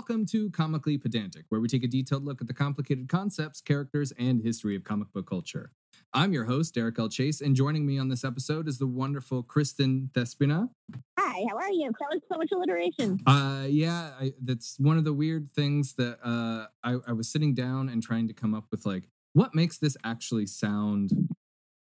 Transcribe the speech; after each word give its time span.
Welcome 0.00 0.24
to 0.28 0.48
Comically 0.52 0.96
Pedantic, 0.96 1.44
where 1.50 1.60
we 1.60 1.68
take 1.68 1.84
a 1.84 1.86
detailed 1.86 2.24
look 2.24 2.40
at 2.40 2.46
the 2.46 2.54
complicated 2.54 3.06
concepts, 3.10 3.60
characters, 3.60 4.14
and 4.18 4.40
history 4.42 4.74
of 4.74 4.82
comic 4.82 5.12
book 5.12 5.28
culture. 5.28 5.72
I'm 6.14 6.32
your 6.32 6.46
host, 6.46 6.72
Derek 6.74 6.98
L. 6.98 7.10
Chase, 7.10 7.42
and 7.42 7.54
joining 7.54 7.84
me 7.84 7.98
on 7.98 8.08
this 8.08 8.24
episode 8.24 8.66
is 8.66 8.78
the 8.78 8.86
wonderful 8.86 9.42
Kristen 9.42 10.08
Despina. 10.14 10.70
Hi, 11.18 11.44
how 11.50 11.54
are 11.58 11.68
you? 11.70 11.90
That 12.00 12.08
was 12.14 12.20
so 12.32 12.38
much 12.38 12.48
alliteration. 12.50 13.18
Uh, 13.26 13.66
yeah, 13.68 14.12
I, 14.18 14.32
that's 14.42 14.76
one 14.78 14.96
of 14.96 15.04
the 15.04 15.12
weird 15.12 15.50
things 15.50 15.92
that 15.96 16.18
uh, 16.24 16.68
I, 16.82 16.96
I 17.06 17.12
was 17.12 17.30
sitting 17.30 17.52
down 17.52 17.90
and 17.90 18.02
trying 18.02 18.26
to 18.28 18.32
come 18.32 18.54
up 18.54 18.68
with, 18.70 18.86
like, 18.86 19.10
what 19.34 19.54
makes 19.54 19.76
this 19.76 19.98
actually 20.02 20.46
sound 20.46 21.28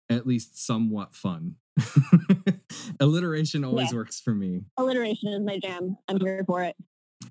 at 0.10 0.26
least 0.26 0.58
somewhat 0.66 1.14
fun. 1.14 1.58
Alliteration 3.00 3.64
always 3.64 3.92
Yeah. 3.92 3.98
works 3.98 4.20
for 4.20 4.34
me. 4.34 4.62
Alliteration 4.76 5.34
is 5.34 5.42
my 5.46 5.60
jam. 5.60 5.98
I'm 6.08 6.20
here 6.20 6.44
for 6.48 6.64
it. 6.64 6.76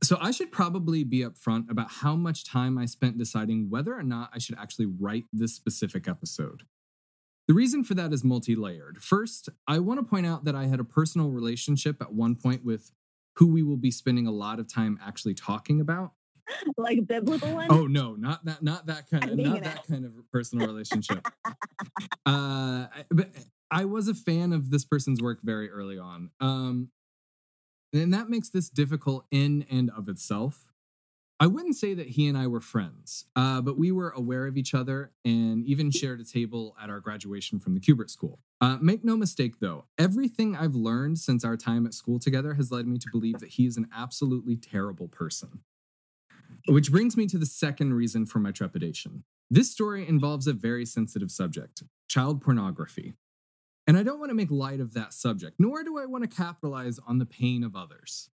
So 0.07 0.17
I 0.21 0.31
should 0.31 0.53
probably 0.53 1.03
be 1.03 1.25
upfront 1.25 1.69
about 1.69 1.91
how 1.91 2.15
much 2.15 2.45
time 2.45 2.79
I 2.79 2.87
spent 2.87 3.19
deciding 3.19 3.71
whether 3.71 3.93
or 3.93 4.05
not 4.05 4.31
I 4.33 4.39
should 4.39 4.57
actually 4.57 4.87
write 4.87 5.25
this 5.33 5.53
specific 5.53 6.07
episode. 6.07 6.63
The 7.49 7.55
reason 7.55 7.83
for 7.83 7.95
that 7.95 8.13
is 8.13 8.23
multi 8.23 8.55
layered. 8.55 9.03
First, 9.03 9.49
I 9.67 9.81
want 9.81 9.99
to 9.99 10.05
point 10.05 10.25
out 10.25 10.45
that 10.45 10.55
I 10.55 10.67
had 10.67 10.79
a 10.79 10.85
personal 10.85 11.31
relationship 11.31 12.01
at 12.01 12.13
one 12.13 12.37
point 12.37 12.65
with 12.65 12.93
who 13.35 13.49
we 13.49 13.65
will 13.65 13.77
be 13.77 13.91
spending 13.91 14.29
a 14.29 14.31
lot 14.31 14.61
of 14.61 14.73
time 14.73 14.97
actually 15.05 15.35
talking 15.35 15.81
about. 15.81 16.13
Like 16.77 17.05
biblical 17.09 17.53
one. 17.53 17.67
Oh 17.71 17.89
no, 17.89 18.15
not 18.15 18.45
that 18.45 18.63
not 18.63 18.87
that 18.87 19.11
kind 19.11 19.29
of 19.29 19.37
not 19.37 19.65
that 19.65 19.85
kind 19.89 20.05
of 20.05 20.13
personal 20.31 20.69
relationship. 20.69 21.27
uh 22.25 22.87
I- 22.95 23.05
but 23.11 23.31
I 23.73 23.85
was 23.87 24.07
a 24.07 24.15
fan 24.15 24.53
of 24.53 24.71
this 24.71 24.85
person's 24.85 25.21
work 25.21 25.41
very 25.43 25.69
early 25.69 25.99
on. 25.99 26.31
Um 26.41 26.91
and 27.97 28.13
that 28.15 28.29
makes 28.29 28.49
this 28.49 28.69
difficult 28.69 29.27
in 29.31 29.65
and 29.71 29.91
of 29.91 30.09
itself. 30.09 30.65
I 31.39 31.47
wouldn't 31.47 31.77
say 31.77 31.93
that 31.93 32.09
he 32.09 32.29
and 32.29 32.39
I 32.39 32.47
were 32.47 32.63
friends, 32.63 33.27
uh, 33.37 33.61
but 33.61 33.77
we 33.77 33.93
were 33.93 34.09
aware 34.11 34.47
of 34.47 34.57
each 34.57 34.73
other 34.73 35.13
and 35.23 35.67
even 35.67 35.91
shared 35.91 36.19
a 36.19 36.25
table 36.25 36.75
at 36.83 36.89
our 36.89 36.99
graduation 36.99 37.61
from 37.61 37.75
the 37.75 37.81
Kubert 37.81 38.09
School. 38.09 38.41
Uh, 38.59 38.79
make 38.81 39.05
no 39.05 39.19
mistake, 39.19 39.61
though, 39.61 39.85
everything 39.99 40.57
I've 40.57 40.75
learned 40.75 41.19
since 41.19 41.45
our 41.45 41.59
time 41.59 41.85
at 41.85 41.93
school 41.93 42.19
together 42.19 42.55
has 42.55 42.73
led 42.73 42.87
me 42.87 42.97
to 42.97 43.09
believe 43.13 43.41
that 43.41 43.51
he 43.51 43.67
is 43.67 43.77
an 43.77 43.87
absolutely 43.95 44.57
terrible 44.57 45.09
person. 45.09 45.61
Which 46.69 46.91
brings 46.91 47.19
me 47.19 47.27
to 47.27 47.37
the 47.37 47.45
second 47.45 47.93
reason 47.93 48.25
for 48.25 48.39
my 48.39 48.51
trepidation. 48.51 49.25
This 49.51 49.71
story 49.71 50.09
involves 50.09 50.47
a 50.47 50.55
very 50.55 50.87
sensitive 50.87 51.31
subject 51.31 51.83
child 52.09 52.41
pornography. 52.41 53.15
And 53.87 53.97
I 53.97 54.03
don't 54.03 54.19
want 54.19 54.31
to 54.31 54.35
make 54.35 54.51
light 54.51 54.81
of 54.81 54.95
that 54.95 55.13
subject, 55.13 55.57
nor 55.59 55.85
do 55.85 55.99
I 55.99 56.07
want 56.07 56.29
to 56.29 56.37
capitalize 56.37 56.99
on 57.07 57.19
the 57.19 57.27
pain 57.27 57.63
of 57.63 57.77
others. 57.77 58.31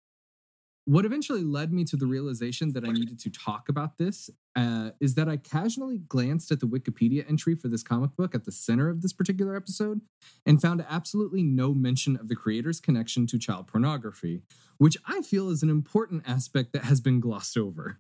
What 0.86 1.06
eventually 1.06 1.44
led 1.44 1.72
me 1.72 1.84
to 1.86 1.96
the 1.96 2.08
realization 2.08 2.74
that 2.74 2.84
I 2.84 2.92
needed 2.92 3.20
to 3.20 3.30
talk 3.30 3.70
about 3.70 4.00
this 4.00 4.32
uh, 4.56 4.92
is 5.00 5.14
that 5.14 5.30
I 5.30 5.38
casually 5.38 6.00
glanced 6.00 6.52
at 6.52 6.62
the 6.62 6.66
Wikipedia 6.66 7.30
entry 7.30 7.54
for 7.54 7.68
this 7.68 7.84
comic 7.84 8.16
book 8.16 8.34
at 8.34 8.46
the 8.46 8.52
center 8.52 8.90
of 8.90 9.04
this 9.04 9.14
particular 9.14 9.56
episode 9.56 10.02
and 10.48 10.60
found 10.60 10.84
absolutely 10.90 11.44
no 11.44 11.76
mention 11.76 12.16
of 12.16 12.28
the 12.28 12.36
creator's 12.36 12.80
connection 12.80 13.28
to 13.28 13.38
child 13.38 13.68
pornography, 13.68 14.42
which 14.80 14.98
I 15.06 15.22
feel 15.22 15.50
is 15.50 15.62
an 15.62 15.70
important 15.70 16.24
aspect 16.26 16.74
that 16.74 16.86
has 16.86 17.02
been 17.02 17.20
glossed 17.20 17.56
over. 17.56 18.00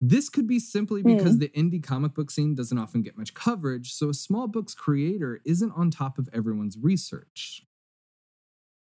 This 0.00 0.30
could 0.30 0.46
be 0.46 0.58
simply 0.58 1.02
because 1.02 1.34
hmm. 1.34 1.40
the 1.40 1.48
indie 1.50 1.82
comic 1.82 2.14
book 2.14 2.30
scene 2.30 2.54
doesn't 2.54 2.78
often 2.78 3.02
get 3.02 3.18
much 3.18 3.34
coverage, 3.34 3.92
so 3.92 4.08
a 4.08 4.14
small 4.14 4.48
book's 4.48 4.74
creator 4.74 5.40
isn't 5.44 5.72
on 5.72 5.90
top 5.90 6.18
of 6.18 6.28
everyone's 6.32 6.78
research. 6.80 7.66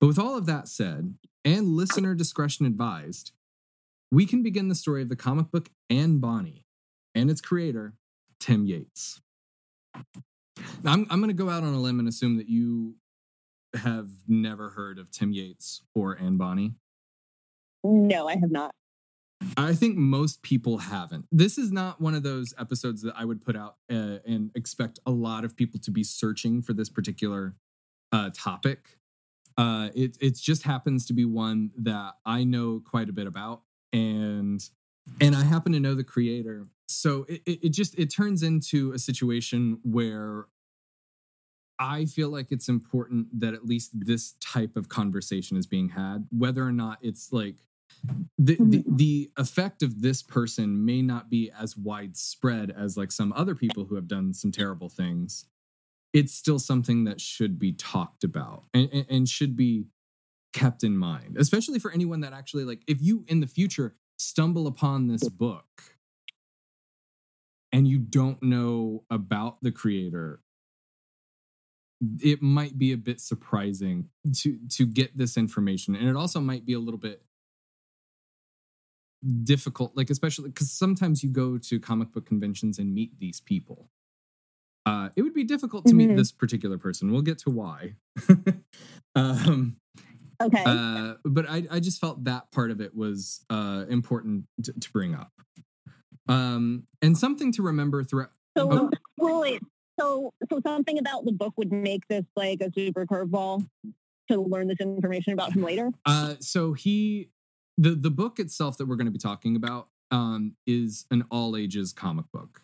But 0.01 0.07
with 0.07 0.19
all 0.19 0.37
of 0.37 0.47
that 0.47 0.69
said, 0.69 1.15
and 1.45 1.69
listener 1.69 2.15
discretion 2.15 2.65
advised, 2.65 3.33
we 4.11 4.27
can 4.27 4.43
begin 4.43 4.69
the 4.69 4.75
story 4.75 5.03
of 5.03 5.09
the 5.09 5.17
comic 5.17 5.51
book 5.51 5.71
Anne 5.91 6.19
Bonny 6.19 6.65
and 7.15 7.31
its 7.31 7.41
creator, 7.41 7.95
Tim 8.41 8.65
Yates. 8.67 9.21
Now, 10.83 10.93
I'm, 10.93 11.07
I'm 11.11 11.21
going 11.21 11.29
to 11.29 11.35
go 11.35 11.51
out 11.51 11.63
on 11.63 11.75
a 11.75 11.81
limb 11.81 11.99
and 11.99 12.09
assume 12.09 12.37
that 12.39 12.49
you 12.49 12.97
have 13.75 14.11
never 14.27 14.71
heard 14.71 14.99
of 14.99 15.11
Tim 15.11 15.33
Yates 15.33 15.83
or 15.95 16.19
Anne 16.19 16.37
Bonny. 16.37 16.75
No, 17.85 18.29
I 18.29 18.37
have 18.37 18.51
not. 18.51 18.75
I 19.57 19.75
think 19.75 19.97
most 19.97 20.43
people 20.43 20.79
haven't. 20.79 21.27
This 21.31 21.59
is 21.59 21.71
not 21.73 22.01
one 22.01 22.15
of 22.15 22.23
those 22.23 22.55
episodes 22.59 23.03
that 23.03 23.15
I 23.17 23.25
would 23.25 23.41
put 23.41 23.57
out 23.57 23.77
uh, 23.91 24.19
and 24.27 24.51
expect 24.55 24.99
a 25.07 25.11
lot 25.11 25.45
of 25.45 25.57
people 25.57 25.81
to 25.81 25.91
be 25.91 26.05
searching 26.05 26.63
for 26.63 26.73
this 26.73 26.89
particular 26.89 27.55
uh, 28.13 28.31
topic. 28.35 28.99
Uh, 29.57 29.91
it 29.95 30.17
it 30.21 30.37
just 30.37 30.63
happens 30.63 31.07
to 31.07 31.13
be 31.13 31.25
one 31.25 31.71
that 31.77 32.15
I 32.25 32.45
know 32.45 32.81
quite 32.85 33.09
a 33.09 33.13
bit 33.13 33.27
about, 33.27 33.63
and 33.93 34.63
and 35.21 35.37
I 35.37 35.45
happen 35.45 35.73
to 35.73 35.81
know 35.81 35.95
the 35.95 36.05
creator. 36.05 36.69
So 36.89 37.27
it, 37.29 37.43
it, 37.47 37.65
it 37.65 37.69
just 37.71 37.99
it 37.99 38.07
turns 38.07 38.43
into 38.43 38.93
a 38.93 38.99
situation 38.99 39.79
where 39.83 40.47
I 41.79 42.05
feel 42.05 42.29
like 42.29 42.53
it's 42.53 42.69
important 42.69 43.41
that 43.41 43.55
at 43.55 43.67
least 43.67 43.91
this 43.93 44.35
type 44.41 44.77
of 44.77 44.89
conversation 44.89 45.57
is 45.57 45.67
being 45.67 45.91
had, 45.91 46.29
whether 46.31 46.65
or 46.65 46.73
not 46.73 46.99
it's 47.03 47.33
like 47.33 47.57
the, 48.39 48.57
the 48.57 48.79
mm-hmm. 48.79 48.97
the 48.97 49.31
effect 49.37 49.83
of 49.83 50.03
this 50.03 50.23
person 50.23 50.85
may 50.85 51.03
not 51.03 51.31
be 51.31 51.51
as 51.51 51.77
widespread 51.77 52.71
as 52.71 52.97
like 52.97 53.13
some 53.13 53.33
other 53.35 53.55
people 53.55 53.87
who 53.87 53.95
have 53.95 54.09
done 54.09 54.35
some 54.35 54.53
terrible 54.53 54.89
things. 54.89 55.47
It's 56.13 56.35
still 56.35 56.59
something 56.59 57.05
that 57.05 57.21
should 57.21 57.59
be 57.59 57.73
talked 57.73 58.23
about 58.23 58.65
and, 58.75 58.89
and, 58.93 59.07
and 59.09 59.29
should 59.29 59.57
be 59.57 59.87
kept 60.53 60.85
in 60.85 60.95
mind 60.95 61.39
especially 61.39 61.79
for 61.79 61.91
anyone 61.93 62.21
that 62.21 62.35
actually 62.35 62.63
like 62.63 62.83
if 62.87 63.01
you 63.01 63.25
in 63.27 63.41
the 63.41 63.47
future 63.47 63.95
stumble 64.19 64.67
upon 64.67 65.07
this 65.07 65.27
book 65.31 65.65
and 67.73 67.89
you 67.89 67.99
don't 67.99 68.43
know 68.43 69.03
about 69.09 69.57
the 69.63 69.73
creator 69.73 70.43
it 72.21 72.43
might 72.43 72.79
be 72.79 72.93
a 72.93 72.97
bit 72.97 73.21
surprising 73.21 74.09
to 74.39 74.59
to 74.71 74.87
get 74.87 75.17
this 75.17 75.37
information. 75.37 75.95
And 75.95 76.09
it 76.09 76.17
also 76.17 76.41
might 76.41 76.67
be 76.67 76.73
a 76.73 76.79
little 76.79 76.99
bit 76.99 77.23
difficult 79.45 79.97
like 79.97 80.11
especially 80.11 80.49
because 80.51 80.71
sometimes 80.71 81.23
you 81.23 81.31
go 81.31 81.57
to 81.59 81.79
comic 81.79 82.11
book 82.13 82.27
conventions 82.27 82.79
and 82.79 82.93
meet 82.93 83.19
these 83.21 83.41
people 83.41 83.89
uh 84.87 85.09
it 85.17 85.23
would 85.23 85.35
be 85.35 85.45
difficult 85.45 85.87
to 85.87 85.95
meet 85.95 86.11
Mhm. 86.11 86.17
this 86.17 86.33
particular 86.33 86.77
person 86.77 87.13
we'll 87.13 87.23
get 87.23 87.39
to 87.39 87.51
why 87.51 87.95
um 89.15 89.77
Okay. 90.43 90.63
uh 90.67 91.15
but 91.25 91.49
i 91.49 91.65
i 91.71 91.79
just 91.79 92.01
felt 92.01 92.25
that 92.25 92.51
part 92.51 92.71
of 92.73 92.81
it 92.81 92.97
was 92.97 93.45
uh 93.49 93.85
important 93.89 94.47
to, 94.65 94.73
to 94.73 94.91
bring 94.91 95.15
up 95.15 95.31
um 96.29 96.85
and 97.01 97.17
something 97.17 97.53
to 97.53 97.63
remember 97.63 98.03
throughout 98.03 98.31
so, 98.59 98.91
oh. 99.21 99.59
So, 100.01 100.33
so 100.51 100.61
something 100.67 100.99
about 100.99 101.25
the 101.25 101.33
book 101.33 101.53
would 101.57 101.71
make 101.73 102.09
this 102.09 102.25
like 102.35 102.61
a 102.61 102.71
super 102.77 103.07
curveball 103.07 103.67
to 104.31 104.41
learn 104.41 104.67
this 104.69 104.79
information 104.81 105.33
about 105.35 105.53
him 105.53 105.63
later. 105.63 105.91
Uh, 106.07 106.35
so 106.41 106.73
he, 106.73 107.29
the 107.79 107.91
the 107.91 108.11
book 108.11 108.39
itself 108.39 108.77
that 108.79 108.87
we're 108.87 108.97
going 108.97 109.07
to 109.07 109.13
be 109.13 109.19
talking 109.19 109.57
about, 109.57 109.89
um, 110.11 110.57
is 110.67 111.07
an 111.11 111.25
all 111.31 111.57
ages 111.57 111.93
comic 111.93 112.27
book, 112.33 112.63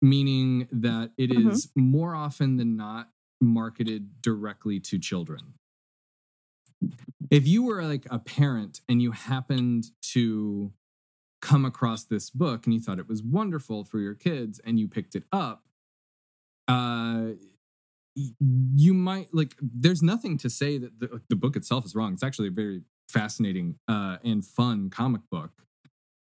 meaning 0.00 0.68
that 0.70 1.12
it 1.16 1.30
is 1.32 1.66
Mhm. 1.66 1.70
more 1.76 2.14
often 2.14 2.56
than 2.56 2.76
not 2.76 3.12
marketed 3.40 4.20
directly 4.22 4.80
to 4.80 4.98
children. 4.98 5.54
If 7.30 7.46
you 7.46 7.62
were 7.62 7.84
like 7.84 8.06
a 8.10 8.18
parent 8.18 8.80
and 8.88 9.02
you 9.02 9.12
happened 9.12 9.90
to 10.12 10.72
come 11.42 11.64
across 11.64 12.04
this 12.04 12.30
book 12.30 12.64
and 12.66 12.74
you 12.74 12.80
thought 12.80 12.98
it 12.98 13.08
was 13.08 13.22
wonderful 13.22 13.84
for 13.84 14.00
your 14.00 14.14
kids 14.14 14.58
and 14.64 14.78
you 14.80 14.88
picked 14.88 15.14
it 15.14 15.24
up, 15.32 15.64
uh, 16.68 17.32
you 18.14 18.94
might 18.94 19.32
like 19.32 19.54
there's 19.60 20.02
nothing 20.02 20.36
to 20.38 20.50
say 20.50 20.76
that 20.78 20.98
the, 20.98 21.22
the 21.28 21.36
book 21.36 21.54
itself 21.54 21.84
is 21.86 21.94
wrong 21.94 22.12
it's 22.12 22.22
actually 22.24 22.48
a 22.48 22.50
very 22.50 22.82
fascinating 23.08 23.76
uh, 23.88 24.18
and 24.24 24.44
fun 24.44 24.90
comic 24.90 25.22
book 25.30 25.50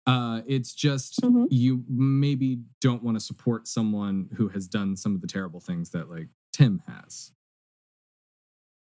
uh, 0.06 0.42
it's 0.46 0.74
just 0.74 1.22
Mhm. 1.22 1.48
you 1.50 1.84
maybe 1.88 2.60
don't 2.82 3.04
want 3.04 3.16
to 3.16 3.22
support 3.22 3.68
someone 3.68 4.30
who 4.36 4.50
has 4.50 4.68
done 4.68 4.96
some 4.98 5.16
of 5.16 5.22
the 5.22 5.28
terrible 5.28 5.60
things 5.60 5.92
that 5.92 6.10
like 6.10 6.28
tim 6.52 6.82
has 6.88 7.32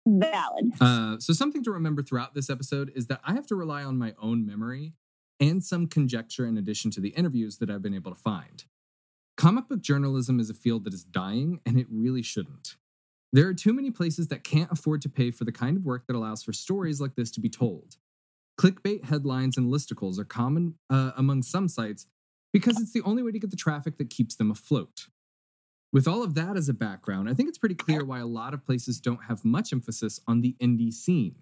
Valid. 0.06 0.72
uh, 0.80 1.18
so 1.18 1.32
something 1.34 1.62
to 1.64 1.70
remember 1.70 2.02
throughout 2.02 2.34
this 2.34 2.48
episode 2.48 2.90
is 2.94 3.08
that 3.08 3.20
I 3.24 3.34
have 3.34 3.46
to 3.48 3.54
rely 3.54 3.84
on 3.84 3.98
my 3.98 4.14
own 4.20 4.46
memory 4.46 4.94
and 5.38 5.62
some 5.62 5.86
conjecture 5.86 6.46
in 6.46 6.56
addition 6.56 6.90
to 6.92 7.00
the 7.00 7.10
interviews 7.10 7.58
that 7.58 7.68
I've 7.68 7.82
been 7.82 7.94
able 7.94 8.12
to 8.14 8.18
find. 8.18 8.64
Comic 9.36 9.68
book 9.68 9.82
journalism 9.82 10.40
is 10.40 10.48
a 10.48 10.54
field 10.54 10.84
that 10.84 10.94
is 10.94 11.04
dying, 11.04 11.60
and 11.66 11.78
it 11.78 11.86
really 11.90 12.22
shouldn't. 12.22 12.76
There 13.32 13.46
are 13.46 13.54
too 13.54 13.72
many 13.72 13.90
places 13.90 14.28
that 14.28 14.42
can't 14.42 14.72
afford 14.72 15.02
to 15.02 15.08
pay 15.08 15.30
for 15.30 15.44
the 15.44 15.52
kind 15.52 15.76
of 15.76 15.84
work 15.84 16.06
that 16.06 16.16
allows 16.16 16.42
for 16.42 16.52
stories 16.52 17.00
like 17.00 17.14
this 17.14 17.30
to 17.32 17.40
be 17.40 17.50
told. 17.50 17.96
Clickbait 18.58 19.04
headlines 19.04 19.56
and 19.56 19.72
listicles 19.72 20.18
are 20.18 20.24
common 20.24 20.74
uh, 20.90 21.12
among 21.16 21.42
some 21.42 21.68
sites 21.68 22.06
because 22.52 22.80
it's 22.80 22.92
the 22.92 23.02
only 23.02 23.22
way 23.22 23.30
to 23.30 23.38
get 23.38 23.50
the 23.50 23.56
traffic 23.56 23.98
that 23.98 24.10
keeps 24.10 24.34
them 24.34 24.50
afloat. 24.50 25.06
With 25.92 26.08
all 26.08 26.22
of 26.22 26.34
that 26.34 26.56
as 26.56 26.68
a 26.68 26.74
background, 26.74 27.28
I 27.28 27.34
think 27.34 27.48
it's 27.48 27.58
pretty 27.58 27.74
clear 27.74 28.04
why 28.04 28.18
a 28.18 28.26
lot 28.26 28.54
of 28.54 28.64
places 28.64 29.00
don't 29.00 29.24
have 29.24 29.44
much 29.44 29.72
emphasis 29.72 30.20
on 30.26 30.40
the 30.40 30.56
indie 30.60 30.92
scene. 30.92 31.36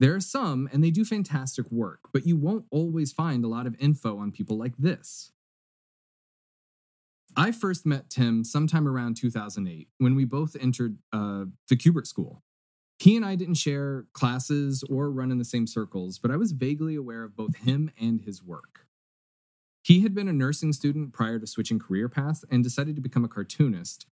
There 0.00 0.14
are 0.14 0.20
some, 0.20 0.68
and 0.72 0.82
they 0.82 0.90
do 0.90 1.04
fantastic 1.04 1.70
work, 1.70 2.00
but 2.12 2.26
you 2.26 2.36
won't 2.36 2.64
always 2.70 3.12
find 3.12 3.44
a 3.44 3.48
lot 3.48 3.66
of 3.66 3.76
info 3.78 4.18
on 4.18 4.32
people 4.32 4.58
like 4.58 4.76
this. 4.78 5.32
I 7.36 7.52
first 7.52 7.86
met 7.86 8.10
Tim 8.10 8.44
sometime 8.44 8.86
around 8.86 9.16
2008 9.16 9.88
when 9.98 10.14
we 10.14 10.24
both 10.24 10.56
entered 10.60 10.98
uh, 11.12 11.44
the 11.68 11.76
Kubert 11.76 12.06
School. 12.06 12.42
He 12.98 13.16
and 13.16 13.24
I 13.24 13.34
didn't 13.34 13.54
share 13.54 14.06
classes 14.12 14.84
or 14.88 15.10
run 15.10 15.32
in 15.32 15.38
the 15.38 15.44
same 15.44 15.66
circles, 15.66 16.18
but 16.18 16.30
I 16.30 16.36
was 16.36 16.52
vaguely 16.52 16.94
aware 16.94 17.24
of 17.24 17.36
both 17.36 17.56
him 17.56 17.90
and 18.00 18.20
his 18.20 18.42
work. 18.42 18.86
He 19.82 20.02
had 20.02 20.14
been 20.14 20.28
a 20.28 20.32
nursing 20.32 20.72
student 20.72 21.12
prior 21.12 21.40
to 21.40 21.46
switching 21.46 21.80
career 21.80 22.08
paths 22.08 22.44
and 22.50 22.62
decided 22.62 22.94
to 22.94 23.02
become 23.02 23.24
a 23.24 23.28
cartoonist. 23.28 24.06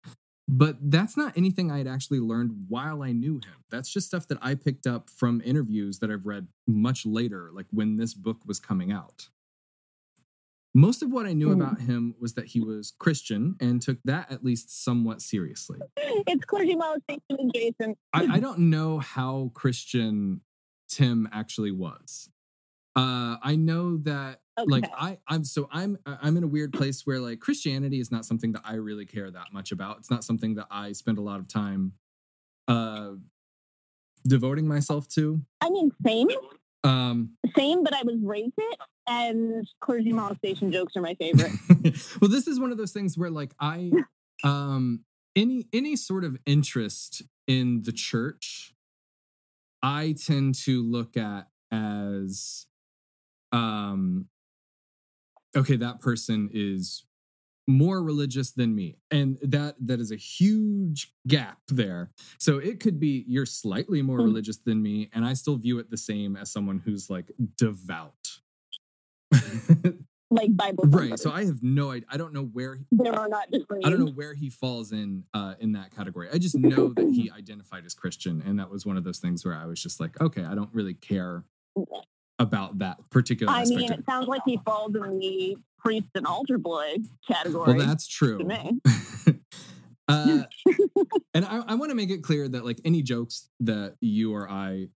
But 0.47 0.77
that's 0.89 1.17
not 1.17 1.37
anything 1.37 1.69
I 1.69 1.79
had 1.79 1.87
actually 1.87 2.21
learned 2.21 2.67
while 2.69 3.03
I 3.03 3.11
knew 3.11 3.35
him. 3.35 3.65
That's 3.69 3.91
just 3.91 4.07
stuff 4.07 4.27
that 4.29 4.37
I 4.41 4.55
picked 4.55 4.87
up 4.87 5.09
from 5.09 5.41
interviews 5.43 5.99
that 5.99 6.09
I've 6.09 6.25
read 6.25 6.47
much 6.65 7.05
later, 7.05 7.49
like 7.51 7.65
when 7.71 7.97
this 7.97 8.13
book 8.13 8.37
was 8.45 8.59
coming 8.59 8.91
out. 8.91 9.27
Most 10.77 11.01
of 11.01 11.11
what 11.11 11.25
I 11.25 11.33
knew 11.33 11.47
Mm. 11.47 11.53
about 11.53 11.81
him 11.81 12.13
was 12.19 12.35
that 12.35 12.45
he 12.45 12.59
was 12.59 12.93
Christian 12.99 13.55
and 13.59 13.81
took 13.81 13.97
that 14.05 14.31
at 14.31 14.43
least 14.43 14.69
somewhat 14.69 15.23
seriously. 15.23 15.79
It's 16.27 16.45
clergy 16.45 16.75
molestation 16.75 17.19
adjacent. 17.39 17.97
I, 18.13 18.35
I 18.35 18.39
don't 18.39 18.59
know 18.69 18.99
how 18.99 19.49
Christian 19.55 20.41
Tim 20.87 21.27
actually 21.31 21.71
was. 21.71 22.29
Uh, 22.95 23.37
I 23.41 23.55
know 23.55 23.97
that 23.97 24.41
Okay. 24.59 24.69
like 24.71 24.85
I 24.93 25.17
I'm 25.27 25.43
so 25.43 25.67
I'm 25.71 25.97
I'm 26.05 26.37
in 26.37 26.43
a 26.43 26.47
weird 26.47 26.73
place 26.73 27.07
where 27.07 27.19
like 27.19 27.39
Christianity 27.39 27.99
is 27.99 28.11
not 28.11 28.23
something 28.25 28.51
that 28.51 28.61
I 28.63 28.75
really 28.75 29.05
care 29.07 29.31
that 29.31 29.51
much 29.51 29.71
about. 29.71 29.97
It's 29.97 30.11
not 30.11 30.23
something 30.23 30.53
that 30.55 30.67
I 30.69 30.91
spend 30.91 31.17
a 31.17 31.21
lot 31.21 31.39
of 31.39 31.47
time 31.47 31.93
uh 32.67 33.13
devoting 34.27 34.67
myself 34.67 35.07
to. 35.09 35.41
I 35.61 35.69
mean, 35.71 35.91
same, 36.05 36.27
Um 36.83 37.31
same, 37.57 37.83
but 37.83 37.93
I 37.95 38.03
was 38.03 38.17
raised 38.21 38.53
it, 38.57 38.79
and 39.07 39.67
clergy 39.79 40.11
molestation 40.11 40.71
jokes 40.71 40.95
are 40.95 41.01
my 41.01 41.15
favorite. 41.15 41.51
well 42.21 42.29
this 42.29 42.47
is 42.47 42.59
one 42.59 42.71
of 42.71 42.77
those 42.77 42.91
things 42.91 43.17
where 43.17 43.29
like 43.29 43.53
I 43.59 43.91
um 44.43 45.01
any 45.35 45.67
any 45.73 45.95
sort 45.95 46.23
of 46.23 46.37
interest 46.45 47.23
in 47.47 47.83
the 47.83 47.91
church 47.91 48.73
I 49.81 50.15
tend 50.25 50.55
to 50.65 50.83
look 50.83 51.15
at 51.17 51.47
as 51.71 52.65
um 53.51 54.27
okay 55.55 55.75
that 55.77 55.99
person 56.01 56.49
is 56.53 57.05
more 57.69 58.01
religious 58.01 58.51
than 58.51 58.73
me 58.73 58.97
and 59.11 59.37
that 59.41 59.75
that 59.79 59.99
is 59.99 60.11
a 60.11 60.15
huge 60.15 61.13
gap 61.27 61.57
there 61.67 62.11
so 62.37 62.57
it 62.57 62.79
could 62.79 62.97
be 62.99 63.25
you're 63.27 63.45
slightly 63.45 64.01
more 64.01 64.19
Mm. 64.19 64.23
religious 64.25 64.57
than 64.57 64.81
me 64.81 65.09
and 65.13 65.25
i 65.25 65.33
still 65.33 65.57
view 65.57 65.77
it 65.79 65.89
the 65.89 65.97
same 65.97 66.37
as 66.37 66.49
someone 66.49 66.79
who's 66.85 67.09
like 67.09 67.31
devout 67.57 68.39
like 70.29 70.55
Bible. 70.55 70.83
right 70.87 71.17
so 71.17 71.31
i 71.31 71.45
have 71.45 71.63
no 71.63 71.91
idea 71.91 72.05
i 72.11 72.17
don't 72.17 72.33
know 72.33 72.43
where 72.43 72.77
there 72.91 73.17
are 73.17 73.29
not 73.29 73.49
different. 73.51 73.85
I 73.85 73.89
don't 73.89 73.99
know 73.99 74.11
where 74.11 74.33
he 74.33 74.49
falls 74.49 74.91
in 74.91 75.23
uh, 75.33 75.55
in 75.59 75.73
that 75.73 75.95
category. 75.95 76.29
I 76.31 76.37
just 76.37 76.57
know 76.57 76.89
that 76.89 77.09
he 77.13 77.31
identified 77.31 77.85
as 77.85 77.93
Christian, 77.93 78.43
and 78.45 78.59
that 78.59 78.69
was 78.69 78.85
one 78.85 78.97
of 78.97 79.03
those 79.03 79.19
things 79.19 79.45
where 79.45 79.55
I 79.55 79.65
was 79.65 79.81
just 79.81 79.99
like, 79.99 80.19
okay, 80.19 80.43
I 80.43 80.55
don't 80.55 80.69
really 80.73 80.93
care 80.93 81.43
about 82.39 82.79
that 82.79 82.97
particular 83.09 83.51
I 83.51 83.65
mean, 83.65 83.91
it 83.91 84.05
sounds 84.05 84.27
like 84.27 84.41
he 84.45 84.59
falls 84.65 84.95
in 84.95 85.19
the 85.19 85.57
priest 85.79 86.07
and 86.15 86.27
altar 86.27 86.57
boy 86.57 86.97
category 87.27 87.77
well, 87.77 87.87
that's 87.87 88.07
true. 88.07 88.37
to 88.37 88.45
me. 88.45 88.79
uh, 90.07 90.43
and 91.33 91.45
I, 91.45 91.63
I 91.67 91.75
want 91.75 91.89
to 91.89 91.95
make 91.95 92.09
it 92.09 92.23
clear 92.23 92.47
that 92.47 92.65
like 92.65 92.79
any 92.85 93.01
jokes 93.01 93.49
that 93.61 93.95
you 94.01 94.33
or 94.33 94.49
I 94.49 94.87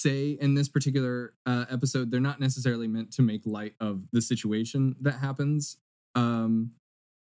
say 0.00 0.30
in 0.40 0.54
this 0.54 0.68
particular 0.68 1.34
uh, 1.46 1.64
episode, 1.70 2.10
they're 2.10 2.20
not 2.20 2.40
necessarily 2.40 2.88
meant 2.88 3.12
to 3.14 3.22
make 3.22 3.42
light 3.44 3.74
of 3.80 4.06
the 4.12 4.20
situation 4.20 4.96
that 5.00 5.14
happens, 5.14 5.78
um, 6.14 6.72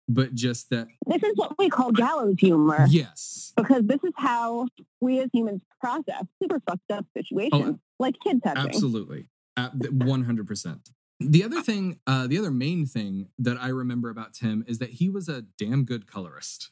but 0.07 0.33
just 0.33 0.69
that 0.69 0.87
This 1.07 1.23
is 1.23 1.33
what 1.35 1.57
we 1.57 1.69
call 1.69 1.91
gallows 1.91 2.35
humor 2.39 2.85
yes, 2.89 3.53
because 3.55 3.83
this 3.85 4.03
is 4.03 4.13
how 4.15 4.67
we 4.99 5.19
as 5.19 5.29
humans 5.33 5.61
process 5.79 6.25
super 6.41 6.59
fucked 6.67 6.91
up 6.91 7.05
situations, 7.15 7.77
like 7.99 8.15
kid 8.23 8.41
touching. 8.43 8.67
Absolutely. 8.67 9.27
One 9.91 10.23
hundred 10.23 10.47
percent. 10.47 10.89
The 11.19 11.43
other 11.43 11.61
thing, 11.61 11.99
uh, 12.07 12.27
the 12.27 12.37
other 12.37 12.49
main 12.49 12.85
thing 12.85 13.27
that 13.37 13.57
I 13.59 13.67
remember 13.67 14.09
about 14.09 14.33
Tim 14.33 14.63
is 14.67 14.79
that 14.79 14.91
he 14.91 15.09
was 15.09 15.27
a 15.27 15.41
damn 15.57 15.83
good 15.83 16.07
colorist. 16.07 16.71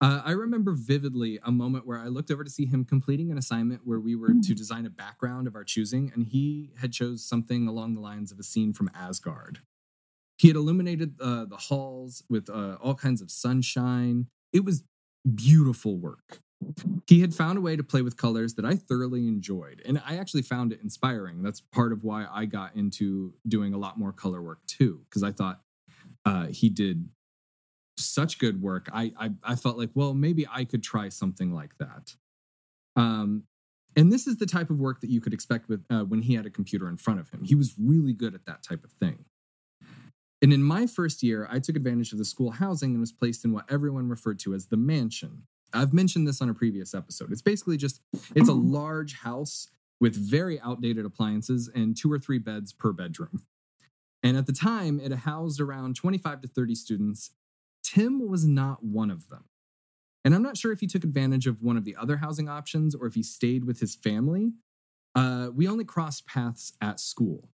Uh, 0.00 0.20
I 0.24 0.32
remember 0.32 0.72
vividly 0.72 1.38
a 1.42 1.52
moment 1.52 1.86
where 1.86 1.98
I 1.98 2.08
looked 2.08 2.30
over 2.30 2.44
to 2.44 2.50
see 2.50 2.66
him 2.66 2.84
completing 2.84 3.30
an 3.30 3.38
assignment 3.38 3.82
where 3.84 4.00
we 4.00 4.14
were 4.14 4.34
to 4.42 4.54
design 4.54 4.84
a 4.84 4.90
background 4.90 5.46
of 5.46 5.54
our 5.54 5.64
choosing, 5.64 6.10
and 6.14 6.26
he 6.26 6.72
had 6.78 6.92
chose 6.92 7.24
something 7.24 7.66
along 7.66 7.94
the 7.94 8.00
lines 8.00 8.30
of 8.30 8.38
a 8.38 8.42
scene 8.42 8.72
from 8.72 8.90
Asgard. 8.94 9.60
He 10.36 10.48
had 10.48 10.56
illuminated 10.56 11.14
uh, 11.20 11.44
the 11.44 11.56
halls 11.56 12.24
with 12.28 12.50
uh, 12.50 12.76
all 12.82 12.94
kinds 12.94 13.22
of 13.22 13.30
sunshine. 13.30 14.26
It 14.52 14.64
was 14.64 14.84
beautiful 15.32 15.96
work. 15.96 16.40
He 17.06 17.20
had 17.20 17.34
found 17.34 17.58
a 17.58 17.60
way 17.60 17.76
to 17.76 17.84
play 17.84 18.02
with 18.02 18.16
colors 18.16 18.54
that 18.54 18.64
I 18.64 18.74
thoroughly 18.74 19.28
enjoyed, 19.28 19.80
and 19.86 20.02
I 20.04 20.16
actually 20.16 20.42
found 20.42 20.72
it 20.72 20.80
inspiring. 20.82 21.42
That's 21.42 21.60
part 21.60 21.92
of 21.92 22.04
why 22.04 22.26
I 22.30 22.46
got 22.46 22.74
into 22.74 23.34
doing 23.46 23.72
a 23.72 23.78
lot 23.78 23.98
more 23.98 24.12
color 24.12 24.42
work 24.42 24.66
too, 24.66 25.02
because 25.08 25.22
I 25.22 25.30
thought 25.30 25.60
uh, 26.24 26.46
he 26.46 26.68
did 26.68 27.08
such 27.96 28.38
good 28.38 28.60
work. 28.62 28.88
I, 28.92 29.12
I 29.18 29.30
I 29.44 29.54
felt 29.54 29.78
like, 29.78 29.90
well, 29.94 30.14
maybe 30.14 30.46
I 30.50 30.64
could 30.64 30.82
try 30.82 31.08
something 31.08 31.52
like 31.52 31.78
that. 31.78 32.14
Um, 32.96 33.44
and 33.96 34.12
this 34.12 34.26
is 34.26 34.38
the 34.38 34.46
type 34.46 34.70
of 34.70 34.80
work 34.80 35.00
that 35.00 35.10
you 35.10 35.20
could 35.20 35.32
expect 35.32 35.68
with 35.68 35.84
uh, 35.90 36.00
when 36.00 36.22
he 36.22 36.34
had 36.34 36.46
a 36.46 36.50
computer 36.50 36.88
in 36.88 36.96
front 36.96 37.20
of 37.20 37.30
him. 37.30 37.44
He 37.44 37.54
was 37.54 37.74
really 37.78 38.12
good 38.12 38.34
at 38.34 38.44
that 38.46 38.62
type 38.62 38.84
of 38.84 38.92
thing. 38.92 39.24
And 40.42 40.52
in 40.52 40.62
my 40.62 40.86
first 40.86 41.22
year, 41.22 41.48
I 41.50 41.58
took 41.58 41.76
advantage 41.76 42.12
of 42.12 42.18
the 42.18 42.24
school 42.24 42.50
housing 42.50 42.90
and 42.90 43.00
was 43.00 43.12
placed 43.12 43.44
in 43.44 43.52
what 43.52 43.64
everyone 43.70 44.08
referred 44.08 44.38
to 44.40 44.54
as 44.54 44.66
the 44.66 44.76
mansion. 44.76 45.44
I've 45.72 45.92
mentioned 45.92 46.26
this 46.28 46.42
on 46.42 46.48
a 46.48 46.54
previous 46.54 46.94
episode. 46.94 47.32
It's 47.32 47.42
basically 47.42 47.76
just 47.76 48.00
it's 48.34 48.48
a 48.48 48.54
large 48.54 49.20
house 49.20 49.68
with 50.00 50.14
very 50.16 50.60
outdated 50.60 51.04
appliances 51.04 51.70
and 51.74 51.96
two 51.96 52.12
or 52.12 52.18
three 52.18 52.38
beds 52.38 52.72
per 52.72 52.92
bedroom. 52.92 53.42
And 54.22 54.36
at 54.36 54.46
the 54.46 54.52
time, 54.52 55.00
it 55.00 55.12
housed 55.12 55.60
around 55.60 55.96
25 55.96 56.42
to 56.42 56.48
30 56.48 56.74
students. 56.74 57.30
Tim 57.84 58.28
was 58.28 58.44
not 58.44 58.82
one 58.82 59.10
of 59.10 59.28
them. 59.28 59.44
And 60.24 60.34
I'm 60.34 60.42
not 60.42 60.56
sure 60.56 60.72
if 60.72 60.80
he 60.80 60.86
took 60.86 61.04
advantage 61.04 61.46
of 61.46 61.62
one 61.62 61.76
of 61.76 61.84
the 61.84 61.94
other 61.94 62.16
housing 62.16 62.48
options 62.48 62.94
or 62.94 63.06
if 63.06 63.14
he 63.14 63.22
stayed 63.22 63.64
with 63.64 63.80
his 63.80 63.94
family. 63.94 64.52
Uh, 65.14 65.50
we 65.54 65.68
only 65.68 65.84
crossed 65.84 66.26
paths 66.26 66.72
at 66.80 66.98
school. 66.98 67.50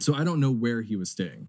So 0.00 0.14
I 0.14 0.24
don't 0.24 0.40
know 0.40 0.50
where 0.50 0.82
he 0.82 0.96
was 0.96 1.10
staying. 1.10 1.48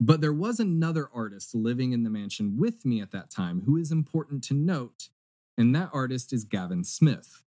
But 0.00 0.22
there 0.22 0.32
was 0.32 0.58
another 0.58 1.10
artist 1.14 1.54
living 1.54 1.92
in 1.92 2.04
the 2.04 2.10
mansion 2.10 2.56
with 2.56 2.86
me 2.86 3.02
at 3.02 3.10
that 3.10 3.30
time 3.30 3.62
who 3.66 3.76
is 3.76 3.92
important 3.92 4.42
to 4.44 4.54
note, 4.54 5.10
and 5.58 5.74
that 5.74 5.90
artist 5.92 6.32
is 6.32 6.44
Gavin 6.44 6.84
Smith. 6.84 7.42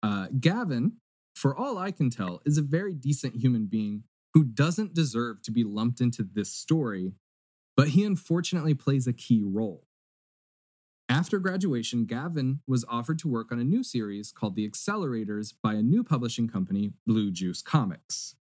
Uh, 0.00 0.28
Gavin, 0.38 0.98
for 1.34 1.56
all 1.56 1.76
I 1.76 1.90
can 1.90 2.10
tell, 2.10 2.40
is 2.44 2.58
a 2.58 2.62
very 2.62 2.94
decent 2.94 3.36
human 3.36 3.66
being 3.66 4.04
who 4.34 4.44
doesn't 4.44 4.94
deserve 4.94 5.42
to 5.42 5.50
be 5.50 5.64
lumped 5.64 6.00
into 6.00 6.22
this 6.22 6.52
story, 6.52 7.14
but 7.78 7.90
he 7.90 8.04
unfortunately 8.04 8.74
plays 8.74 9.06
a 9.06 9.12
key 9.12 9.40
role. 9.40 9.86
After 11.08 11.38
graduation, 11.38 12.06
Gavin 12.06 12.60
was 12.66 12.84
offered 12.88 13.20
to 13.20 13.28
work 13.28 13.52
on 13.52 13.60
a 13.60 13.64
new 13.64 13.84
series 13.84 14.32
called 14.32 14.56
The 14.56 14.68
Accelerators 14.68 15.54
by 15.62 15.74
a 15.74 15.82
new 15.82 16.02
publishing 16.02 16.48
company, 16.48 16.90
Blue 17.06 17.30
Juice 17.30 17.62
Comics. 17.62 18.34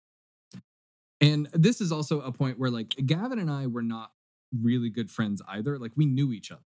And 1.20 1.48
this 1.52 1.82
is 1.82 1.92
also 1.92 2.22
a 2.22 2.32
point 2.32 2.58
where 2.58 2.70
like 2.70 2.94
Gavin 3.04 3.38
and 3.38 3.50
I 3.50 3.66
were 3.66 3.82
not 3.82 4.12
really 4.58 4.88
good 4.88 5.10
friends 5.10 5.42
either. 5.46 5.78
Like 5.78 5.92
we 5.96 6.06
knew 6.06 6.32
each 6.32 6.50
other. 6.50 6.62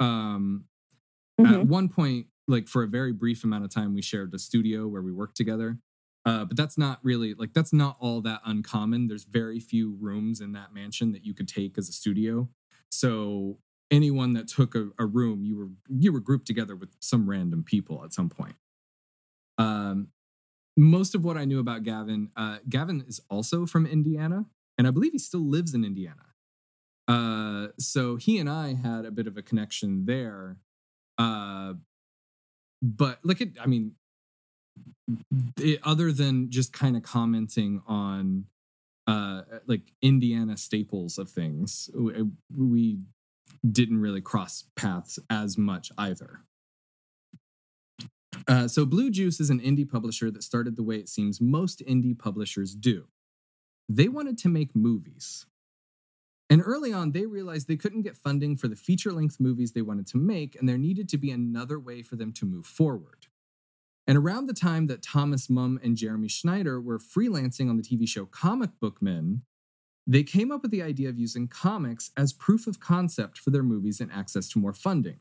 Um 0.00 0.64
Mhm. 1.38 1.52
at 1.60 1.66
one 1.66 1.88
point, 1.90 2.28
like 2.48 2.68
for 2.68 2.82
a 2.82 2.88
very 2.88 3.12
brief 3.12 3.44
amount 3.44 3.64
of 3.64 3.70
time, 3.70 3.92
we 3.94 4.00
shared 4.02 4.32
a 4.34 4.38
studio 4.38 4.88
where 4.88 5.02
we 5.02 5.12
worked 5.12 5.36
together. 5.36 5.78
Uh, 6.28 6.44
but 6.44 6.58
that's 6.58 6.76
not 6.76 6.98
really 7.02 7.32
like 7.32 7.54
that's 7.54 7.72
not 7.72 7.96
all 8.00 8.20
that 8.20 8.42
uncommon. 8.44 9.08
There's 9.08 9.24
very 9.24 9.58
few 9.58 9.96
rooms 9.98 10.42
in 10.42 10.52
that 10.52 10.74
mansion 10.74 11.12
that 11.12 11.24
you 11.24 11.32
could 11.32 11.48
take 11.48 11.78
as 11.78 11.88
a 11.88 11.92
studio. 11.92 12.50
So 12.90 13.60
anyone 13.90 14.34
that 14.34 14.46
took 14.46 14.74
a, 14.74 14.90
a 14.98 15.06
room, 15.06 15.42
you 15.42 15.56
were 15.56 15.68
you 15.88 16.12
were 16.12 16.20
grouped 16.20 16.46
together 16.46 16.76
with 16.76 16.90
some 17.00 17.30
random 17.30 17.64
people 17.64 18.04
at 18.04 18.12
some 18.12 18.28
point. 18.28 18.56
Um, 19.56 20.08
most 20.76 21.14
of 21.14 21.24
what 21.24 21.38
I 21.38 21.46
knew 21.46 21.60
about 21.60 21.82
Gavin, 21.82 22.30
uh, 22.36 22.58
Gavin 22.68 23.02
is 23.08 23.22
also 23.30 23.64
from 23.64 23.86
Indiana, 23.86 24.44
and 24.76 24.86
I 24.86 24.90
believe 24.90 25.12
he 25.12 25.18
still 25.18 25.48
lives 25.48 25.72
in 25.72 25.82
Indiana. 25.82 26.26
Uh, 27.08 27.68
so 27.78 28.16
he 28.16 28.36
and 28.38 28.50
I 28.50 28.74
had 28.74 29.06
a 29.06 29.10
bit 29.10 29.26
of 29.26 29.38
a 29.38 29.42
connection 29.42 30.04
there. 30.04 30.58
Uh, 31.16 31.72
but 32.82 33.18
like 33.24 33.40
it, 33.40 33.52
I 33.58 33.66
mean, 33.66 33.94
it, 35.58 35.80
other 35.82 36.12
than 36.12 36.50
just 36.50 36.72
kind 36.72 36.96
of 36.96 37.02
commenting 37.02 37.82
on 37.86 38.46
uh 39.06 39.42
like 39.66 39.92
Indiana 40.02 40.56
staples 40.56 41.18
of 41.18 41.30
things, 41.30 41.90
we, 41.94 42.24
we 42.56 42.98
didn't 43.68 44.00
really 44.00 44.20
cross 44.20 44.64
paths 44.76 45.18
as 45.30 45.58
much 45.58 45.90
either. 45.98 46.40
Uh, 48.46 48.68
so, 48.68 48.84
Blue 48.84 49.10
Juice 49.10 49.40
is 49.40 49.50
an 49.50 49.60
indie 49.60 49.88
publisher 49.88 50.30
that 50.30 50.42
started 50.42 50.76
the 50.76 50.82
way 50.82 50.96
it 50.96 51.08
seems 51.08 51.40
most 51.40 51.82
indie 51.86 52.18
publishers 52.18 52.74
do. 52.74 53.06
They 53.88 54.08
wanted 54.08 54.38
to 54.38 54.48
make 54.48 54.76
movies. 54.76 55.46
And 56.50 56.62
early 56.64 56.92
on, 56.92 57.12
they 57.12 57.26
realized 57.26 57.68
they 57.68 57.76
couldn't 57.76 58.02
get 58.02 58.16
funding 58.16 58.56
for 58.56 58.68
the 58.68 58.76
feature 58.76 59.12
length 59.12 59.38
movies 59.38 59.72
they 59.72 59.82
wanted 59.82 60.06
to 60.08 60.16
make, 60.16 60.56
and 60.58 60.68
there 60.68 60.78
needed 60.78 61.08
to 61.10 61.18
be 61.18 61.30
another 61.30 61.78
way 61.78 62.02
for 62.02 62.16
them 62.16 62.32
to 62.34 62.46
move 62.46 62.64
forward. 62.64 63.26
And 64.08 64.16
around 64.16 64.46
the 64.46 64.54
time 64.54 64.86
that 64.86 65.02
Thomas 65.02 65.50
Mumm 65.50 65.78
and 65.82 65.94
Jeremy 65.94 66.28
Schneider 66.28 66.80
were 66.80 66.98
freelancing 66.98 67.68
on 67.68 67.76
the 67.76 67.82
TV 67.82 68.08
show 68.08 68.24
Comic 68.24 68.70
Book 68.80 69.02
Men, 69.02 69.42
they 70.06 70.22
came 70.22 70.50
up 70.50 70.62
with 70.62 70.70
the 70.70 70.82
idea 70.82 71.10
of 71.10 71.18
using 71.18 71.46
comics 71.46 72.10
as 72.16 72.32
proof 72.32 72.66
of 72.66 72.80
concept 72.80 73.36
for 73.36 73.50
their 73.50 73.62
movies 73.62 74.00
and 74.00 74.10
access 74.10 74.48
to 74.48 74.58
more 74.58 74.72
funding. 74.72 75.18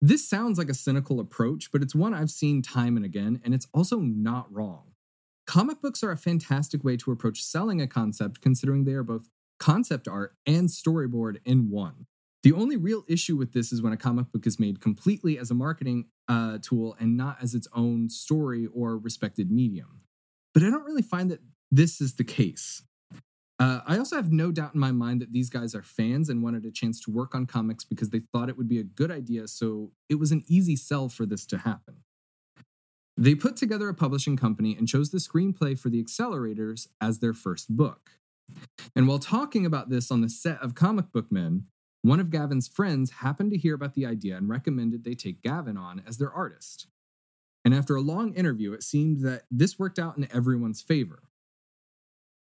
This 0.00 0.26
sounds 0.26 0.56
like 0.56 0.70
a 0.70 0.74
cynical 0.74 1.20
approach, 1.20 1.70
but 1.70 1.82
it's 1.82 1.94
one 1.94 2.14
I've 2.14 2.30
seen 2.30 2.62
time 2.62 2.96
and 2.96 3.04
again, 3.04 3.42
and 3.44 3.52
it's 3.52 3.68
also 3.74 3.98
not 3.98 4.50
wrong. 4.50 4.92
Comic 5.46 5.82
books 5.82 6.02
are 6.02 6.10
a 6.10 6.16
fantastic 6.16 6.82
way 6.82 6.96
to 6.96 7.12
approach 7.12 7.42
selling 7.42 7.82
a 7.82 7.86
concept, 7.86 8.40
considering 8.40 8.84
they 8.84 8.94
are 8.94 9.02
both 9.02 9.28
concept 9.60 10.08
art 10.08 10.34
and 10.46 10.70
storyboard 10.70 11.36
in 11.44 11.68
one. 11.68 12.06
The 12.42 12.52
only 12.52 12.76
real 12.76 13.04
issue 13.08 13.36
with 13.36 13.52
this 13.52 13.72
is 13.72 13.82
when 13.82 13.92
a 13.92 13.98
comic 13.98 14.32
book 14.32 14.46
is 14.46 14.58
made 14.58 14.80
completely 14.80 15.38
as 15.38 15.50
a 15.50 15.54
marketing 15.54 16.06
uh, 16.28 16.58
tool 16.60 16.96
and 16.98 17.16
not 17.16 17.38
as 17.42 17.54
its 17.54 17.68
own 17.74 18.08
story 18.08 18.66
or 18.72 18.96
respected 18.96 19.50
medium. 19.50 20.00
But 20.52 20.62
I 20.62 20.70
don't 20.70 20.84
really 20.84 21.02
find 21.02 21.30
that 21.30 21.40
this 21.70 22.00
is 22.00 22.14
the 22.14 22.24
case. 22.24 22.82
Uh, 23.58 23.80
I 23.86 23.98
also 23.98 24.16
have 24.16 24.32
no 24.32 24.50
doubt 24.50 24.74
in 24.74 24.80
my 24.80 24.90
mind 24.90 25.22
that 25.22 25.32
these 25.32 25.48
guys 25.48 25.74
are 25.74 25.82
fans 25.82 26.28
and 26.28 26.42
wanted 26.42 26.64
a 26.64 26.72
chance 26.72 27.00
to 27.02 27.10
work 27.10 27.34
on 27.34 27.46
comics 27.46 27.84
because 27.84 28.10
they 28.10 28.20
thought 28.20 28.48
it 28.48 28.56
would 28.56 28.68
be 28.68 28.80
a 28.80 28.84
good 28.84 29.10
idea, 29.10 29.46
so 29.46 29.92
it 30.08 30.16
was 30.16 30.32
an 30.32 30.42
easy 30.48 30.74
sell 30.74 31.08
for 31.08 31.24
this 31.24 31.46
to 31.46 31.58
happen. 31.58 31.98
They 33.16 33.36
put 33.36 33.56
together 33.56 33.88
a 33.88 33.94
publishing 33.94 34.36
company 34.36 34.76
and 34.76 34.88
chose 34.88 35.10
the 35.10 35.18
screenplay 35.18 35.78
for 35.78 35.88
The 35.88 36.02
Accelerators 36.02 36.88
as 37.00 37.20
their 37.20 37.32
first 37.32 37.76
book. 37.76 38.10
And 38.96 39.06
while 39.06 39.20
talking 39.20 39.64
about 39.64 39.88
this 39.88 40.10
on 40.10 40.20
the 40.20 40.28
set 40.28 40.60
of 40.60 40.74
Comic 40.74 41.12
Book 41.12 41.30
Men, 41.30 41.66
one 42.04 42.20
of 42.20 42.30
Gavin's 42.30 42.68
friends 42.68 43.10
happened 43.10 43.50
to 43.52 43.56
hear 43.56 43.74
about 43.74 43.94
the 43.94 44.04
idea 44.04 44.36
and 44.36 44.46
recommended 44.46 45.04
they 45.04 45.14
take 45.14 45.40
Gavin 45.40 45.78
on 45.78 46.02
as 46.06 46.18
their 46.18 46.30
artist. 46.30 46.86
And 47.64 47.74
after 47.74 47.96
a 47.96 48.02
long 48.02 48.34
interview, 48.34 48.74
it 48.74 48.82
seemed 48.82 49.20
that 49.20 49.44
this 49.50 49.78
worked 49.78 49.98
out 49.98 50.18
in 50.18 50.28
everyone's 50.30 50.82
favor. 50.82 51.22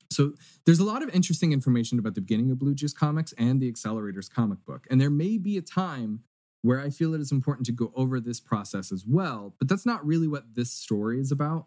So 0.10 0.36
there's 0.66 0.80
a 0.80 0.86
lot 0.86 1.04
of 1.04 1.10
interesting 1.10 1.52
information 1.52 2.00
about 2.00 2.16
the 2.16 2.22
beginning 2.22 2.52
of 2.52 2.58
Blue 2.58 2.74
Juice 2.74 2.94
Comics 2.94 3.34
and 3.34 3.60
the 3.60 3.70
Accelerators 3.70 4.32
comic 4.34 4.66
book. 4.66 4.88
And 4.90 5.02
there 5.02 5.10
may 5.10 5.38
be 5.38 5.58
a 5.58 5.62
time 5.62 6.22
where 6.62 6.80
I 6.80 6.90
feel 6.90 7.14
it 7.14 7.20
is 7.20 7.34
important 7.34 7.66
to 7.66 7.74
go 7.74 7.92
over 7.98 8.22
this 8.22 8.40
process 8.40 8.94
as 8.94 9.06
well, 9.06 9.56
but 9.60 9.68
that's 9.68 9.86
not 9.86 10.06
really 10.08 10.30
what 10.30 10.56
this 10.56 10.72
story 10.72 11.20
is 11.20 11.34
about. 11.34 11.66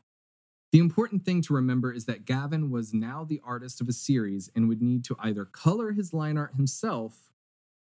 The 0.73 0.79
important 0.79 1.27
thing 1.27 1.43
to 1.43 1.53
remember 1.53 1.93
is 1.93 2.07
that 2.07 2.25
Gavin 2.25 2.71
was 2.71 2.95
now 2.95 3.23
the 3.23 3.43
artist 3.45 3.83
of 3.83 3.89
a 3.91 3.93
series 3.93 4.51
and 4.57 4.67
would 4.67 4.81
need 4.81 5.05
to 5.05 5.17
either 5.19 5.45
color 5.45 5.93
his 5.93 6.15
line 6.15 6.39
art 6.39 6.55
himself 6.55 7.32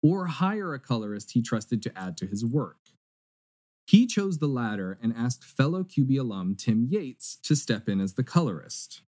or 0.02 0.26
hire 0.26 0.74
a 0.74 0.78
colorist 0.78 1.32
he 1.32 1.42
trusted 1.42 1.82
to 1.82 1.98
add 1.98 2.16
to 2.18 2.26
his 2.26 2.44
work. 2.44 2.78
He 3.86 4.06
chose 4.06 4.38
the 4.38 4.48
latter 4.48 4.98
and 5.00 5.14
asked 5.16 5.44
fellow 5.44 5.84
QB 5.84 6.18
alum 6.18 6.56
Tim 6.56 6.86
Yates 6.90 7.36
to 7.44 7.54
step 7.54 7.88
in 7.88 8.00
as 8.00 8.14
the 8.14 8.24
colorist. 8.24 9.02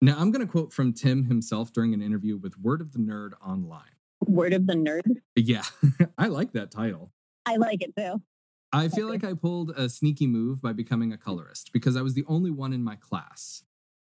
Now, 0.00 0.16
I'm 0.18 0.30
going 0.30 0.44
to 0.44 0.50
quote 0.50 0.72
from 0.72 0.94
Tim 0.94 1.26
himself 1.26 1.72
during 1.72 1.92
an 1.92 2.00
interview 2.00 2.38
with 2.38 2.58
Word 2.58 2.80
of 2.80 2.92
the 2.92 2.98
Nerd 2.98 3.32
online. 3.44 3.96
Word 4.26 4.54
of 4.54 4.66
the 4.66 4.72
Nerd? 4.72 5.02
Yeah, 5.36 5.64
I 6.18 6.28
like 6.28 6.52
that 6.52 6.70
title. 6.70 7.12
I 7.44 7.56
like 7.56 7.82
it 7.82 7.94
too. 7.94 8.22
I 8.72 8.88
feel 8.88 9.08
like 9.08 9.24
I 9.24 9.34
pulled 9.34 9.70
a 9.70 9.88
sneaky 9.88 10.26
move 10.26 10.62
by 10.62 10.72
becoming 10.72 11.12
a 11.12 11.18
colorist 11.18 11.72
because 11.72 11.96
I 11.96 12.02
was 12.02 12.14
the 12.14 12.24
only 12.28 12.50
one 12.50 12.72
in 12.72 12.84
my 12.84 12.94
class. 12.94 13.64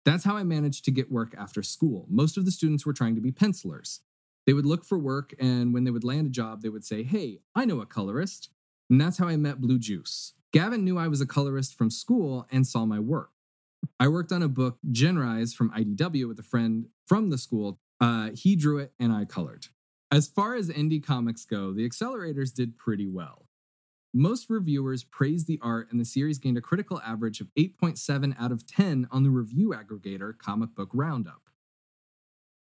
That's 0.05 0.23
how 0.23 0.37
I 0.37 0.43
managed 0.43 0.85
to 0.85 0.91
get 0.91 1.11
work 1.11 1.33
after 1.37 1.63
school. 1.63 2.05
Most 2.09 2.37
of 2.37 2.45
the 2.45 2.51
students 2.51 2.85
were 2.85 2.93
trying 2.93 3.15
to 3.15 3.21
be 3.21 3.31
pencilers. 3.31 4.01
They 4.45 4.53
would 4.53 4.65
look 4.65 4.83
for 4.83 4.97
work, 4.97 5.33
and 5.39 5.73
when 5.73 5.83
they 5.83 5.91
would 5.91 6.03
land 6.03 6.27
a 6.27 6.29
job, 6.29 6.61
they 6.61 6.69
would 6.69 6.83
say, 6.83 7.03
Hey, 7.03 7.39
I 7.55 7.65
know 7.65 7.81
a 7.81 7.85
colorist. 7.85 8.49
And 8.89 8.99
that's 8.99 9.17
how 9.17 9.27
I 9.27 9.37
met 9.37 9.61
Blue 9.61 9.79
Juice. 9.79 10.33
Gavin 10.51 10.83
knew 10.83 10.97
I 10.97 11.07
was 11.07 11.21
a 11.21 11.25
colorist 11.25 11.75
from 11.75 11.89
school 11.89 12.45
and 12.51 12.67
saw 12.67 12.85
my 12.85 12.99
work. 12.99 13.31
I 13.99 14.07
worked 14.07 14.31
on 14.31 14.43
a 14.43 14.47
book, 14.47 14.77
Genrise, 14.91 15.53
from 15.53 15.71
IDW 15.71 16.27
with 16.27 16.39
a 16.39 16.43
friend 16.43 16.87
from 17.07 17.29
the 17.29 17.37
school. 17.37 17.79
Uh, 17.99 18.31
he 18.35 18.55
drew 18.55 18.77
it 18.77 18.93
and 18.99 19.11
I 19.11 19.25
colored. 19.25 19.67
As 20.11 20.27
far 20.27 20.55
as 20.55 20.69
indie 20.69 21.03
comics 21.03 21.43
go, 21.43 21.73
the 21.73 21.89
accelerators 21.89 22.53
did 22.53 22.77
pretty 22.77 23.07
well. 23.07 23.47
Most 24.13 24.47
reviewers 24.47 25.03
praised 25.03 25.47
the 25.47 25.59
art, 25.63 25.89
and 25.89 25.99
the 25.99 26.05
series 26.05 26.37
gained 26.37 26.57
a 26.57 26.61
critical 26.61 27.01
average 27.03 27.41
of 27.41 27.47
8.7 27.57 28.35
out 28.39 28.51
of 28.51 28.67
10 28.67 29.07
on 29.09 29.23
the 29.23 29.31
review 29.31 29.69
aggregator 29.69 30.37
Comic 30.37 30.75
Book 30.75 30.91
Roundup. 30.93 31.49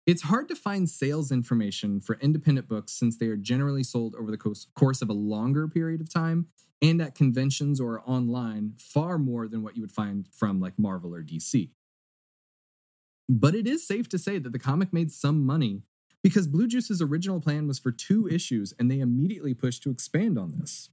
It's 0.07 0.23
hard 0.23 0.49
to 0.49 0.57
find 0.57 0.89
sales 0.89 1.31
information 1.31 2.01
for 2.01 2.19
independent 2.21 2.69
books 2.69 2.93
since 2.93 3.19
they 3.19 3.27
are 3.27 3.37
generally 3.37 3.85
sold 3.85 4.15
over 4.17 4.31
the 4.31 4.65
course 4.75 5.03
of 5.03 5.11
a 5.11 5.15
longer 5.15 5.69
period 5.69 6.01
of 6.01 6.13
time 6.13 6.47
and 6.83 7.03
at 7.03 7.15
conventions 7.15 7.81
or 7.81 8.03
online 8.07 8.73
far 8.79 9.19
more 9.19 9.47
than 9.47 9.63
what 9.63 9.77
you 9.77 9.83
would 9.83 9.93
find 9.93 10.27
from 10.33 10.61
like 10.61 10.79
Marvel 10.79 11.15
or 11.15 11.23
DC. 11.23 11.71
But 13.29 13.55
it 13.55 13.67
is 13.67 13.87
safe 13.87 14.09
to 14.09 14.19
say 14.19 14.39
that 14.39 14.53
the 14.53 14.59
comic 14.59 14.93
made 14.93 15.13
some 15.13 15.45
money 15.45 15.83
because 16.23 16.49
Blue 16.49 16.67
Juice's 16.67 17.01
original 17.01 17.41
plan 17.41 17.69
was 17.69 17.79
for 17.79 17.93
two 17.93 18.27
issues 18.29 18.73
and 18.79 18.91
they 18.91 19.01
immediately 19.01 19.55
pushed 19.55 19.83
to 19.85 19.91
expand 19.91 20.39
on 20.39 20.59
this. 20.59 20.89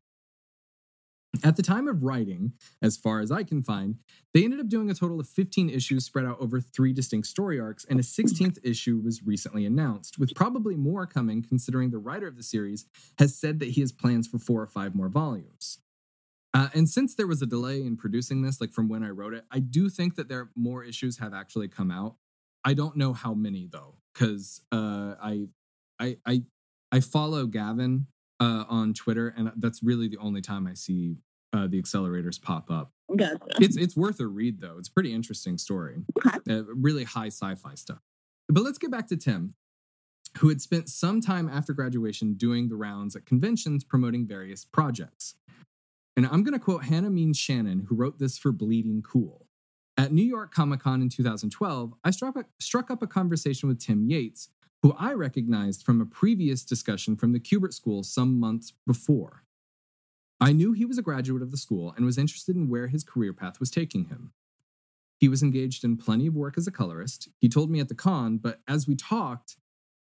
At 1.43 1.55
the 1.55 1.61
time 1.61 1.87
of 1.87 2.03
writing, 2.03 2.53
as 2.81 2.97
far 2.97 3.19
as 3.19 3.31
I 3.31 3.43
can 3.43 3.61
find, 3.61 3.97
they 4.33 4.43
ended 4.43 4.59
up 4.59 4.69
doing 4.69 4.89
a 4.89 4.95
total 4.95 5.19
of 5.19 5.27
15 5.27 5.69
issues 5.69 6.05
spread 6.05 6.25
out 6.25 6.39
over 6.39 6.59
three 6.59 6.93
distinct 6.93 7.27
story 7.27 7.59
arcs, 7.59 7.85
and 7.85 7.99
a 7.99 8.03
16th 8.03 8.57
issue 8.63 8.99
was 9.03 9.23
recently 9.23 9.65
announced, 9.65 10.17
with 10.17 10.33
probably 10.35 10.75
more 10.75 11.05
coming 11.05 11.43
considering 11.43 11.91
the 11.91 11.99
writer 11.99 12.27
of 12.27 12.37
the 12.37 12.43
series 12.43 12.85
has 13.19 13.37
said 13.37 13.59
that 13.59 13.69
he 13.69 13.81
has 13.81 13.91
plans 13.91 14.27
for 14.27 14.39
four 14.39 14.61
or 14.61 14.67
five 14.67 14.95
more 14.95 15.09
volumes. 15.09 15.79
Uh, 16.53 16.69
and 16.73 16.89
since 16.89 17.13
there 17.13 17.27
was 17.27 17.41
a 17.41 17.45
delay 17.45 17.83
in 17.83 17.97
producing 17.97 18.41
this, 18.41 18.59
like 18.59 18.71
from 18.71 18.87
when 18.87 19.03
I 19.03 19.09
wrote 19.09 19.33
it, 19.33 19.45
I 19.51 19.59
do 19.59 19.89
think 19.89 20.15
that 20.15 20.29
there 20.29 20.49
more 20.55 20.83
issues 20.83 21.19
have 21.19 21.33
actually 21.33 21.67
come 21.67 21.91
out. 21.91 22.15
I 22.63 22.73
don't 22.73 22.97
know 22.97 23.13
how 23.13 23.33
many 23.33 23.67
though, 23.71 23.95
because 24.13 24.61
uh, 24.71 25.15
I, 25.21 25.49
I, 25.99 26.17
I, 26.25 26.43
I 26.91 26.99
follow 27.01 27.45
Gavin 27.45 28.07
uh, 28.39 28.65
on 28.69 28.93
Twitter, 28.93 29.33
and 29.35 29.51
that's 29.57 29.81
really 29.83 30.07
the 30.07 30.17
only 30.17 30.41
time 30.41 30.67
I 30.67 30.73
see 30.73 31.17
uh, 31.53 31.67
the 31.67 31.81
accelerators 31.81 32.41
pop 32.41 32.69
up. 32.69 32.91
Gotcha. 33.15 33.37
It's 33.59 33.77
it's 33.77 33.95
worth 33.95 34.19
a 34.19 34.27
read 34.27 34.59
though. 34.59 34.75
It's 34.77 34.89
a 34.89 34.91
pretty 34.91 35.13
interesting 35.13 35.57
story. 35.57 36.03
Okay. 36.25 36.37
Uh, 36.49 36.63
really 36.75 37.03
high 37.03 37.27
sci-fi 37.27 37.75
stuff. 37.75 38.01
But 38.49 38.63
let's 38.63 38.77
get 38.77 38.91
back 38.91 39.07
to 39.07 39.17
Tim, 39.17 39.53
who 40.39 40.49
had 40.49 40.61
spent 40.61 40.89
some 40.89 41.21
time 41.21 41.49
after 41.49 41.73
graduation 41.73 42.33
doing 42.33 42.69
the 42.69 42.75
rounds 42.75 43.15
at 43.15 43.25
conventions 43.25 43.83
promoting 43.83 44.27
various 44.27 44.65
projects. 44.65 45.35
And 46.15 46.25
I'm 46.25 46.43
going 46.43 46.53
to 46.53 46.59
quote 46.59 46.85
Hannah 46.85 47.09
Means 47.09 47.37
Shannon, 47.37 47.85
who 47.87 47.95
wrote 47.95 48.19
this 48.19 48.37
for 48.37 48.51
Bleeding 48.51 49.03
Cool. 49.03 49.45
At 49.97 50.11
New 50.11 50.23
York 50.23 50.53
Comic 50.53 50.81
Con 50.81 51.01
in 51.01 51.09
2012, 51.09 51.93
I 52.03 52.11
struck, 52.11 52.35
struck 52.59 52.89
up 52.91 53.01
a 53.01 53.07
conversation 53.07 53.67
with 53.67 53.79
Tim 53.79 54.07
Yates, 54.07 54.49
who 54.87 54.95
I 54.97 55.11
recognized 55.11 55.83
from 55.83 55.99
a 55.99 56.05
previous 56.05 56.63
discussion 56.63 57.17
from 57.17 57.33
the 57.33 57.41
Kubert 57.41 57.73
School 57.73 58.03
some 58.03 58.39
months 58.39 58.71
before. 58.85 59.43
I 60.39 60.53
knew 60.53 60.71
he 60.71 60.85
was 60.85 60.97
a 60.97 61.01
graduate 61.01 61.41
of 61.41 61.51
the 61.51 61.57
school 61.57 61.93
and 61.97 62.05
was 62.05 62.17
interested 62.17 62.55
in 62.55 62.69
where 62.69 62.87
his 62.87 63.03
career 63.03 63.33
path 63.33 63.59
was 63.59 63.69
taking 63.69 64.05
him. 64.05 64.31
He 65.19 65.27
was 65.27 65.43
engaged 65.43 65.83
in 65.83 65.97
plenty 65.97 66.27
of 66.27 66.35
work 66.35 66.57
as 66.57 66.67
a 66.67 66.71
colorist. 66.71 67.27
He 67.37 67.49
told 67.49 67.69
me 67.69 67.81
at 67.81 67.89
the 67.89 67.95
con, 67.95 68.37
but 68.37 68.61
as 68.65 68.87
we 68.87 68.95
talked, 68.95 69.57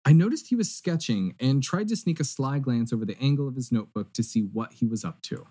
I 0.06 0.14
noticed 0.14 0.48
he 0.48 0.56
was 0.56 0.74
sketching 0.74 1.34
and 1.38 1.62
tried 1.62 1.88
to 1.88 1.96
sneak 1.96 2.18
a 2.18 2.24
sly 2.24 2.58
glance 2.58 2.90
over 2.90 3.04
the 3.04 3.20
angle 3.20 3.46
of 3.46 3.56
his 3.56 3.70
notebook 3.70 4.14
to 4.14 4.22
see 4.22 4.40
what 4.40 4.72
he 4.72 4.86
was 4.86 5.04
up 5.04 5.20
to. 5.24 5.46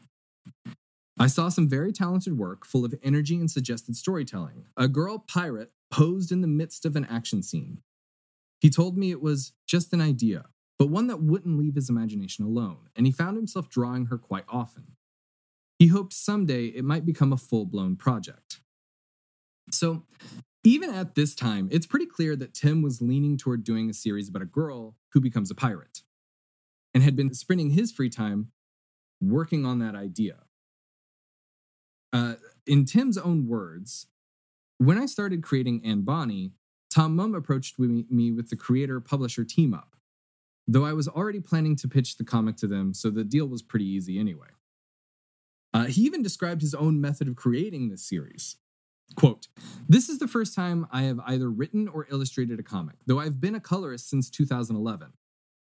I 1.19 1.27
saw 1.27 1.49
some 1.49 1.69
very 1.69 1.93
talented 1.93 2.35
work 2.35 2.65
full 2.65 2.83
of 2.83 2.95
energy 3.03 3.35
and 3.35 3.51
suggested 3.51 3.95
storytelling. 3.95 4.65
A 4.75 4.87
girl 4.87 5.19
pirate 5.19 5.71
posed 5.91 6.31
in 6.31 6.41
the 6.41 6.47
midst 6.47 6.83
of 6.83 6.95
an 6.95 7.05
action 7.05 7.43
scene. 7.43 7.83
He 8.59 8.69
told 8.69 8.97
me 8.97 9.11
it 9.11 9.21
was 9.21 9.53
just 9.65 9.93
an 9.93 10.01
idea, 10.01 10.45
but 10.77 10.89
one 10.89 11.07
that 11.07 11.21
wouldn't 11.21 11.57
leave 11.57 11.75
his 11.75 11.89
imagination 11.89 12.45
alone, 12.45 12.89
and 12.95 13.05
he 13.05 13.11
found 13.11 13.37
himself 13.37 13.69
drawing 13.69 14.07
her 14.07 14.17
quite 14.17 14.45
often. 14.49 14.95
He 15.77 15.87
hoped 15.87 16.13
someday 16.13 16.65
it 16.65 16.83
might 16.83 17.05
become 17.05 17.31
a 17.31 17.37
full 17.37 17.65
blown 17.65 17.95
project. 17.95 18.59
So, 19.71 20.03
even 20.63 20.89
at 20.89 21.15
this 21.15 21.35
time, 21.35 21.69
it's 21.71 21.87
pretty 21.87 22.05
clear 22.05 22.35
that 22.35 22.53
Tim 22.53 22.81
was 22.81 23.01
leaning 23.01 23.37
toward 23.37 23.63
doing 23.63 23.89
a 23.89 23.93
series 23.93 24.27
about 24.27 24.41
a 24.41 24.45
girl 24.45 24.97
who 25.13 25.21
becomes 25.21 25.49
a 25.49 25.55
pirate 25.55 26.01
and 26.93 27.01
had 27.01 27.15
been 27.15 27.33
spending 27.33 27.69
his 27.69 27.91
free 27.91 28.09
time 28.09 28.51
working 29.21 29.65
on 29.65 29.79
that 29.79 29.95
idea. 29.95 30.39
Uh, 32.11 32.35
in 32.65 32.85
Tim's 32.85 33.17
own 33.17 33.47
words, 33.47 34.07
when 34.79 34.97
I 34.97 35.05
started 35.05 35.43
creating 35.43 35.85
Anne 35.85 36.01
Bonny, 36.01 36.53
Tom 36.99 37.15
Mumm 37.15 37.33
approached 37.33 37.79
me 37.79 38.31
with 38.31 38.49
the 38.49 38.57
creator 38.57 38.99
publisher 38.99 39.45
team 39.45 39.73
up 39.73 39.95
though 40.71 40.85
I 40.85 40.93
was 40.93 41.07
already 41.07 41.39
planning 41.39 41.75
to 41.77 41.87
pitch 41.87 42.17
the 42.17 42.23
comic 42.23 42.55
to 42.57 42.67
them, 42.67 42.93
so 42.93 43.09
the 43.09 43.23
deal 43.23 43.47
was 43.47 43.63
pretty 43.63 43.85
easy 43.85 44.19
anyway. 44.19 44.49
Uh, 45.73 45.85
he 45.85 46.01
even 46.01 46.21
described 46.21 46.61
his 46.61 46.75
own 46.75 47.01
method 47.01 47.27
of 47.27 47.35
creating 47.35 47.89
this 47.89 48.07
series. 48.07 48.57
Quote, 49.15 49.47
this 49.87 50.09
is 50.09 50.19
the 50.19 50.27
first 50.27 50.53
time 50.53 50.87
I 50.91 51.03
have 51.03 51.19
either 51.25 51.49
written 51.49 51.87
or 51.87 52.05
illustrated 52.11 52.59
a 52.59 52.63
comic, 52.63 52.97
though 53.07 53.19
I've 53.19 53.41
been 53.41 53.55
a 53.55 53.59
colorist 53.59 54.07
since 54.09 54.29
2011. 54.29 55.13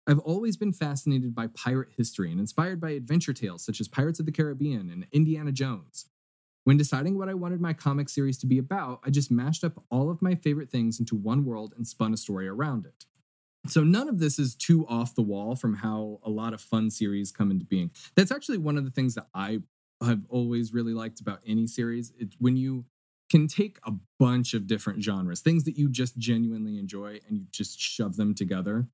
I've 0.06 0.20
always 0.20 0.56
been 0.56 0.72
fascinated 0.72 1.34
by 1.34 1.48
pirate 1.48 1.88
history 1.96 2.30
and 2.30 2.38
inspired 2.38 2.80
by 2.80 2.90
adventure 2.90 3.32
tales 3.32 3.64
such 3.64 3.80
as 3.80 3.88
Pirates 3.88 4.20
of 4.20 4.26
the 4.26 4.32
Caribbean 4.32 4.90
and 4.90 5.06
Indiana 5.10 5.50
Jones. 5.50 6.06
When 6.64 6.76
deciding 6.78 7.18
what 7.18 7.28
I 7.28 7.34
wanted 7.34 7.60
my 7.60 7.74
comic 7.74 8.08
series 8.08 8.38
to 8.38 8.46
be 8.46 8.58
about, 8.58 9.00
I 9.04 9.10
just 9.10 9.30
mashed 9.30 9.64
up 9.64 9.82
all 9.90 10.10
of 10.10 10.22
my 10.22 10.34
favorite 10.34 10.70
things 10.70 10.98
into 10.98 11.14
one 11.14 11.44
world 11.44 11.74
and 11.76 11.86
spun 11.86 12.12
a 12.14 12.16
story 12.16 12.48
around 12.48 12.86
it. 12.86 13.04
So 13.66 13.82
none 13.82 14.08
of 14.08 14.18
this 14.18 14.38
is 14.38 14.54
too 14.54 14.86
off 14.88 15.14
the 15.14 15.22
wall 15.22 15.56
from 15.56 15.76
how 15.76 16.20
a 16.22 16.30
lot 16.30 16.52
of 16.52 16.60
fun 16.60 16.90
series 16.90 17.32
come 17.32 17.50
into 17.50 17.64
being. 17.64 17.90
That's 18.14 18.30
actually 18.32 18.58
one 18.58 18.76
of 18.76 18.84
the 18.84 18.90
things 18.90 19.14
that 19.14 19.28
I 19.34 19.60
have 20.02 20.22
always 20.28 20.72
really 20.72 20.92
liked 20.92 21.20
about 21.20 21.40
any 21.46 21.66
series. 21.66 22.12
It's 22.18 22.36
when 22.38 22.56
you 22.56 22.84
can 23.30 23.46
take 23.46 23.78
a 23.86 23.92
bunch 24.18 24.52
of 24.52 24.66
different 24.66 25.02
genres, 25.02 25.40
things 25.40 25.64
that 25.64 25.78
you 25.78 25.88
just 25.88 26.18
genuinely 26.18 26.78
enjoy, 26.78 27.20
and 27.26 27.38
you 27.38 27.46
just 27.50 27.80
shove 27.80 28.16
them 28.16 28.34
together. 28.34 28.86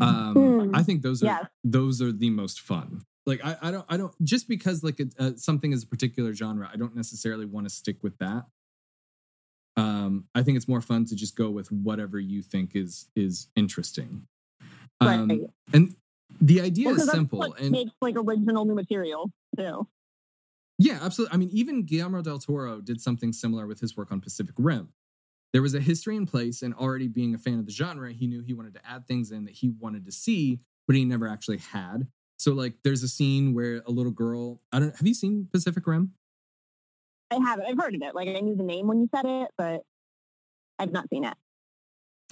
Um, 0.00 0.34
Mm. 0.34 0.70
I 0.74 0.82
think 0.82 1.02
those 1.02 1.22
are 1.22 1.26
those 1.62 2.00
are 2.00 2.12
the 2.12 2.30
most 2.30 2.60
fun. 2.60 3.04
Like 3.24 3.44
I, 3.44 3.56
I 3.62 3.70
don't 3.70 3.86
I 3.88 3.96
don't 3.96 4.12
just 4.24 4.48
because 4.48 4.82
like 4.82 4.98
it, 4.98 5.14
uh, 5.18 5.32
something 5.36 5.72
is 5.72 5.84
a 5.84 5.86
particular 5.86 6.34
genre, 6.34 6.68
I 6.72 6.76
don't 6.76 6.96
necessarily 6.96 7.46
want 7.46 7.66
to 7.66 7.70
stick 7.70 8.02
with 8.02 8.18
that. 8.18 8.46
Um, 9.76 10.26
I 10.34 10.42
think 10.42 10.56
it's 10.56 10.68
more 10.68 10.80
fun 10.82 11.04
to 11.06 11.16
just 11.16 11.36
go 11.36 11.48
with 11.50 11.70
whatever 11.70 12.18
you 12.18 12.42
think 12.42 12.74
is 12.74 13.08
is 13.14 13.48
interesting. 13.56 14.26
Um, 15.00 15.28
Right. 15.28 15.40
and 15.72 15.96
the 16.40 16.60
idea 16.60 16.86
Well, 16.88 16.96
is 16.96 17.10
simple 17.10 17.54
and 17.54 17.70
makes 17.70 17.92
like 18.00 18.16
original 18.16 18.64
new 18.64 18.74
material 18.74 19.30
too. 19.56 19.86
yeah, 20.78 20.98
absolutely. 21.00 21.34
I 21.34 21.36
mean, 21.38 21.50
even 21.52 21.84
Guillermo 21.84 22.22
del 22.22 22.38
Toro 22.38 22.80
did 22.80 23.00
something 23.00 23.32
similar 23.32 23.66
with 23.66 23.80
his 23.80 23.96
work 23.96 24.10
on 24.10 24.20
Pacific 24.20 24.54
Rim. 24.58 24.92
There 25.52 25.62
was 25.62 25.74
a 25.74 25.80
history 25.80 26.16
in 26.16 26.26
place, 26.26 26.62
and 26.62 26.74
already 26.74 27.08
being 27.08 27.34
a 27.34 27.38
fan 27.38 27.58
of 27.58 27.66
the 27.66 27.72
genre, 27.72 28.12
he 28.12 28.26
knew 28.26 28.40
he 28.40 28.54
wanted 28.54 28.74
to 28.74 28.80
add 28.86 29.06
things 29.06 29.30
in 29.30 29.44
that 29.44 29.54
he 29.54 29.68
wanted 29.68 30.06
to 30.06 30.12
see, 30.12 30.60
but 30.86 30.96
he 30.96 31.04
never 31.04 31.28
actually 31.28 31.58
had. 31.58 32.08
So, 32.42 32.52
like, 32.54 32.74
there's 32.82 33.04
a 33.04 33.08
scene 33.08 33.54
where 33.54 33.82
a 33.86 33.92
little 33.92 34.10
girl. 34.10 34.60
I 34.72 34.80
don't. 34.80 34.96
Have 34.96 35.06
you 35.06 35.14
seen 35.14 35.46
Pacific 35.52 35.86
Rim? 35.86 36.14
I 37.30 37.36
haven't. 37.36 37.66
I've 37.66 37.78
heard 37.78 37.94
of 37.94 38.02
it. 38.02 38.16
Like 38.16 38.28
I 38.28 38.40
knew 38.40 38.56
the 38.56 38.64
name 38.64 38.88
when 38.88 39.00
you 39.00 39.08
said 39.14 39.24
it, 39.24 39.50
but 39.56 39.82
I've 40.80 40.90
not 40.90 41.08
seen 41.08 41.24
it. 41.24 41.34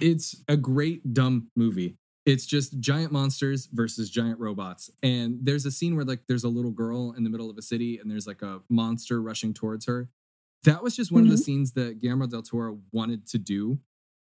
It's 0.01 0.43
a 0.49 0.57
great 0.57 1.15
dumb 1.15 1.51
movie. 1.55 1.97
It's 2.27 2.45
just 2.45 2.81
giant 2.81 3.13
monsters 3.13 3.69
versus 3.73 4.11
giant 4.11 4.41
robots. 4.41 4.91
And 5.01 5.39
there's 5.43 5.65
a 5.65 5.71
scene 5.71 5.95
where 5.95 6.05
like 6.05 6.27
there's 6.27 6.45
a 6.45 6.49
little 6.49 6.73
girl 6.73 7.13
in 7.13 7.23
the 7.23 7.31
middle 7.31 7.49
of 7.49 7.57
a 7.57 7.63
city 7.63 7.99
and 7.99 8.11
there's 8.11 8.27
like 8.27 8.43
a 8.43 8.61
monster 8.69 9.23
rushing 9.23 9.55
towards 9.55 9.87
her. 9.87 10.09
That 10.65 10.83
was 10.83 10.97
just 10.97 11.13
one 11.13 11.23
of 11.23 11.29
the 11.29 11.37
mm-hmm. 11.37 11.43
scenes 11.43 11.73
that 11.73 12.01
Guillermo 12.01 12.27
del 12.27 12.43
Toro 12.43 12.81
wanted 12.93 13.29
to 13.29 13.39
do. 13.39 13.79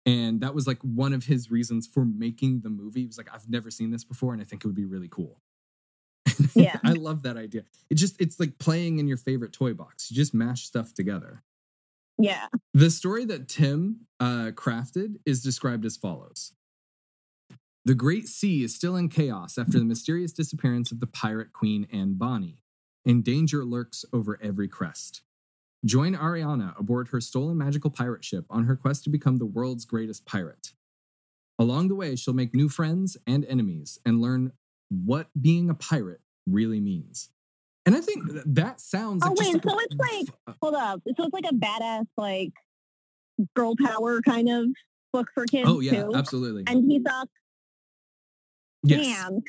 And 0.06 0.39
that 0.42 0.53
was 0.53 0.68
like 0.68 0.82
one 0.82 1.13
of 1.13 1.25
his 1.25 1.51
reasons 1.51 1.88
for 1.88 2.06
making 2.06 2.62
the 2.62 2.70
movie. 2.70 3.01
He 3.01 3.08
was 3.08 3.18
like, 3.18 3.30
I've 3.34 3.50
never 3.50 3.72
seen 3.72 3.92
this 3.92 4.03
before, 4.03 4.34
and 4.34 4.42
I 4.42 4.46
think 4.46 4.63
it 4.63 4.68
would 4.68 4.75
be 4.75 4.86
really 4.86 5.10
cool. 5.10 5.39
Yeah. 6.56 6.78
I 6.84 6.94
love 6.94 7.24
that 7.24 7.38
idea. 7.38 7.63
It 7.90 7.96
just 7.96 8.20
it's 8.22 8.40
like 8.40 8.58
playing 8.60 9.00
in 9.00 9.08
your 9.08 9.18
favorite 9.18 9.54
toy 9.54 9.74
box. 9.74 10.10
You 10.10 10.16
just 10.16 10.34
mash 10.34 10.66
stuff 10.66 10.94
together. 10.94 11.44
Yeah. 12.18 12.48
The 12.74 12.90
story 12.90 13.25
that 13.25 13.48
Tim 13.48 14.02
uh, 14.20 14.52
crafted 14.54 15.16
is 15.25 15.42
described 15.42 15.86
as 15.86 15.98
follows 15.98 16.54
The 17.86 17.96
Great 17.96 18.28
Sea 18.28 18.63
is 18.63 18.76
still 18.76 18.96
in 18.96 19.10
chaos 19.10 19.58
after 19.58 19.80
the 19.80 19.86
mysterious 19.86 20.32
disappearance 20.32 20.91
of 20.91 21.00
the 21.00 21.08
pirate 21.08 21.54
queen 21.54 21.88
Anne 21.91 22.13
Bonny, 22.13 22.60
and 23.06 23.24
danger 23.24 23.65
lurks 23.65 24.06
over 24.13 24.39
every 24.41 24.67
crest. 24.67 25.22
Join 25.86 26.15
Ariana 26.15 26.80
aboard 26.80 27.10
her 27.10 27.19
stolen 27.19 27.58
magical 27.58 27.89
pirate 27.89 28.24
ship 28.24 28.46
on 28.50 28.65
her 28.65 28.76
quest 28.76 29.04
to 29.04 29.10
become 29.10 29.38
the 29.38 29.46
world's 29.46 29.84
greatest 29.84 30.26
pirate. 30.26 30.72
Along 31.60 31.88
the 31.88 31.96
way, 31.96 32.15
she'll 32.15 32.34
make 32.34 32.56
new 32.56 32.69
friends 32.69 33.17
and 33.28 33.46
enemies 33.46 34.00
and 34.06 34.22
learn 34.22 34.54
what 34.89 35.28
being 35.39 35.69
a 35.69 35.74
pirate 35.74 36.22
really 36.48 36.80
means. 36.80 37.30
And 37.86 37.96
I 37.96 38.02
think 38.02 38.24
that 38.46 38.80
sounds 38.80 39.24
Oh, 39.26 39.30
like 39.30 39.38
just 39.38 39.54
wait, 39.54 39.65
like 39.65 39.74
so 39.74 39.80
a- 39.80 39.84
it's 39.84 39.96
like- 40.48 40.56
Hold 40.62 40.76
up. 40.76 41.02
So 41.17 41.26
it's 41.26 41.34
like 41.34 41.46
a 41.50 41.54
badass 41.56 42.06
like 42.17 42.52
girl 43.56 43.74
power 43.84 44.22
kind 44.22 44.50
of 44.50 44.67
book 45.12 45.28
for 45.34 45.46
kids 45.46 45.67
Oh 45.69 45.80
yeah, 45.80 46.04
too. 46.04 46.12
absolutely. 46.15 46.63
And 46.67 46.89
he 46.89 47.02
sucks. 47.06 47.32
Yes. 48.84 49.06
Damn. 49.17 49.41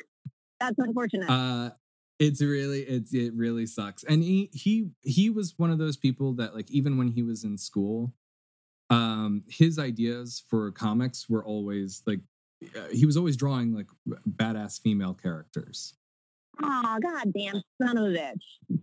That's 0.59 0.75
unfortunate. 0.77 1.29
Uh 1.29 1.71
it's 2.17 2.41
really 2.41 2.81
it's 2.81 3.13
it 3.13 3.33
really 3.33 3.65
sucks. 3.65 4.03
And 4.03 4.23
he 4.23 4.49
he 4.53 4.89
he 5.01 5.29
was 5.29 5.53
one 5.57 5.69
of 5.71 5.77
those 5.77 5.97
people 5.97 6.33
that 6.35 6.55
like 6.55 6.69
even 6.71 6.97
when 6.97 7.09
he 7.09 7.21
was 7.23 7.43
in 7.43 7.57
school, 7.57 8.13
um 8.89 9.43
his 9.49 9.77
ideas 9.79 10.43
for 10.49 10.71
comics 10.71 11.29
were 11.29 11.43
always 11.43 12.01
like 12.05 12.19
uh, 12.19 12.21
he 12.91 13.05
was 13.05 13.17
always 13.17 13.35
drawing 13.37 13.73
like 13.73 13.87
badass 14.27 14.81
female 14.81 15.13
characters. 15.13 15.93
oh 16.63 16.97
god 17.01 17.33
damn 17.33 17.61
son 17.81 17.97
of 17.97 18.05
a 18.05 18.09
bitch. 18.09 18.79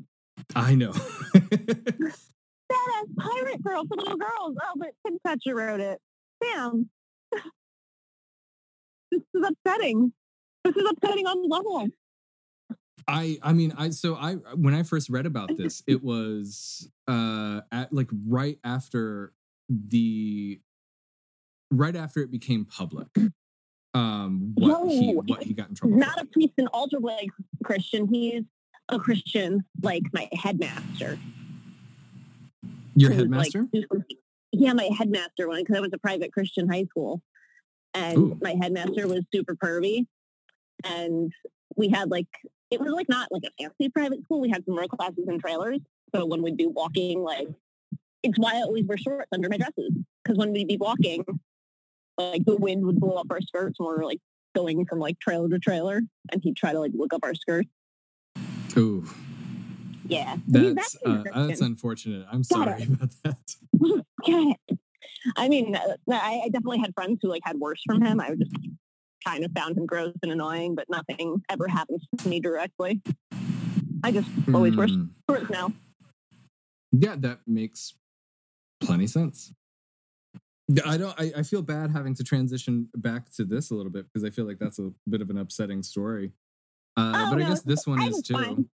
I 0.55 0.75
know. 0.75 0.93
Badass 1.33 3.07
pirate 3.19 3.63
girl 3.63 3.85
for 3.87 3.97
little 3.97 4.17
girls. 4.17 4.57
Oh, 4.63 4.73
but 4.77 4.91
Tim 5.07 5.19
Toucher 5.27 5.55
wrote 5.55 5.81
it. 5.81 5.99
Damn. 6.43 6.89
this 9.11 9.21
is 9.35 9.49
upsetting. 9.49 10.13
This 10.65 10.77
is 10.77 10.91
upsetting 10.91 11.27
on 11.27 11.49
level. 11.49 11.89
I 13.09 13.39
I 13.43 13.53
mean 13.53 13.73
I 13.77 13.91
so 13.91 14.15
I 14.15 14.35
when 14.55 14.75
I 14.75 14.85
first 14.85 15.11
read 15.11 15.27
about 15.27 15.57
this 15.57 15.83
it 15.87 16.03
was 16.05 16.89
uh 17.09 17.63
at 17.73 17.93
like 17.93 18.09
right 18.29 18.59
after 18.63 19.33
the 19.69 20.61
right 21.71 21.97
after 21.97 22.21
it 22.21 22.31
became 22.31 22.65
public 22.65 23.09
um 23.95 24.53
what 24.55 24.89
he 24.91 25.13
No, 25.13 25.23
what 25.27 25.43
he 25.43 25.53
got 25.53 25.69
in 25.69 25.75
trouble 25.75 25.97
Not 25.97 26.15
for. 26.15 26.21
a 26.21 26.25
priest 26.27 26.55
and 26.59 26.69
altar 26.69 27.01
boy 27.01 27.27
Christian. 27.65 28.07
He's 28.07 28.43
a 28.89 28.99
Christian 28.99 29.65
like 29.83 30.05
my 30.13 30.29
headmaster. 30.33 31.19
your 32.95 33.11
was, 33.11 33.19
like, 33.19 33.53
headmaster 33.53 33.69
yeah, 34.53 34.75
my 34.75 34.91
headmaster 34.97 35.49
one 35.49 35.61
because 35.61 35.77
I 35.77 35.81
was 35.81 35.91
a 35.93 35.99
private 35.99 36.33
Christian 36.33 36.69
high 36.69 36.85
school, 36.85 37.23
and 37.95 38.19
Ooh. 38.19 38.39
my 38.41 38.55
headmaster 38.61 39.09
was 39.09 39.23
super 39.35 39.57
pervy, 39.57 40.07
and 40.85 41.33
we 41.77 41.89
had 41.89 42.11
like 42.11 42.29
it 42.71 42.81
was 42.81 42.93
like 42.93 43.09
not 43.09 43.29
like 43.33 43.43
a 43.45 43.63
fancy 43.63 43.89
private 43.89 44.23
school. 44.25 44.41
We 44.41 44.51
had 44.51 44.65
some 44.67 44.77
row 44.77 44.89
classes 44.89 45.25
and 45.27 45.41
trailers, 45.41 45.81
so 46.15 46.27
when 46.27 46.43
we'd 46.43 46.57
be 46.57 46.67
walking, 46.67 47.23
like 47.23 47.49
it's 48.23 48.39
why 48.39 48.57
I 48.57 48.63
always 48.63 48.85
wear 48.85 48.99
shorts 48.99 49.29
under 49.33 49.49
my 49.49 49.57
dresses 49.57 49.93
because 50.23 50.39
when 50.39 50.53
we'd 50.53 50.69
be 50.69 50.77
walking, 50.77 51.25
like 52.19 52.45
the 52.45 52.57
wind 52.57 52.85
would 52.85 53.01
blow 53.01 53.17
up 53.17 53.27
our 53.31 53.41
skirts 53.41 53.79
when 53.79 53.89
we 53.91 53.97
were 53.97 54.05
like 54.05 54.21
going 54.55 54.85
from 54.87 54.99
like 54.99 55.19
trailer 55.19 55.49
to 55.49 55.59
trailer, 55.59 56.03
and 56.31 56.43
he'd 56.43 56.57
try 56.57 56.73
to 56.73 56.81
like 56.81 56.93
look 56.95 57.13
up 57.15 57.21
our 57.25 57.35
skirts. 57.35 57.69
Ooh, 58.77 59.05
Yeah, 60.07 60.37
He's 60.53 60.75
that's 60.75 60.97
uh, 61.05 61.25
that's 61.35 61.61
unfortunate. 61.61 62.27
I'm 62.31 62.43
Got 62.43 62.69
sorry 62.69 62.83
it. 62.83 62.89
about 62.89 63.11
that. 63.25 64.57
I 65.37 65.49
mean, 65.49 65.77
uh, 65.77 65.97
I, 66.11 66.43
I 66.45 66.49
definitely 66.49 66.79
had 66.81 66.93
friends 66.95 67.19
who 67.23 67.29
like 67.29 67.43
had 67.45 67.57
worse 67.57 67.81
from 67.85 68.03
him. 68.03 68.21
I 68.21 68.35
just 68.35 68.55
kind 69.25 69.45
of 69.45 69.53
found 69.53 69.77
him 69.77 69.87
gross 69.87 70.15
and 70.23 70.33
annoying, 70.33 70.75
but 70.75 70.87
nothing 70.89 71.43
ever 71.49 71.69
happens 71.69 72.05
to 72.19 72.29
me 72.29 72.41
directly. 72.41 73.01
I 74.05 74.11
just 74.11 74.29
always 74.53 74.77
wear 74.77 74.89
Hmm. 74.89 75.05
shorts 75.31 75.49
now. 75.51 75.73
Yeah, 76.91 77.15
that 77.19 77.41
makes 77.47 77.95
plenty 78.81 79.07
sense. 79.07 79.53
I 80.85 80.97
don't. 80.97 81.19
I, 81.21 81.33
I 81.39 81.43
feel 81.43 81.63
bad 81.63 81.91
having 81.91 82.15
to 82.15 82.25
transition 82.25 82.89
back 82.95 83.31
to 83.35 83.45
this 83.45 83.71
a 83.71 83.75
little 83.75 83.91
bit 83.93 84.07
because 84.07 84.25
I 84.25 84.31
feel 84.31 84.47
like 84.47 84.59
that's 84.59 84.79
a 84.79 84.91
bit 85.09 85.21
of 85.21 85.31
an 85.31 85.39
upsetting 85.39 85.83
story. 85.83 86.33
Uh, 86.97 87.13
Oh, 87.15 87.31
but 87.35 87.43
I 87.43 87.49
guess 87.49 87.63
this 87.63 87.87
one 87.87 88.01
I 88.03 88.07
is 88.07 88.23
too. 88.23 88.35
fine. 88.35 88.69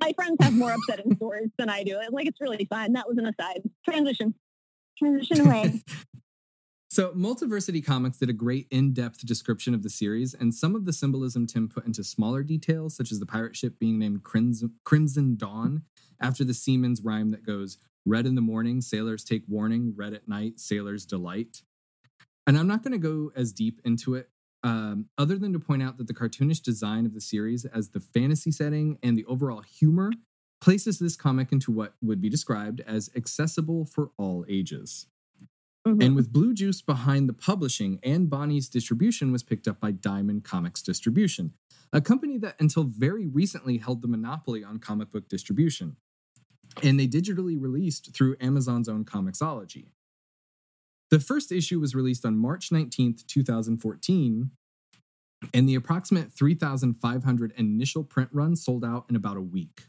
My 0.00 0.12
friends 0.14 0.36
have 0.40 0.52
more 0.54 0.72
upsetting 0.72 1.14
stories 1.16 1.50
than 1.58 1.68
I 1.68 1.82
do. 1.82 2.00
Like 2.10 2.26
it's 2.26 2.40
really 2.40 2.66
fine. 2.70 2.92
That 2.92 3.08
was 3.08 3.18
an 3.18 3.26
aside. 3.26 3.62
Transition. 3.84 4.34
Transition 4.98 5.46
away. 5.46 5.82
So, 6.88 7.10
Multiversity 7.12 7.84
Comics 7.84 8.16
did 8.18 8.30
a 8.30 8.32
great 8.32 8.68
in 8.70 8.94
depth 8.94 9.26
description 9.26 9.74
of 9.74 9.82
the 9.82 9.90
series, 9.90 10.32
and 10.32 10.54
some 10.54 10.74
of 10.74 10.86
the 10.86 10.92
symbolism 10.94 11.46
Tim 11.46 11.68
put 11.68 11.84
into 11.84 12.02
smaller 12.02 12.42
details, 12.42 12.96
such 12.96 13.12
as 13.12 13.18
the 13.20 13.26
pirate 13.26 13.54
ship 13.54 13.78
being 13.78 13.98
named 13.98 14.22
Crimson, 14.22 14.72
Crimson 14.84 15.36
Dawn 15.36 15.82
after 16.20 16.42
the 16.44 16.54
seaman's 16.54 17.02
rhyme 17.02 17.32
that 17.32 17.44
goes, 17.44 17.76
Red 18.06 18.24
in 18.24 18.36
the 18.36 18.40
morning, 18.40 18.80
sailors 18.80 19.24
take 19.24 19.42
warning, 19.48 19.92
red 19.96 20.14
at 20.14 20.28
night, 20.28 20.60
sailors 20.60 21.04
delight. 21.04 21.62
And 22.46 22.56
I'm 22.56 22.68
not 22.68 22.82
going 22.84 22.92
to 22.92 22.98
go 22.98 23.32
as 23.34 23.52
deep 23.52 23.80
into 23.84 24.14
it, 24.14 24.30
um, 24.62 25.06
other 25.18 25.36
than 25.36 25.52
to 25.52 25.58
point 25.58 25.82
out 25.82 25.98
that 25.98 26.06
the 26.06 26.14
cartoonish 26.14 26.62
design 26.62 27.04
of 27.04 27.14
the 27.14 27.20
series, 27.20 27.64
as 27.64 27.90
the 27.90 28.00
fantasy 28.00 28.52
setting 28.52 28.98
and 29.02 29.18
the 29.18 29.24
overall 29.24 29.62
humor, 29.62 30.12
places 30.60 31.00
this 31.00 31.16
comic 31.16 31.50
into 31.50 31.72
what 31.72 31.94
would 32.00 32.20
be 32.20 32.30
described 32.30 32.80
as 32.86 33.10
accessible 33.16 33.84
for 33.84 34.12
all 34.16 34.44
ages. 34.48 35.06
Mhm. 35.86 36.02
And 36.02 36.16
with 36.16 36.32
Blue 36.32 36.54
Juice 36.54 36.82
behind 36.82 37.28
the 37.28 37.32
publishing, 37.32 38.00
Anne 38.02 38.26
Bonny's 38.26 38.68
distribution 38.68 39.32
was 39.32 39.42
picked 39.42 39.68
up 39.68 39.80
by 39.80 39.90
Diamond 39.90 40.44
Comics 40.44 40.82
Distribution. 40.82 41.54
a 41.92 42.00
company 42.00 42.36
that 42.36 42.60
until 42.60 42.82
very 42.82 43.28
recently 43.28 43.78
held 43.78 44.02
the 44.02 44.08
monopoly 44.08 44.64
on 44.64 44.76
comic 44.78 45.08
book 45.08 45.28
distribution. 45.28 45.96
And 46.82 47.00
they 47.00 47.08
digitally 47.08 47.56
released 47.60 48.14
through 48.14 48.36
Amazon's 48.40 48.88
own 48.88 49.04
Comixology. 49.04 49.86
The 51.10 51.20
first 51.20 51.52
issue 51.52 51.80
was 51.80 51.94
released 51.94 52.26
on 52.26 52.36
March 52.36 52.70
19th, 52.70 53.26
2014, 53.26 54.50
and 55.54 55.68
the 55.68 55.74
approximate 55.74 56.32
3,500 56.32 57.52
initial 57.56 58.02
print 58.04 58.30
run 58.32 58.56
sold 58.56 58.84
out 58.84 59.06
in 59.08 59.16
about 59.16 59.36
a 59.36 59.42
week, 59.42 59.84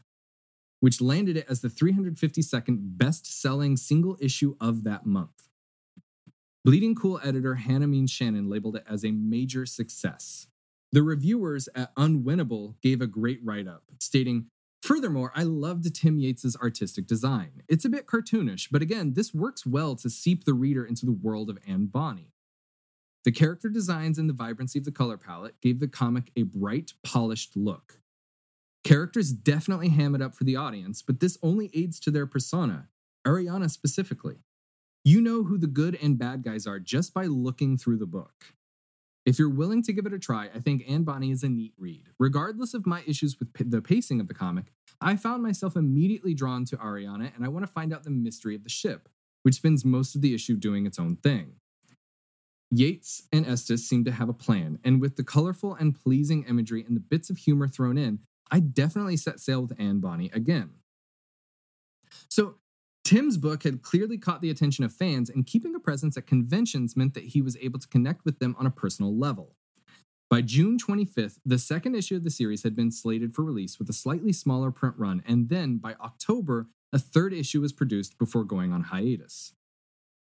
which 0.80 1.00
landed 1.00 1.36
it 1.36 1.46
as 1.48 1.60
the 1.60 1.68
352nd 1.68 2.96
best 2.96 3.26
selling 3.26 3.76
single 3.76 4.16
issue 4.20 4.56
of 4.60 4.84
that 4.84 5.06
month. 5.06 5.48
Bleeding 6.64 6.94
Cool 6.94 7.20
editor 7.24 7.56
Hannah 7.56 7.86
Means 7.86 8.10
Shannon 8.10 8.48
labeled 8.48 8.76
it 8.76 8.84
as 8.88 9.04
a 9.04 9.10
major 9.10 9.66
success. 9.66 10.46
The 10.92 11.02
reviewers 11.02 11.68
at 11.74 11.94
Unwinnable 11.96 12.80
gave 12.82 13.00
a 13.00 13.06
great 13.06 13.40
write 13.42 13.66
up, 13.66 13.84
stating, 13.98 14.46
Furthermore, 14.88 15.32
I 15.34 15.42
loved 15.42 15.94
Tim 15.94 16.18
Yates' 16.18 16.56
artistic 16.56 17.06
design. 17.06 17.62
It's 17.68 17.84
a 17.84 17.90
bit 17.90 18.06
cartoonish, 18.06 18.68
but 18.70 18.80
again, 18.80 19.12
this 19.12 19.34
works 19.34 19.66
well 19.66 19.94
to 19.96 20.08
seep 20.08 20.44
the 20.44 20.54
reader 20.54 20.82
into 20.82 21.04
the 21.04 21.12
world 21.12 21.50
of 21.50 21.58
Anne 21.66 21.88
Bonny. 21.88 22.32
The 23.24 23.30
character 23.30 23.68
designs 23.68 24.18
and 24.18 24.30
the 24.30 24.34
vibrancy 24.34 24.78
of 24.78 24.86
the 24.86 24.90
color 24.90 25.18
palette 25.18 25.60
gave 25.60 25.78
the 25.78 25.88
comic 25.88 26.32
a 26.36 26.44
bright, 26.44 26.94
polished 27.04 27.54
look. 27.54 28.00
Characters 28.82 29.30
definitely 29.30 29.90
ham 29.90 30.14
it 30.14 30.22
up 30.22 30.34
for 30.34 30.44
the 30.44 30.56
audience, 30.56 31.02
but 31.02 31.20
this 31.20 31.36
only 31.42 31.70
aids 31.74 32.00
to 32.00 32.10
their 32.10 32.26
persona, 32.26 32.88
Ariana 33.26 33.70
specifically. 33.70 34.38
You 35.04 35.20
know 35.20 35.42
who 35.42 35.58
the 35.58 35.66
good 35.66 35.98
and 36.02 36.18
bad 36.18 36.42
guys 36.42 36.66
are 36.66 36.80
just 36.80 37.12
by 37.12 37.26
looking 37.26 37.76
through 37.76 37.98
the 37.98 38.06
book. 38.06 38.54
If 39.28 39.38
you're 39.38 39.50
willing 39.50 39.82
to 39.82 39.92
give 39.92 40.06
it 40.06 40.14
a 40.14 40.18
try, 40.18 40.48
I 40.54 40.58
think 40.58 40.84
Anne 40.88 41.02
Bonny 41.02 41.30
is 41.30 41.42
a 41.42 41.50
neat 41.50 41.74
read. 41.76 42.04
Regardless 42.18 42.72
of 42.72 42.86
my 42.86 43.02
issues 43.06 43.38
with 43.38 43.52
p- 43.52 43.62
the 43.62 43.82
pacing 43.82 44.22
of 44.22 44.26
the 44.26 44.32
comic, 44.32 44.72
I 45.02 45.16
found 45.16 45.42
myself 45.42 45.76
immediately 45.76 46.32
drawn 46.32 46.64
to 46.64 46.78
Ariana 46.78 47.36
and 47.36 47.44
I 47.44 47.48
want 47.48 47.66
to 47.66 47.70
find 47.70 47.92
out 47.92 48.04
the 48.04 48.10
mystery 48.10 48.54
of 48.54 48.64
the 48.64 48.70
ship, 48.70 49.06
which 49.42 49.56
spends 49.56 49.84
most 49.84 50.14
of 50.14 50.22
the 50.22 50.34
issue 50.34 50.56
doing 50.56 50.86
its 50.86 50.98
own 50.98 51.16
thing. 51.16 51.56
Yates 52.70 53.24
and 53.30 53.46
Estes 53.46 53.86
seem 53.86 54.02
to 54.06 54.12
have 54.12 54.30
a 54.30 54.32
plan, 54.32 54.78
and 54.82 54.98
with 54.98 55.16
the 55.16 55.24
colorful 55.24 55.74
and 55.74 55.94
pleasing 55.94 56.44
imagery 56.44 56.82
and 56.82 56.96
the 56.96 57.00
bits 57.00 57.28
of 57.28 57.36
humor 57.36 57.68
thrown 57.68 57.98
in, 57.98 58.20
I 58.50 58.60
definitely 58.60 59.18
set 59.18 59.40
sail 59.40 59.60
with 59.60 59.78
Anne 59.78 60.00
Bonny 60.00 60.30
again. 60.32 60.70
So, 62.30 62.54
Tim's 63.08 63.38
book 63.38 63.62
had 63.62 63.80
clearly 63.80 64.18
caught 64.18 64.42
the 64.42 64.50
attention 64.50 64.84
of 64.84 64.92
fans, 64.92 65.30
and 65.30 65.46
keeping 65.46 65.74
a 65.74 65.80
presence 65.80 66.18
at 66.18 66.26
conventions 66.26 66.94
meant 66.94 67.14
that 67.14 67.28
he 67.28 67.40
was 67.40 67.56
able 67.56 67.78
to 67.78 67.88
connect 67.88 68.22
with 68.26 68.38
them 68.38 68.54
on 68.58 68.66
a 68.66 68.70
personal 68.70 69.16
level. 69.16 69.54
By 70.28 70.42
June 70.42 70.76
25th, 70.76 71.38
the 71.42 71.58
second 71.58 71.94
issue 71.94 72.16
of 72.16 72.22
the 72.22 72.30
series 72.30 72.64
had 72.64 72.76
been 72.76 72.90
slated 72.92 73.34
for 73.34 73.44
release 73.44 73.78
with 73.78 73.88
a 73.88 73.94
slightly 73.94 74.30
smaller 74.30 74.70
print 74.70 74.94
run, 74.98 75.22
and 75.26 75.48
then 75.48 75.78
by 75.78 75.94
October, 75.94 76.66
a 76.92 76.98
third 76.98 77.32
issue 77.32 77.62
was 77.62 77.72
produced 77.72 78.18
before 78.18 78.44
going 78.44 78.74
on 78.74 78.82
hiatus. 78.82 79.54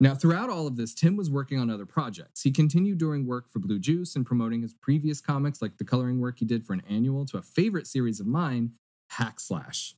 Now, 0.00 0.14
throughout 0.14 0.48
all 0.48 0.66
of 0.66 0.76
this, 0.76 0.94
Tim 0.94 1.14
was 1.14 1.28
working 1.28 1.60
on 1.60 1.68
other 1.68 1.84
projects. 1.84 2.40
He 2.40 2.50
continued 2.50 2.96
doing 2.96 3.26
work 3.26 3.50
for 3.50 3.58
Blue 3.58 3.78
Juice 3.78 4.16
and 4.16 4.24
promoting 4.24 4.62
his 4.62 4.72
previous 4.72 5.20
comics, 5.20 5.60
like 5.60 5.76
the 5.76 5.84
coloring 5.84 6.20
work 6.20 6.38
he 6.38 6.46
did 6.46 6.66
for 6.66 6.72
an 6.72 6.82
annual, 6.88 7.26
to 7.26 7.36
a 7.36 7.42
favorite 7.42 7.86
series 7.86 8.18
of 8.18 8.26
mine, 8.26 8.72
Hack 9.10 9.40
Slash. 9.40 9.94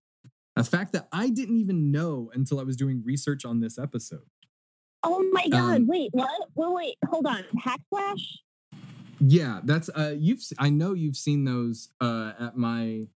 A 0.57 0.63
fact 0.65 0.93
that 0.93 1.09
I 1.13 1.31
didn't 1.31 1.57
even 1.57 1.91
know 1.91 2.31
until 2.35 2.61
I 2.61 2.63
was 2.63 2.77
doing 2.77 3.03
research 3.05 3.45
on 3.45 3.61
this 3.61 3.79
episode. 3.79 4.27
Oh 5.03 5.23
my 5.33 5.49
god! 5.49 5.77
Um, 5.77 5.87
wait, 5.87 6.11
what? 6.13 6.31
Wait, 6.55 6.73
wait, 6.73 6.95
hold 7.07 7.27
on. 7.27 7.45
Hack 7.63 7.81
Slash? 7.93 8.39
Yeah, 9.21 9.61
that's 9.65 9.89
uh 9.91 10.15
you've 10.19 10.43
I 10.59 10.71
know 10.71 10.93
you've 10.95 11.17
seen 11.17 11.45
those 11.45 11.91
uh 12.01 12.33
at 12.39 12.57
my 12.57 13.09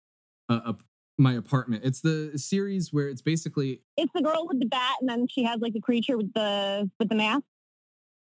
uh 0.50 0.62
ap- 0.70 0.84
my 1.18 1.34
apartment. 1.34 1.84
It's 1.86 2.02
the 2.02 2.34
series 2.38 2.92
where 2.92 3.08
it's 3.08 3.22
basically 3.22 3.82
It's 3.98 4.12
the 4.14 4.22
girl 4.22 4.48
with 4.48 4.60
the 4.60 4.66
bat, 4.68 4.96
and 5.02 5.10
then 5.10 5.28
she 5.30 5.44
has 5.44 5.60
like 5.62 5.74
the 5.74 5.82
creature 5.82 6.18
with 6.18 6.34
the 6.34 6.90
with 7.00 7.10
the 7.10 7.16
mask. 7.16 7.44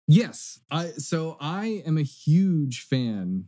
yes. 0.08 0.60
I 0.72 0.88
so 0.98 1.38
I 1.40 1.84
am 1.86 1.98
a 1.98 2.04
huge 2.04 2.82
fan 2.82 3.46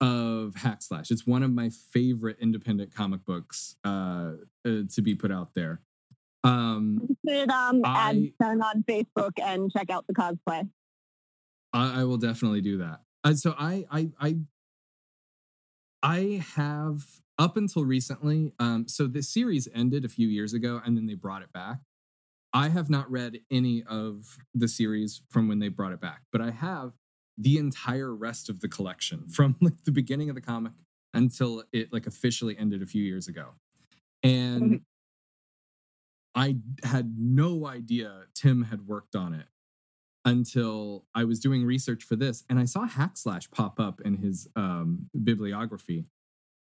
of 0.00 0.56
Hack 0.56 0.82
Slash. 0.82 1.10
It's 1.10 1.26
one 1.26 1.42
of 1.42 1.50
my 1.52 1.70
favorite 1.70 2.36
independent 2.40 2.94
comic 2.94 3.24
books 3.24 3.76
uh, 3.84 4.32
uh 4.66 4.82
to 4.94 5.02
be 5.02 5.14
put 5.14 5.32
out 5.32 5.54
there. 5.54 5.80
Um 6.44 7.00
You 7.08 7.16
should 7.26 7.50
um 7.50 7.80
I- 7.84 8.32
add 8.40 8.60
on 8.60 8.84
Facebook 8.88 9.32
and 9.42 9.70
check 9.72 9.90
out 9.90 10.06
the 10.06 10.14
cosplay. 10.14 10.68
I, 11.72 12.00
I 12.00 12.04
will 12.04 12.16
definitely 12.16 12.60
do 12.60 12.78
that. 12.78 13.00
Uh, 13.24 13.34
so 13.34 13.54
I, 13.58 13.86
I, 13.90 14.10
I, 14.20 14.36
I 16.02 16.44
have 16.54 17.20
up 17.38 17.56
until 17.56 17.84
recently. 17.84 18.52
Um, 18.58 18.86
so 18.88 19.06
the 19.06 19.22
series 19.22 19.68
ended 19.74 20.04
a 20.04 20.08
few 20.08 20.28
years 20.28 20.54
ago, 20.54 20.80
and 20.84 20.96
then 20.96 21.06
they 21.06 21.14
brought 21.14 21.42
it 21.42 21.52
back. 21.52 21.78
I 22.52 22.68
have 22.68 22.88
not 22.88 23.10
read 23.10 23.40
any 23.50 23.82
of 23.82 24.38
the 24.54 24.68
series 24.68 25.20
from 25.28 25.48
when 25.48 25.58
they 25.58 25.68
brought 25.68 25.92
it 25.92 26.00
back, 26.00 26.22
but 26.32 26.40
I 26.40 26.50
have 26.50 26.92
the 27.38 27.58
entire 27.58 28.14
rest 28.14 28.48
of 28.48 28.60
the 28.60 28.68
collection 28.68 29.28
from 29.28 29.56
like 29.60 29.84
the 29.84 29.92
beginning 29.92 30.28
of 30.28 30.34
the 30.34 30.40
comic 30.40 30.72
until 31.14 31.62
it 31.72 31.92
like 31.92 32.06
officially 32.06 32.56
ended 32.58 32.82
a 32.82 32.86
few 32.86 33.02
years 33.02 33.28
ago. 33.28 33.50
And 34.22 34.62
Mhm. 34.62 34.82
I 36.34 36.56
had 36.82 37.14
no 37.18 37.66
idea 37.66 38.24
Tim 38.34 38.64
had 38.64 38.86
worked 38.86 39.16
on 39.16 39.32
it 39.32 39.46
until 40.24 41.06
I 41.14 41.24
was 41.24 41.38
doing 41.40 41.64
research 41.64 42.02
for 42.04 42.16
this 42.16 42.44
and 42.50 42.58
I 42.58 42.64
saw 42.64 42.86
Hackslash 42.86 43.50
pop 43.50 43.78
up 43.80 44.00
in 44.00 44.16
his 44.16 44.48
um, 44.56 45.08
bibliography. 45.24 46.04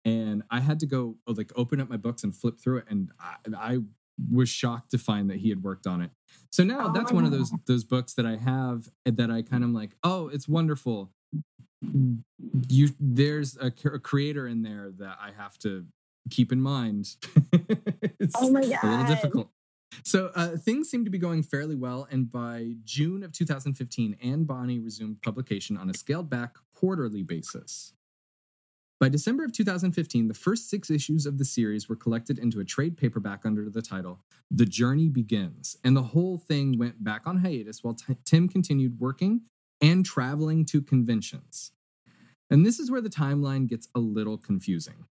And 0.05 0.43
I 0.51 0.59
had 0.61 0.81
to 0.81 0.87
go 0.87 1.19
like 1.27 1.53
open 1.55 1.81
up 1.81 1.89
my 1.89 1.97
books 1.97 2.25
and 2.25 2.35
flip 2.35 2.59
through 2.61 2.79
it. 2.79 2.87
And 2.89 3.13
I, 3.21 3.37
I 3.57 3.79
was 4.31 4.49
shocked 4.49 4.91
to 4.93 4.99
find 4.99 5.29
that 5.31 5.39
he 5.39 5.49
had 5.49 5.63
worked 5.63 5.87
on 5.87 6.01
it. 6.03 6.11
So 6.51 6.65
now 6.65 6.89
that's 6.89 7.13
one 7.13 7.25
of 7.25 7.31
those 7.31 7.53
those 7.67 7.85
books 7.85 8.15
that 8.15 8.27
I 8.27 8.37
have 8.37 8.89
that 9.05 9.31
I 9.31 9.43
kind 9.43 9.65
of 9.65 9.71
like, 9.71 9.91
oh, 10.03 10.29
it's 10.29 10.47
wonderful. 10.49 11.11
You 12.69 12.91
there's 13.01 13.57
a 13.61 13.71
creator 13.71 14.47
in 14.47 14.63
there 14.63 14.91
that 14.99 15.19
I 15.21 15.31
have 15.37 15.59
to 15.61 15.87
keep 16.31 16.53
in 16.53 16.61
mind. 16.61 17.17
it's 18.21 18.35
Oh 18.39 18.51
my 18.51 18.61
god. 18.61 18.85
a 18.85 18.87
little 18.87 19.07
difficult. 19.07 19.51
So 20.05 20.31
uh, 20.35 20.57
things 20.57 20.89
seem 20.89 21.05
to 21.05 21.11
be 21.11 21.19
going 21.19 21.43
fairly 21.43 21.75
well, 21.75 22.09
and 22.11 22.31
by 22.31 22.75
June 22.85 23.23
of 23.23 23.33
2015, 23.33 24.17
Anne 24.23 24.45
Bonny 24.45 24.79
resumed 24.79 25.21
publication 25.23 25.77
on 25.77 25.91
a 25.91 25.95
scaled 25.95 26.31
back 26.31 26.57
quarterly 26.75 27.23
basis. 27.23 27.93
By 29.03 29.09
December 29.09 29.45
of 29.45 29.51
2015, 29.51 30.29
the 30.29 30.33
first 30.33 30.71
six 30.71 30.89
issues 30.89 31.27
of 31.27 31.37
the 31.37 31.45
series 31.45 31.89
were 31.89 31.97
collected 31.97 32.39
into 32.39 32.61
a 32.61 32.65
trade 32.65 32.97
paperback 32.97 33.45
under 33.45 33.69
the 33.69 33.83
title 33.83 34.21
The 34.49 34.65
Journey 34.65 35.09
Begins, 35.09 35.77
and 35.83 35.97
the 35.97 36.05
whole 36.05 36.39
thing 36.39 36.79
went 36.79 37.03
back 37.03 37.23
on 37.27 37.39
hiatus 37.39 37.83
while 37.83 37.95
T- 37.95 38.17
Tim 38.25 38.49
continued 38.49 39.01
working 39.01 39.41
and 39.81 40.07
traveling 40.07 40.65
to 40.67 40.81
conventions. 40.81 41.73
And 42.49 42.65
this 42.65 42.79
is 42.79 42.93
where 42.93 43.01
the 43.01 43.09
timeline 43.11 43.67
gets 43.67 43.89
a 43.93 43.99
little 43.99 44.39
confusing. 44.39 45.07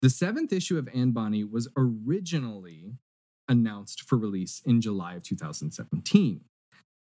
The 0.00 0.10
seventh 0.10 0.52
issue 0.52 0.78
of 0.78 0.88
Anne 0.94 1.10
Bonny 1.10 1.42
was 1.42 1.66
originally 1.76 2.98
announced 3.48 4.02
for 4.02 4.16
release 4.16 4.62
in 4.64 4.80
July 4.80 5.14
of 5.14 5.24
2017, 5.24 6.42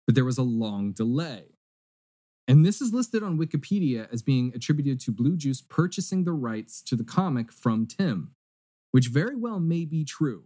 but 0.06 0.14
there 0.14 0.24
was 0.24 0.38
a 0.38 0.44
long 0.44 0.92
delay. 0.92 1.57
And 2.48 2.64
this 2.64 2.80
is 2.80 2.94
listed 2.94 3.22
on 3.22 3.38
Wikipedia 3.38 4.10
as 4.10 4.22
being 4.22 4.52
attributed 4.54 4.98
to 5.00 5.12
Blue 5.12 5.36
Juice 5.36 5.60
purchasing 5.60 6.24
the 6.24 6.32
rights 6.32 6.80
to 6.80 6.96
the 6.96 7.04
comic 7.04 7.52
from 7.52 7.86
Tim, 7.86 8.30
which 8.90 9.08
very 9.08 9.36
well 9.36 9.60
may 9.60 9.84
be 9.84 10.02
true, 10.02 10.44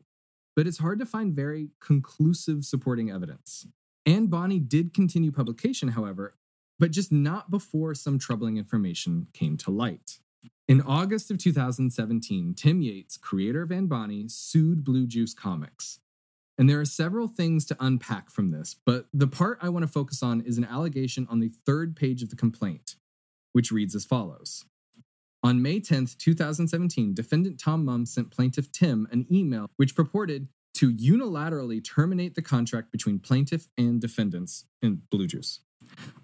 but 0.56 0.66
it's 0.66 0.78
hard 0.78 0.98
to 0.98 1.06
find 1.06 1.32
very 1.32 1.70
conclusive 1.80 2.64
supporting 2.64 3.08
evidence. 3.08 3.68
Anne 4.04 4.26
Bonny 4.26 4.58
did 4.58 4.92
continue 4.92 5.30
publication, 5.30 5.90
however, 5.90 6.34
but 6.76 6.90
just 6.90 7.12
not 7.12 7.52
before 7.52 7.94
some 7.94 8.18
troubling 8.18 8.56
information 8.56 9.28
came 9.32 9.56
to 9.58 9.70
light. 9.70 10.18
In 10.66 10.80
August 10.80 11.30
of 11.30 11.38
2017, 11.38 12.54
Tim 12.54 12.82
Yates, 12.82 13.16
creator 13.16 13.62
of 13.62 13.70
Anne 13.70 13.86
Bonny, 13.86 14.26
sued 14.26 14.82
Blue 14.82 15.06
Juice 15.06 15.34
Comics. 15.34 16.00
And 16.62 16.70
there 16.70 16.78
are 16.78 16.84
several 16.84 17.26
things 17.26 17.66
to 17.66 17.76
unpack 17.80 18.30
from 18.30 18.52
this, 18.52 18.76
but 18.86 19.06
the 19.12 19.26
part 19.26 19.58
I 19.60 19.68
want 19.68 19.82
to 19.82 19.90
focus 19.90 20.22
on 20.22 20.40
is 20.42 20.58
an 20.58 20.64
allegation 20.64 21.26
on 21.28 21.40
the 21.40 21.50
third 21.66 21.96
page 21.96 22.22
of 22.22 22.30
the 22.30 22.36
complaint, 22.36 22.94
which 23.52 23.72
reads 23.72 23.96
as 23.96 24.04
follows. 24.04 24.64
On 25.42 25.60
May 25.60 25.80
10th, 25.80 26.16
2017, 26.18 27.14
defendant 27.14 27.58
Tom 27.58 27.84
Mumm 27.84 28.06
sent 28.06 28.30
plaintiff 28.30 28.70
Tim 28.70 29.08
an 29.10 29.26
email 29.28 29.70
which 29.74 29.96
purported 29.96 30.46
to 30.74 30.92
unilaterally 30.92 31.84
terminate 31.84 32.36
the 32.36 32.42
contract 32.42 32.92
between 32.92 33.18
plaintiff 33.18 33.66
and 33.76 34.00
defendants 34.00 34.64
in 34.80 35.02
Blue 35.10 35.26
Juice. 35.26 35.58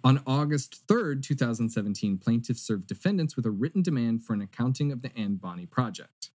On 0.05 0.23
August 0.25 0.87
3rd, 0.87 1.21
2017, 1.25 2.17
plaintiff 2.17 2.61
served 2.61 2.87
defendants 2.87 3.35
with 3.35 3.45
a 3.45 3.51
written 3.51 3.83
demand 3.83 4.23
for 4.23 4.35
an 4.35 4.43
accounting 4.43 4.93
of 4.93 5.03
the 5.03 5.11
Anne 5.19 5.35
Bonny 5.35 5.67
project. 5.67 6.31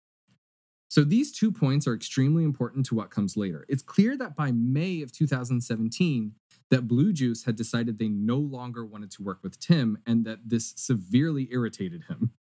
So 0.93 1.03
these 1.03 1.31
two 1.31 1.51
points 1.51 1.87
are 1.87 1.95
extremely 1.95 2.43
important 2.43 2.85
to 2.85 2.93
what 2.93 3.09
comes 3.09 3.35
later. 3.35 3.65
It's 3.67 3.81
clear 3.81 4.15
that 4.15 4.35
by 4.35 4.51
May 4.51 5.01
of 5.01 5.11
2017 5.11 6.33
that 6.69 6.87
Blue 6.87 7.11
Juice 7.11 7.45
had 7.45 7.55
decided 7.55 7.97
they 7.97 8.09
no 8.09 8.37
longer 8.37 8.85
wanted 8.85 9.09
to 9.13 9.23
work 9.23 9.39
with 9.41 9.59
Tim 9.59 9.97
and 10.05 10.23
that 10.25 10.49
this 10.49 10.71
severely 10.77 11.47
irritated 11.51 12.03
him. 12.09 12.33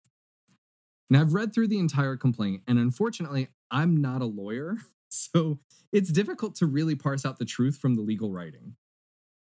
Now, 1.09 1.23
I've 1.23 1.33
read 1.33 1.55
through 1.55 1.69
the 1.69 1.79
entire 1.79 2.19
complaint, 2.19 2.61
and 2.69 2.79
unfortunately, 2.79 3.49
I'm 3.71 3.97
not 3.97 4.21
a 4.21 4.27
lawyer, 4.27 4.77
so 5.09 5.59
it's 5.91 6.13
difficult 6.13 6.55
to 6.57 6.67
really 6.67 6.95
parse 6.95 7.25
out 7.25 7.39
the 7.39 7.47
truth 7.47 7.79
from 7.79 7.95
the 7.95 8.03
legal 8.03 8.31
writing. 8.31 8.77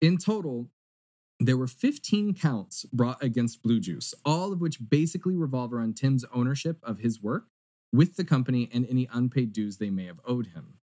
In 0.01 0.17
total, 0.17 0.71
there 1.39 1.57
were 1.57 1.67
15 1.67 2.33
counts 2.33 2.85
brought 2.85 3.23
against 3.23 3.61
Blue 3.61 3.79
Juice, 3.79 4.15
all 4.25 4.51
of 4.51 4.61
which 4.61 4.89
basically 4.89 5.35
revolve 5.35 5.73
around 5.73 5.95
Tim's 5.95 6.25
ownership 6.33 6.79
of 6.81 6.97
his 6.97 7.21
work 7.21 7.49
with 7.95 8.15
the 8.15 8.23
company 8.23 8.69
and 8.73 8.85
any 8.89 9.07
unpaid 9.11 9.53
dues 9.53 9.77
they 9.77 9.89
may 9.89 10.05
have 10.05 10.19
owed 10.25 10.47
him. 10.47 10.79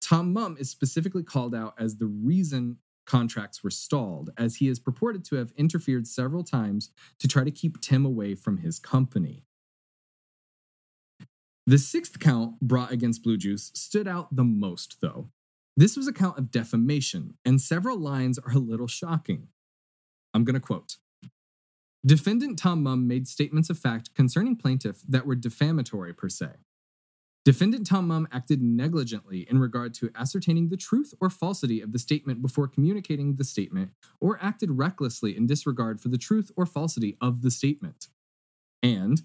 Tom 0.00 0.32
Mumm 0.32 0.56
is 0.58 0.70
specifically 0.70 1.22
called 1.22 1.54
out 1.54 1.74
as 1.78 1.96
the 1.96 2.06
reason 2.06 2.78
contracts 3.06 3.64
were 3.64 3.70
stalled, 3.70 4.30
as 4.36 4.56
he 4.56 4.68
is 4.68 4.78
purported 4.78 5.24
to 5.24 5.36
have 5.36 5.52
interfered 5.56 6.06
several 6.06 6.44
times 6.44 6.90
to 7.18 7.26
try 7.26 7.42
to 7.42 7.50
keep 7.50 7.80
Tim 7.80 8.04
away 8.04 8.34
from 8.34 8.58
his 8.58 8.78
company. 8.78 9.44
The 11.66 11.78
sixth 11.78 12.18
count 12.18 12.60
brought 12.60 12.92
against 12.92 13.22
Blue 13.22 13.36
Juice 13.36 13.70
stood 13.74 14.08
out 14.08 14.34
the 14.34 14.44
most, 14.44 14.98
though. 15.00 15.30
This 15.76 15.96
was 15.96 16.08
a 16.08 16.12
count 16.12 16.38
of 16.38 16.50
defamation, 16.50 17.34
and 17.44 17.60
several 17.60 17.98
lines 17.98 18.38
are 18.38 18.52
a 18.52 18.58
little 18.58 18.86
shocking. 18.86 19.48
I'm 20.34 20.44
going 20.44 20.54
to 20.54 20.60
quote 20.60 20.96
Defendant 22.08 22.58
Tom 22.58 22.82
Mumm 22.82 23.06
made 23.06 23.28
statements 23.28 23.68
of 23.68 23.78
fact 23.78 24.14
concerning 24.14 24.56
plaintiff 24.56 25.02
that 25.06 25.26
were 25.26 25.34
defamatory 25.34 26.14
per 26.14 26.30
se. 26.30 26.52
Defendant 27.44 27.86
Tom 27.86 28.08
Mumm 28.08 28.26
acted 28.32 28.62
negligently 28.62 29.46
in 29.50 29.58
regard 29.58 29.92
to 29.94 30.10
ascertaining 30.14 30.70
the 30.70 30.78
truth 30.78 31.12
or 31.20 31.28
falsity 31.28 31.82
of 31.82 31.92
the 31.92 31.98
statement 31.98 32.40
before 32.40 32.66
communicating 32.66 33.36
the 33.36 33.44
statement, 33.44 33.90
or 34.22 34.38
acted 34.40 34.70
recklessly 34.70 35.36
in 35.36 35.46
disregard 35.46 36.00
for 36.00 36.08
the 36.08 36.16
truth 36.16 36.50
or 36.56 36.64
falsity 36.64 37.18
of 37.20 37.42
the 37.42 37.50
statement. 37.50 38.08
And 38.82 39.20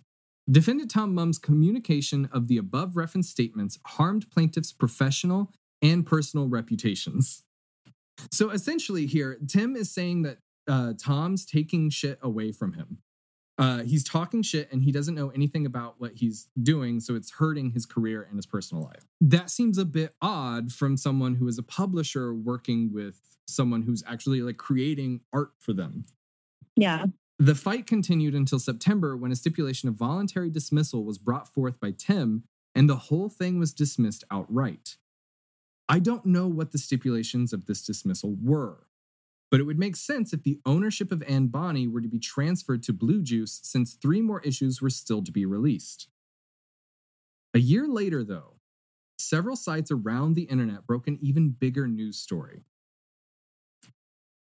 Defendant 0.52 0.92
Tom 0.92 1.16
Mumm's 1.16 1.40
communication 1.40 2.28
of 2.34 2.50
the 2.50 2.58
above 2.58 2.98
referenced 2.98 3.32
statements 3.32 3.80
harmed 3.86 4.30
plaintiff's 4.30 4.74
professional 4.74 5.54
and 5.82 6.06
personal 6.06 6.50
reputations. 6.50 7.44
So 8.30 8.50
essentially, 8.50 9.06
here, 9.06 9.40
Tim 9.48 9.78
is 9.78 9.90
saying 9.90 10.24
that 10.24 10.40
uh, 10.68 10.94
Tom's 11.00 11.46
taking 11.46 11.90
shit 11.90 12.20
away 12.22 12.52
from 12.52 12.74
him. 12.74 13.00
Uh, 13.60 13.84
he's 13.84 14.04
talking 14.04 14.42
shit 14.42 14.72
and 14.72 14.82
he 14.82 14.92
doesn't 14.92 15.14
know 15.14 15.30
anything 15.30 15.66
about 15.66 15.96
what 16.00 16.16
he's 16.16 16.50
doing, 16.62 17.00
so 17.00 17.16
it's 17.16 17.32
hurting 17.32 17.72
his 17.72 17.86
career 17.86 18.24
and 18.24 18.36
his 18.36 18.48
personal 18.48 18.84
life. 18.84 19.06
That 19.22 19.52
seems 19.52 19.78
a 19.78 19.86
bit 19.86 20.16
odd 20.22 20.72
from 20.72 20.98
someone 20.98 21.36
who 21.36 21.48
is 21.48 21.60
a 21.60 21.64
publisher 21.64 22.34
working 22.34 22.92
with 22.92 23.20
someone 23.48 23.84
who's 23.84 24.04
actually 24.08 24.42
like 24.42 24.58
creating 24.58 25.22
art 25.32 25.52
for 25.60 25.74
them. 25.74 26.06
Yeah. 26.76 27.06
The 27.38 27.56
fight 27.56 27.86
continued 27.86 28.34
until 28.34 28.60
September 28.60 29.16
when 29.16 29.32
a 29.32 29.36
stipulation 29.36 29.90
of 29.90 29.96
voluntary 29.96 30.50
dismissal 30.50 31.04
was 31.04 31.18
brought 31.18 31.54
forth 31.54 31.80
by 31.80 31.92
Tim, 31.92 32.44
and 32.74 32.90
the 32.90 32.96
whole 32.96 33.30
thing 33.30 33.60
was 33.60 33.74
dismissed 33.74 34.24
outright. 34.32 34.98
I 35.90 36.00
don't 36.00 36.26
know 36.26 36.48
what 36.48 36.72
the 36.72 36.78
stipulations 36.78 37.54
of 37.54 37.66
this 37.66 37.86
dismissal 37.86 38.36
were. 38.42 38.83
But 39.54 39.60
it 39.60 39.66
would 39.66 39.78
make 39.78 39.96
sense 39.96 40.34
if 40.34 40.42
the 40.42 40.60
ownership 40.66 41.12
of 41.12 41.22
Anne 41.28 41.46
Bonny 41.46 41.88
were 41.88 42.02
to 42.02 42.08
be 42.08 42.18
transferred 42.18 42.82
to 42.82 42.92
Blue 42.92 43.22
Juice 43.22 43.60
since 43.62 43.94
three 43.94 44.20
more 44.20 44.42
issues 44.42 44.82
were 44.82 44.90
still 44.90 45.22
to 45.22 45.32
be 45.32 45.46
released. 45.46 46.08
A 47.54 47.60
year 47.60 47.88
later, 47.88 48.24
though, 48.24 48.56
several 49.20 49.56
sites 49.56 49.92
around 49.92 50.34
the 50.34 50.46
internet 50.46 50.88
broke 50.88 51.08
an 51.08 51.20
even 51.22 51.52
bigger 51.52 51.88
news 51.88 52.18
story. 52.18 52.64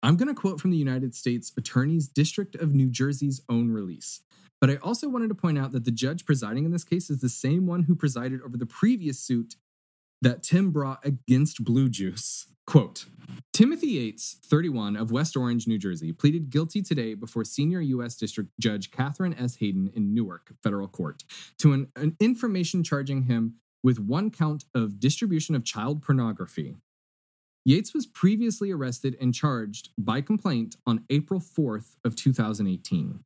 I'm 0.03 0.17
going 0.17 0.27
to 0.27 0.33
quote 0.33 0.59
from 0.59 0.71
the 0.71 0.77
United 0.77 1.15
States 1.15 1.53
Attorney's 1.55 2.09
District 2.09 2.55
of 2.55 2.75
New 2.75 2.89
Jersey's 2.89 3.39
own 3.47 3.71
release. 3.71 4.23
But 4.59 4.69
I 4.69 4.75
also 4.75 5.07
wanted 5.07 5.29
to 5.29 5.35
point 5.35 5.57
out 5.57 5.71
that 5.71 5.85
the 5.85 5.91
judge 5.91 6.25
presiding 6.25 6.65
in 6.65 6.71
this 6.71 6.83
case 6.83 7.09
is 7.09 7.21
the 7.21 7.29
same 7.29 7.65
one 7.65 7.83
who 7.83 7.95
presided 7.95 8.41
over 8.41 8.57
the 8.57 8.65
previous 8.65 9.21
suit 9.21 9.55
that 10.21 10.43
Tim 10.43 10.71
brought 10.71 11.05
against 11.05 11.63
Blue 11.63 11.89
Juice. 11.89 12.47
Quote 12.65 13.05
Timothy 13.53 13.87
Yates, 13.87 14.37
31, 14.45 14.97
of 14.97 15.11
West 15.11 15.37
Orange, 15.37 15.67
New 15.67 15.77
Jersey, 15.77 16.11
pleaded 16.11 16.49
guilty 16.49 16.81
today 16.81 17.13
before 17.13 17.45
senior 17.45 17.79
U.S. 17.79 18.15
District 18.15 18.49
Judge 18.59 18.91
Katharine 18.91 19.33
S. 19.33 19.55
Hayden 19.55 19.89
in 19.95 20.13
Newark 20.13 20.53
Federal 20.61 20.87
Court 20.87 21.23
to 21.59 21.73
an, 21.73 21.87
an 21.95 22.15
information 22.19 22.83
charging 22.83 23.23
him 23.23 23.55
with 23.83 23.99
one 23.99 24.29
count 24.29 24.65
of 24.75 24.99
distribution 24.99 25.55
of 25.55 25.63
child 25.63 26.01
pornography. 26.01 26.75
Yates 27.63 27.93
was 27.93 28.05
previously 28.05 28.71
arrested 28.71 29.17
and 29.19 29.33
charged 29.33 29.89
by 29.97 30.21
complaint 30.21 30.75
on 30.85 31.03
April 31.09 31.39
4th 31.39 31.95
of 32.05 32.15
2018. 32.15 33.19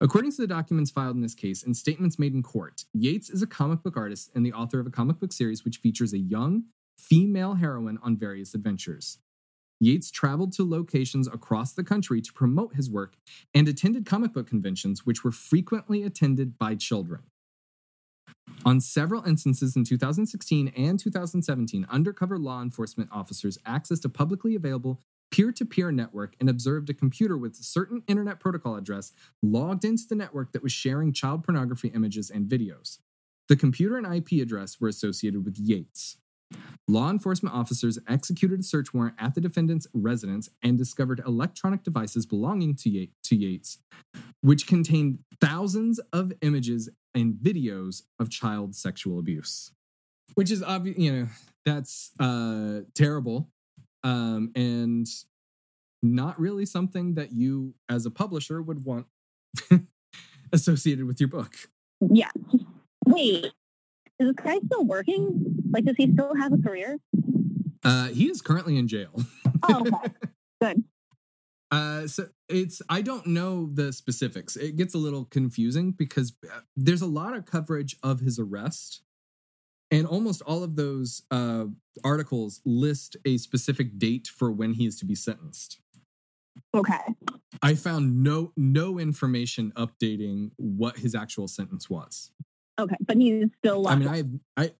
According 0.00 0.30
to 0.32 0.36
the 0.36 0.46
documents 0.46 0.92
filed 0.92 1.16
in 1.16 1.22
this 1.22 1.34
case 1.34 1.64
and 1.64 1.76
statements 1.76 2.20
made 2.20 2.32
in 2.32 2.40
court, 2.40 2.84
Yates 2.92 3.30
is 3.30 3.42
a 3.42 3.48
comic 3.48 3.82
book 3.82 3.96
artist 3.96 4.30
and 4.32 4.46
the 4.46 4.52
author 4.52 4.78
of 4.78 4.86
a 4.86 4.90
comic 4.90 5.18
book 5.18 5.32
series 5.32 5.64
which 5.64 5.78
features 5.78 6.12
a 6.12 6.18
young, 6.18 6.64
female 6.96 7.54
heroine 7.54 7.98
on 8.00 8.16
various 8.16 8.54
adventures. 8.54 9.18
Yates 9.80 10.12
traveled 10.12 10.52
to 10.52 10.68
locations 10.68 11.26
across 11.26 11.72
the 11.72 11.82
country 11.82 12.20
to 12.20 12.32
promote 12.32 12.76
his 12.76 12.88
work 12.88 13.16
and 13.52 13.66
attended 13.66 14.06
comic 14.06 14.32
book 14.32 14.46
conventions, 14.46 15.04
which 15.04 15.24
were 15.24 15.32
frequently 15.32 16.04
attended 16.04 16.58
by 16.58 16.76
children. 16.76 17.22
On 18.64 18.80
several 18.80 19.24
instances 19.24 19.74
in 19.74 19.82
2016 19.82 20.68
and 20.76 20.98
2017, 20.98 21.86
undercover 21.90 22.38
law 22.38 22.62
enforcement 22.62 23.10
officers 23.12 23.58
accessed 23.66 24.04
a 24.04 24.08
publicly 24.08 24.54
available 24.54 25.00
peer 25.30 25.52
to 25.52 25.64
peer 25.64 25.90
network 25.90 26.34
and 26.40 26.48
observed 26.48 26.90
a 26.90 26.94
computer 26.94 27.36
with 27.36 27.58
a 27.58 27.62
certain 27.62 28.02
internet 28.06 28.40
protocol 28.40 28.76
address 28.76 29.12
logged 29.42 29.84
into 29.84 30.04
the 30.08 30.14
network 30.14 30.52
that 30.52 30.62
was 30.62 30.72
sharing 30.72 31.12
child 31.12 31.44
pornography 31.44 31.88
images 31.88 32.30
and 32.30 32.48
videos. 32.48 32.98
The 33.48 33.56
computer 33.56 33.96
and 33.96 34.06
IP 34.06 34.42
address 34.42 34.80
were 34.80 34.88
associated 34.88 35.44
with 35.44 35.58
Yates. 35.58 36.18
Law 36.86 37.10
enforcement 37.10 37.54
officers 37.54 37.98
executed 38.08 38.60
a 38.60 38.62
search 38.62 38.94
warrant 38.94 39.14
at 39.18 39.34
the 39.34 39.40
defendant's 39.40 39.86
residence 39.92 40.48
and 40.62 40.78
discovered 40.78 41.20
electronic 41.26 41.82
devices 41.82 42.24
belonging 42.24 42.74
to, 42.76 43.08
Yates, 43.36 43.78
which 44.40 44.66
contained 44.66 45.18
thousands 45.40 45.98
of 46.12 46.32
images 46.40 46.88
and 47.14 47.34
videos 47.34 48.02
of 48.18 48.30
child 48.30 48.74
sexual 48.74 49.18
abuse. 49.18 49.72
Which 50.34 50.50
is 50.50 50.62
obvious, 50.62 50.98
you 50.98 51.12
know, 51.12 51.26
that's 51.64 52.12
uh, 52.18 52.80
terrible 52.94 53.50
um, 54.08 54.50
and 54.54 55.06
not 56.02 56.40
really 56.40 56.64
something 56.64 57.14
that 57.14 57.32
you, 57.32 57.74
as 57.90 58.06
a 58.06 58.10
publisher, 58.10 58.62
would 58.62 58.84
want 58.84 59.06
associated 60.52 61.04
with 61.04 61.20
your 61.20 61.28
book. 61.28 61.54
Yeah. 62.00 62.30
Wait, 63.06 63.44
is 63.44 63.52
this 64.18 64.32
guy 64.42 64.58
still 64.64 64.84
working? 64.84 65.44
Like, 65.70 65.84
does 65.84 65.96
he 65.98 66.10
still 66.10 66.34
have 66.36 66.52
a 66.52 66.56
career? 66.56 66.98
Uh, 67.84 68.08
he 68.08 68.30
is 68.30 68.40
currently 68.40 68.78
in 68.78 68.88
jail. 68.88 69.10
oh, 69.68 69.80
okay. 69.80 70.14
Good. 70.62 70.84
Uh, 71.70 72.06
so 72.06 72.28
it's 72.48 72.80
I 72.88 73.02
don't 73.02 73.26
know 73.26 73.68
the 73.70 73.92
specifics. 73.92 74.56
It 74.56 74.76
gets 74.76 74.94
a 74.94 74.98
little 74.98 75.26
confusing 75.26 75.92
because 75.92 76.32
uh, 76.50 76.60
there's 76.76 77.02
a 77.02 77.06
lot 77.06 77.36
of 77.36 77.44
coverage 77.44 77.96
of 78.02 78.20
his 78.20 78.38
arrest, 78.38 79.02
and 79.90 80.06
almost 80.06 80.42
all 80.42 80.62
of 80.62 80.76
those 80.76 81.22
uh, 81.30 81.64
articles 82.04 82.60
list 82.64 83.16
a 83.24 83.38
specific 83.38 83.98
date 83.98 84.28
for 84.28 84.50
when 84.50 84.74
he 84.74 84.86
is 84.86 84.98
to 84.98 85.04
be 85.04 85.14
sentenced. 85.14 85.80
Okay. 86.74 87.14
I 87.62 87.74
found 87.74 88.22
no 88.22 88.52
no 88.56 88.98
information 88.98 89.72
updating 89.76 90.50
what 90.56 90.98
his 90.98 91.14
actual 91.14 91.48
sentence 91.48 91.88
was. 91.88 92.30
Okay, 92.78 92.96
but 93.06 93.16
he's 93.16 93.46
still. 93.58 93.88
I 93.88 93.96
mean, 93.96 94.08
I 94.08 94.24
I 94.56 94.72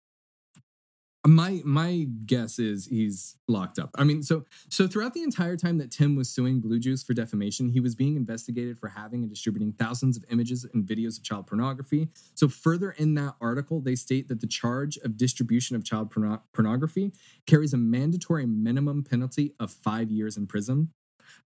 my 1.26 1.60
my 1.64 2.06
guess 2.26 2.58
is 2.58 2.86
he's 2.86 3.36
locked 3.48 3.78
up. 3.78 3.90
I 3.96 4.04
mean, 4.04 4.22
so 4.22 4.44
so 4.68 4.86
throughout 4.86 5.14
the 5.14 5.22
entire 5.22 5.56
time 5.56 5.78
that 5.78 5.90
Tim 5.90 6.14
was 6.14 6.30
suing 6.30 6.60
Blue 6.60 6.78
Juice 6.78 7.02
for 7.02 7.12
defamation, 7.12 7.68
he 7.68 7.80
was 7.80 7.94
being 7.94 8.16
investigated 8.16 8.78
for 8.78 8.88
having 8.88 9.22
and 9.22 9.30
distributing 9.30 9.72
thousands 9.72 10.16
of 10.16 10.24
images 10.30 10.64
and 10.72 10.86
videos 10.86 11.18
of 11.18 11.24
child 11.24 11.46
pornography. 11.46 12.08
So 12.34 12.48
further 12.48 12.92
in 12.92 13.14
that 13.14 13.34
article, 13.40 13.80
they 13.80 13.96
state 13.96 14.28
that 14.28 14.40
the 14.40 14.46
charge 14.46 14.96
of 14.98 15.16
distribution 15.16 15.74
of 15.74 15.84
child 15.84 16.10
porno- 16.10 16.42
pornography 16.52 17.12
carries 17.46 17.74
a 17.74 17.78
mandatory 17.78 18.46
minimum 18.46 19.02
penalty 19.02 19.54
of 19.58 19.72
5 19.72 20.10
years 20.10 20.36
in 20.36 20.46
prison, 20.46 20.92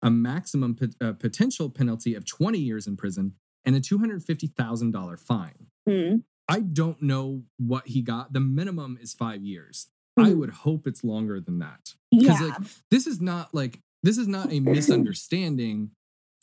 a 0.02 0.10
maximum 0.10 0.76
uh, 1.00 1.12
potential 1.12 1.70
penalty 1.70 2.14
of 2.14 2.26
20 2.26 2.58
years 2.58 2.86
in 2.86 2.96
prison, 2.96 3.34
and 3.64 3.74
a 3.74 3.80
$250,000 3.80 5.18
fine. 5.18 5.66
Mm. 5.88 6.22
I 6.52 6.60
don't 6.60 7.00
know 7.00 7.44
what 7.56 7.86
he 7.86 8.02
got. 8.02 8.34
The 8.34 8.40
minimum 8.40 8.98
is 9.00 9.14
five 9.14 9.42
years. 9.42 9.86
Mm. 10.18 10.24
I 10.26 10.30
hmm. 10.30 10.40
would 10.40 10.50
hope 10.50 10.86
it's 10.86 11.02
longer 11.02 11.40
than 11.40 11.60
that. 11.60 11.94
Because 12.10 12.40
yeah. 12.42 12.48
like 12.48 12.58
this 12.90 13.06
is 13.06 13.22
not 13.22 13.54
like 13.54 13.80
this 14.02 14.18
is 14.18 14.28
not 14.28 14.52
a 14.52 14.60
misunderstanding. 14.60 15.92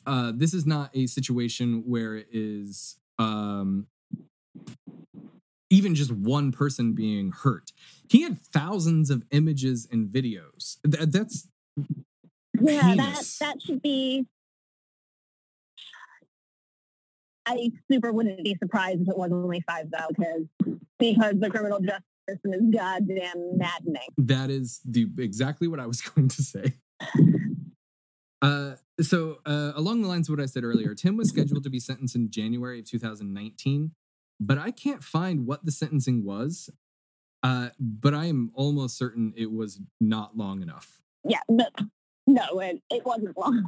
Uh 0.04 0.32
this 0.34 0.52
is 0.52 0.66
not 0.66 0.90
a 0.94 1.06
situation 1.06 1.84
where 1.86 2.16
it 2.16 2.26
is 2.32 2.98
um 3.20 3.86
even 5.72 5.94
just 5.94 6.10
one 6.10 6.50
person 6.50 6.92
being 6.92 7.30
hurt. 7.30 7.70
He 8.08 8.22
had 8.22 8.40
thousands 8.40 9.10
of 9.10 9.22
images 9.30 9.86
and 9.92 10.08
videos. 10.08 10.78
Th- 10.82 11.08
that's 11.08 11.46
yeah, 12.60 12.80
heinous. 12.80 13.38
that 13.38 13.46
that 13.46 13.62
should 13.62 13.80
be 13.80 14.26
I 17.50 17.70
super 17.90 18.12
wouldn't 18.12 18.44
be 18.44 18.56
surprised 18.60 19.02
if 19.02 19.08
it 19.08 19.16
was 19.16 19.30
only 19.32 19.62
five 19.66 19.90
though, 19.90 20.08
because 20.08 20.78
because 20.98 21.34
the 21.38 21.50
criminal 21.50 21.80
justice 21.80 22.04
system 22.28 22.52
is 22.52 22.62
goddamn 22.72 23.58
maddening. 23.58 24.08
That 24.18 24.50
is 24.50 24.80
the 24.84 25.08
exactly 25.18 25.68
what 25.68 25.80
I 25.80 25.86
was 25.86 26.00
going 26.00 26.28
to 26.28 26.42
say. 26.42 26.74
Uh, 28.42 28.76
so 29.02 29.36
uh, 29.44 29.72
along 29.74 30.00
the 30.00 30.08
lines 30.08 30.26
of 30.26 30.38
what 30.38 30.42
I 30.42 30.46
said 30.46 30.64
earlier, 30.64 30.94
Tim 30.94 31.18
was 31.18 31.28
scheduled 31.28 31.62
to 31.62 31.68
be 31.68 31.78
sentenced 31.78 32.16
in 32.16 32.30
January 32.30 32.78
of 32.78 32.86
2019, 32.86 33.90
but 34.40 34.56
I 34.56 34.70
can't 34.70 35.04
find 35.04 35.46
what 35.46 35.66
the 35.66 35.70
sentencing 35.70 36.24
was. 36.24 36.70
Uh, 37.42 37.68
but 37.78 38.14
I 38.14 38.24
am 38.26 38.50
almost 38.54 38.96
certain 38.96 39.34
it 39.36 39.52
was 39.52 39.80
not 40.00 40.38
long 40.38 40.62
enough. 40.62 41.00
Yeah, 41.22 41.40
no, 41.50 41.66
no, 42.26 42.60
it, 42.60 42.82
it 42.88 43.04
wasn't 43.04 43.36
long. 43.36 43.66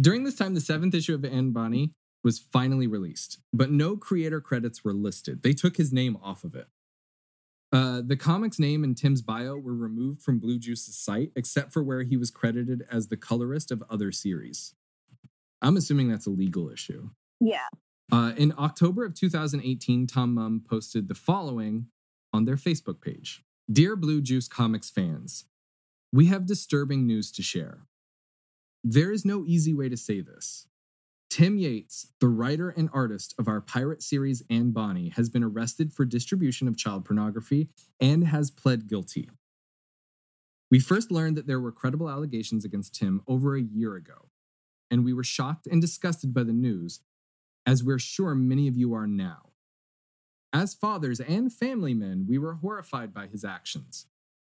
During 0.00 0.22
this 0.22 0.36
time, 0.36 0.54
the 0.54 0.60
seventh 0.60 0.94
issue 0.94 1.14
of 1.14 1.24
Anne 1.24 1.50
Bonny 1.50 1.90
was 2.22 2.38
finally 2.38 2.86
released, 2.86 3.38
but 3.52 3.70
no 3.70 3.96
creator 3.96 4.40
credits 4.40 4.84
were 4.84 4.92
listed. 4.92 5.42
They 5.42 5.52
took 5.52 5.76
his 5.76 5.92
name 5.92 6.16
off 6.22 6.44
of 6.44 6.54
it. 6.54 6.68
Uh, 7.72 8.02
the 8.04 8.16
comic's 8.16 8.58
name 8.58 8.84
and 8.84 8.96
Tim's 8.96 9.22
bio 9.22 9.56
were 9.56 9.74
removed 9.74 10.20
from 10.20 10.38
Blue 10.38 10.58
Juice's 10.58 10.96
site, 10.96 11.32
except 11.34 11.72
for 11.72 11.82
where 11.82 12.02
he 12.02 12.16
was 12.16 12.30
credited 12.30 12.84
as 12.90 13.08
the 13.08 13.16
colorist 13.16 13.70
of 13.70 13.82
other 13.88 14.12
series. 14.12 14.74
I'm 15.62 15.76
assuming 15.76 16.08
that's 16.08 16.26
a 16.26 16.30
legal 16.30 16.70
issue. 16.70 17.10
Yeah. 17.40 17.68
Uh, 18.12 18.32
in 18.36 18.52
October 18.58 19.04
of 19.04 19.14
2018, 19.14 20.06
Tom 20.06 20.34
Mumm 20.34 20.62
posted 20.68 21.08
the 21.08 21.14
following 21.14 21.86
on 22.32 22.44
their 22.44 22.56
Facebook 22.56 23.00
page 23.00 23.42
Dear 23.70 23.96
Blue 23.96 24.20
Juice 24.20 24.48
Comics 24.48 24.90
fans, 24.90 25.46
we 26.12 26.26
have 26.26 26.44
disturbing 26.44 27.06
news 27.06 27.32
to 27.32 27.42
share. 27.42 27.86
There 28.84 29.12
is 29.12 29.24
no 29.24 29.44
easy 29.46 29.72
way 29.72 29.88
to 29.88 29.96
say 29.96 30.20
this. 30.20 30.66
Tim 31.32 31.56
Yates, 31.56 32.08
the 32.20 32.28
writer 32.28 32.68
and 32.68 32.90
artist 32.92 33.34
of 33.38 33.48
our 33.48 33.62
pirate 33.62 34.02
series 34.02 34.42
Anne 34.50 34.72
Bonny, 34.72 35.08
has 35.16 35.30
been 35.30 35.42
arrested 35.42 35.90
for 35.90 36.04
distribution 36.04 36.68
of 36.68 36.76
child 36.76 37.06
pornography 37.06 37.70
and 37.98 38.26
has 38.26 38.50
pled 38.50 38.86
guilty. 38.86 39.30
We 40.70 40.78
first 40.78 41.10
learned 41.10 41.38
that 41.38 41.46
there 41.46 41.58
were 41.58 41.72
credible 41.72 42.10
allegations 42.10 42.66
against 42.66 42.94
Tim 42.94 43.22
over 43.26 43.56
a 43.56 43.62
year 43.62 43.96
ago, 43.96 44.28
and 44.90 45.06
we 45.06 45.14
were 45.14 45.24
shocked 45.24 45.66
and 45.66 45.80
disgusted 45.80 46.34
by 46.34 46.42
the 46.42 46.52
news, 46.52 47.00
as 47.64 47.82
we're 47.82 47.98
sure 47.98 48.34
many 48.34 48.68
of 48.68 48.76
you 48.76 48.92
are 48.92 49.06
now. 49.06 49.52
As 50.52 50.74
fathers 50.74 51.18
and 51.18 51.50
family 51.50 51.94
men, 51.94 52.26
we 52.28 52.36
were 52.36 52.56
horrified 52.56 53.14
by 53.14 53.26
his 53.26 53.42
actions. 53.42 54.04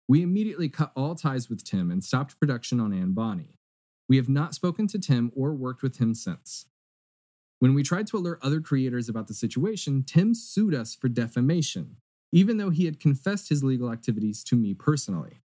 We 0.09 0.23
immediately 0.23 0.71
cut 0.71 0.91
all 0.97 1.15
ties 1.15 1.49
with 1.49 1.63
Tim 1.63 1.93
and 1.93 2.03
stopped 2.03 2.41
production 2.41 2.81
on 2.81 2.93
Anne 2.93 3.13
Bonny. 3.13 3.61
We 4.09 4.17
have 4.17 4.29
not 4.29 4.55
spoken 4.55 4.87
to 4.88 4.99
Tim 4.99 5.33
or 5.35 5.55
worked 5.55 5.83
with 5.83 5.99
him 5.99 6.14
since. 6.14 6.67
When 7.59 7.75
we 7.75 7.83
tried 7.83 8.07
to 8.09 8.19
alert 8.19 8.40
other 8.43 8.61
creators 8.61 9.09
about 9.09 9.27
the 9.27 9.35
situation, 9.35 10.05
Tim 10.07 10.35
sued 10.35 10.75
us 10.75 10.95
for 10.95 11.09
defamation, 11.09 11.97
even 12.33 12.59
though 12.59 12.71
he 12.71 12.85
had 12.85 13.01
confessed 13.01 13.49
his 13.49 13.64
legal 13.64 13.90
activities 13.90 14.45
to 14.45 14.57
me 14.57 14.75
personally. 14.75 15.40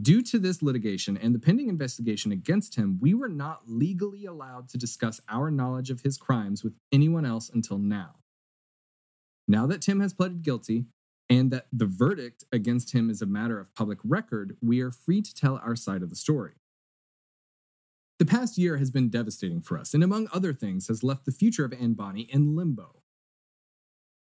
Due 0.00 0.22
to 0.22 0.38
this 0.38 0.62
litigation 0.62 1.18
and 1.18 1.34
the 1.34 1.38
pending 1.38 1.68
investigation 1.68 2.32
against 2.32 2.76
him, 2.76 2.98
we 3.00 3.12
were 3.12 3.28
not 3.28 3.62
legally 3.66 4.24
allowed 4.24 4.68
to 4.68 4.78
discuss 4.78 5.20
our 5.28 5.50
knowledge 5.50 5.90
of 5.90 6.00
his 6.02 6.16
crimes 6.16 6.62
with 6.62 6.74
anyone 6.92 7.26
else 7.26 7.50
until 7.52 7.78
now. 7.78 8.16
Now 9.48 9.66
that 9.66 9.82
Tim 9.82 10.00
has 10.00 10.14
pleaded 10.14 10.42
guilty 10.42 10.86
and 11.28 11.50
that 11.50 11.66
the 11.72 11.86
verdict 11.86 12.44
against 12.52 12.94
him 12.94 13.10
is 13.10 13.20
a 13.20 13.26
matter 13.26 13.58
of 13.58 13.74
public 13.74 13.98
record, 14.04 14.56
we 14.62 14.80
are 14.80 14.90
free 14.90 15.20
to 15.20 15.34
tell 15.34 15.60
our 15.62 15.76
side 15.76 16.02
of 16.02 16.10
the 16.10 16.16
story. 16.16 16.52
The 18.18 18.26
past 18.26 18.56
year 18.56 18.76
has 18.76 18.90
been 18.90 19.08
devastating 19.08 19.60
for 19.60 19.78
us, 19.78 19.94
and 19.94 20.04
among 20.04 20.28
other 20.32 20.52
things, 20.52 20.88
has 20.88 21.02
left 21.02 21.24
the 21.24 21.32
future 21.32 21.64
of 21.64 21.72
Anne 21.72 21.94
Bonny 21.94 22.22
in 22.22 22.54
limbo. 22.54 23.02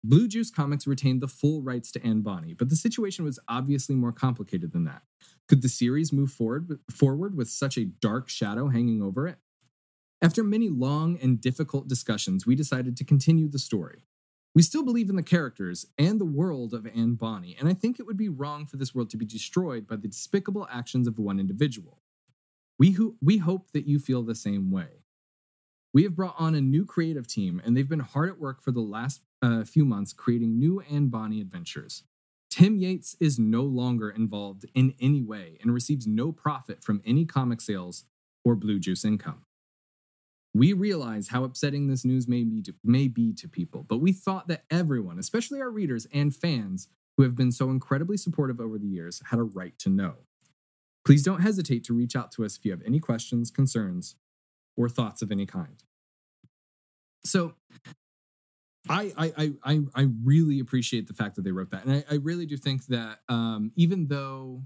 Blue 0.04 0.28
Juice 0.28 0.50
Comics 0.50 0.86
retained 0.86 1.20
the 1.20 1.28
full 1.28 1.62
rights 1.62 1.90
to 1.92 2.06
Anne 2.06 2.22
Bonny, 2.22 2.54
but 2.54 2.70
the 2.70 2.76
situation 2.76 3.24
was 3.24 3.38
obviously 3.48 3.94
more 3.94 4.12
complicated 4.12 4.72
than 4.72 4.84
that. 4.84 5.02
Could 5.48 5.62
the 5.62 5.68
series 5.68 6.12
move 6.12 6.30
forward, 6.30 6.78
forward 6.90 7.36
with 7.36 7.48
such 7.48 7.76
a 7.76 7.84
dark 7.84 8.28
shadow 8.28 8.68
hanging 8.68 9.02
over 9.02 9.26
it? 9.26 9.38
After 10.22 10.44
many 10.44 10.68
long 10.68 11.18
and 11.20 11.40
difficult 11.40 11.88
discussions, 11.88 12.46
we 12.46 12.54
decided 12.54 12.96
to 12.96 13.04
continue 13.04 13.48
the 13.48 13.58
story. 13.58 14.04
We 14.54 14.62
still 14.62 14.84
believe 14.84 15.10
in 15.10 15.16
the 15.16 15.22
characters 15.22 15.86
and 15.96 16.20
the 16.20 16.24
world 16.24 16.74
of 16.74 16.86
Anne 16.86 17.14
Bonny, 17.14 17.56
and 17.58 17.68
I 17.68 17.74
think 17.74 17.98
it 17.98 18.06
would 18.06 18.16
be 18.16 18.28
wrong 18.28 18.66
for 18.66 18.76
this 18.76 18.94
world 18.94 19.10
to 19.10 19.16
be 19.16 19.24
destroyed 19.24 19.86
by 19.86 19.96
the 19.96 20.08
despicable 20.08 20.68
actions 20.70 21.06
of 21.06 21.18
one 21.18 21.38
individual. 21.38 22.00
We, 22.78 22.92
ho- 22.92 23.16
we 23.20 23.38
hope 23.38 23.72
that 23.72 23.86
you 23.86 23.98
feel 23.98 24.22
the 24.22 24.34
same 24.34 24.70
way. 24.70 25.04
We 25.92 26.04
have 26.04 26.14
brought 26.14 26.36
on 26.38 26.54
a 26.54 26.60
new 26.60 26.84
creative 26.84 27.26
team, 27.26 27.60
and 27.64 27.76
they've 27.76 27.88
been 27.88 28.00
hard 28.00 28.28
at 28.28 28.38
work 28.38 28.62
for 28.62 28.70
the 28.70 28.80
last 28.80 29.22
uh, 29.42 29.64
few 29.64 29.84
months 29.84 30.12
creating 30.12 30.58
new 30.58 30.80
Anne 30.90 31.08
Bonny 31.08 31.40
adventures. 31.40 32.04
Tim 32.50 32.76
Yates 32.76 33.16
is 33.20 33.38
no 33.38 33.62
longer 33.62 34.10
involved 34.10 34.64
in 34.74 34.94
any 35.00 35.22
way 35.22 35.58
and 35.60 35.72
receives 35.72 36.06
no 36.06 36.32
profit 36.32 36.82
from 36.82 37.02
any 37.04 37.24
comic 37.24 37.60
sales 37.60 38.04
or 38.44 38.54
Blue 38.54 38.78
Juice 38.78 39.04
income. 39.04 39.44
We 40.54 40.72
realize 40.72 41.28
how 41.28 41.44
upsetting 41.44 41.88
this 41.88 42.04
news 42.04 42.26
may 42.26 42.42
be, 42.42 42.62
to, 42.62 42.74
may 42.82 43.08
be 43.08 43.32
to 43.34 43.48
people, 43.48 43.84
but 43.86 43.98
we 43.98 44.12
thought 44.12 44.48
that 44.48 44.64
everyone, 44.70 45.18
especially 45.18 45.60
our 45.60 45.70
readers 45.70 46.06
and 46.12 46.34
fans 46.34 46.88
who 47.16 47.22
have 47.22 47.36
been 47.36 47.52
so 47.52 47.70
incredibly 47.70 48.16
supportive 48.16 48.60
over 48.60 48.78
the 48.78 48.86
years, 48.86 49.22
had 49.30 49.38
a 49.38 49.44
right 49.44 49.78
to 49.80 49.90
know. 49.90 50.14
Please 51.08 51.22
don't 51.22 51.40
hesitate 51.40 51.84
to 51.84 51.94
reach 51.94 52.14
out 52.14 52.30
to 52.32 52.44
us 52.44 52.58
if 52.58 52.66
you 52.66 52.70
have 52.70 52.82
any 52.84 53.00
questions, 53.00 53.50
concerns, 53.50 54.14
or 54.76 54.90
thoughts 54.90 55.22
of 55.22 55.32
any 55.32 55.46
kind. 55.46 55.82
So, 57.24 57.54
I 58.90 59.14
I 59.16 59.52
I 59.64 59.80
I 59.94 60.08
really 60.22 60.60
appreciate 60.60 61.06
the 61.06 61.14
fact 61.14 61.36
that 61.36 61.42
they 61.44 61.50
wrote 61.50 61.70
that, 61.70 61.86
and 61.86 61.94
I, 61.94 62.04
I 62.10 62.16
really 62.16 62.44
do 62.44 62.58
think 62.58 62.84
that 62.88 63.20
um, 63.30 63.72
even 63.74 64.08
though 64.08 64.64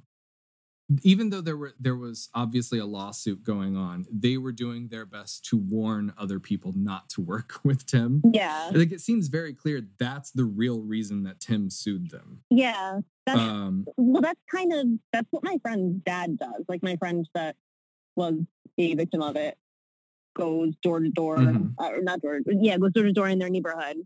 even 1.04 1.30
though 1.30 1.40
there 1.40 1.56
were 1.56 1.74
there 1.78 1.94
was 1.94 2.28
obviously 2.34 2.80
a 2.80 2.86
lawsuit 2.86 3.44
going 3.44 3.76
on, 3.76 4.06
they 4.10 4.36
were 4.36 4.50
doing 4.50 4.88
their 4.88 5.06
best 5.06 5.44
to 5.44 5.56
warn 5.56 6.12
other 6.18 6.40
people 6.40 6.72
not 6.74 7.08
to 7.10 7.20
work 7.20 7.60
with 7.64 7.86
Tim. 7.86 8.20
Yeah. 8.32 8.72
Like 8.74 8.90
it 8.90 9.00
seems 9.00 9.28
very 9.28 9.54
clear 9.54 9.80
that's 9.96 10.32
the 10.32 10.44
real 10.44 10.80
reason 10.80 11.22
that 11.22 11.38
Tim 11.38 11.70
sued 11.70 12.10
them. 12.10 12.42
Yeah. 12.50 13.02
That's, 13.26 13.38
Um, 13.40 13.86
well, 13.96 14.22
that's 14.22 14.40
kind 14.50 14.72
of, 14.72 14.86
that's 15.12 15.28
what 15.30 15.44
my 15.44 15.56
friend's 15.62 16.02
dad 16.04 16.38
does. 16.38 16.64
Like 16.68 16.82
my 16.82 16.96
friend 16.96 17.26
that 17.34 17.56
was 18.16 18.34
a 18.78 18.94
victim 18.94 19.22
of 19.22 19.36
it 19.36 19.56
goes 20.34 20.74
door 20.82 21.00
to 21.00 21.08
door, 21.10 21.36
Mhm. 21.38 21.74
uh, 21.78 21.84
or 21.90 22.02
not 22.02 22.20
door, 22.20 22.40
yeah, 22.46 22.78
goes 22.78 22.92
door 22.92 23.04
to 23.04 23.12
door 23.12 23.28
in 23.28 23.38
their 23.38 23.50
neighborhood 23.50 23.96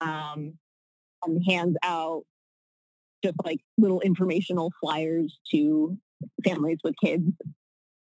um, 0.00 0.58
and 1.24 1.44
hands 1.46 1.76
out 1.82 2.24
just 3.24 3.36
like 3.44 3.60
little 3.76 4.00
informational 4.00 4.72
flyers 4.80 5.40
to 5.50 5.98
families 6.44 6.78
with 6.84 6.94
kids 7.02 7.32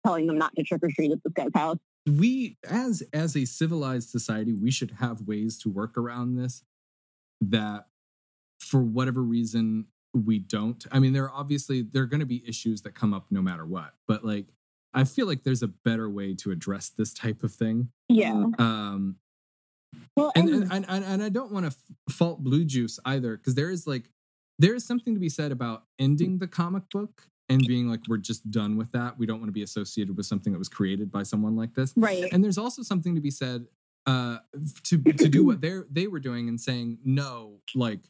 telling 0.04 0.26
them 0.26 0.38
not 0.38 0.54
to 0.56 0.62
trick 0.64 0.82
or 0.82 0.88
treat 0.90 1.12
at 1.12 1.18
this 1.22 1.32
guy's 1.34 1.50
house. 1.54 1.78
we 2.06 2.56
as 2.68 3.02
as 3.12 3.36
a 3.36 3.44
civilized 3.44 4.08
society 4.08 4.52
we 4.54 4.70
should 4.70 4.92
have 4.92 5.22
ways 5.22 5.58
to 5.58 5.68
work 5.68 5.96
around 5.98 6.34
this 6.36 6.62
that 7.42 7.86
for 8.58 8.80
whatever 8.82 9.22
reason 9.22 9.86
we 10.14 10.38
don't 10.38 10.86
i 10.92 10.98
mean 10.98 11.12
there 11.12 11.24
are 11.24 11.32
obviously 11.32 11.82
there 11.82 12.02
are 12.02 12.06
going 12.06 12.20
to 12.20 12.26
be 12.26 12.42
issues 12.46 12.82
that 12.82 12.94
come 12.94 13.14
up 13.14 13.26
no 13.30 13.40
matter 13.40 13.64
what 13.64 13.94
but 14.06 14.24
like 14.24 14.46
i 14.94 15.04
feel 15.04 15.26
like 15.26 15.42
there's 15.42 15.62
a 15.62 15.68
better 15.68 16.10
way 16.10 16.34
to 16.34 16.50
address 16.50 16.90
this 16.90 17.12
type 17.14 17.42
of 17.42 17.52
thing 17.52 17.88
Yeah. 18.08 18.44
um 18.58 19.16
Well, 20.16 20.32
and 20.36 20.48
and, 20.48 20.72
and 20.72 20.84
and, 20.88 21.04
and 21.04 21.22
i 21.22 21.28
don't 21.28 21.50
want 21.52 21.64
to 21.64 21.76
f- 22.08 22.14
fault 22.14 22.42
blue 22.44 22.64
juice 22.64 22.98
either 23.04 23.36
because 23.36 23.54
there 23.54 23.70
is 23.70 23.86
like 23.86 24.10
there 24.58 24.74
is 24.74 24.84
something 24.84 25.14
to 25.14 25.20
be 25.20 25.28
said 25.30 25.50
about 25.50 25.84
ending 25.98 26.38
the 26.38 26.46
comic 26.46 26.84
book 26.90 27.22
and 27.48 27.66
being 27.66 27.88
like 27.88 28.00
we're 28.08 28.18
just 28.18 28.50
done 28.50 28.76
with 28.76 28.92
that 28.92 29.18
we 29.18 29.26
don't 29.26 29.38
want 29.38 29.48
to 29.48 29.52
be 29.52 29.62
associated 29.62 30.16
with 30.16 30.26
something 30.26 30.52
that 30.52 30.58
was 30.58 30.68
created 30.68 31.10
by 31.10 31.22
someone 31.22 31.56
like 31.56 31.74
this 31.74 31.92
right. 31.96 32.28
and 32.32 32.44
there's 32.44 32.58
also 32.58 32.82
something 32.82 33.14
to 33.14 33.20
be 33.20 33.30
said 33.30 33.66
uh 34.06 34.38
to 34.84 34.98
to 35.22 35.28
do 35.28 35.44
what 35.44 35.60
they 35.62 35.80
they 35.90 36.06
were 36.06 36.20
doing 36.20 36.48
and 36.48 36.60
saying 36.60 36.98
no 37.04 37.60
like 37.74 38.00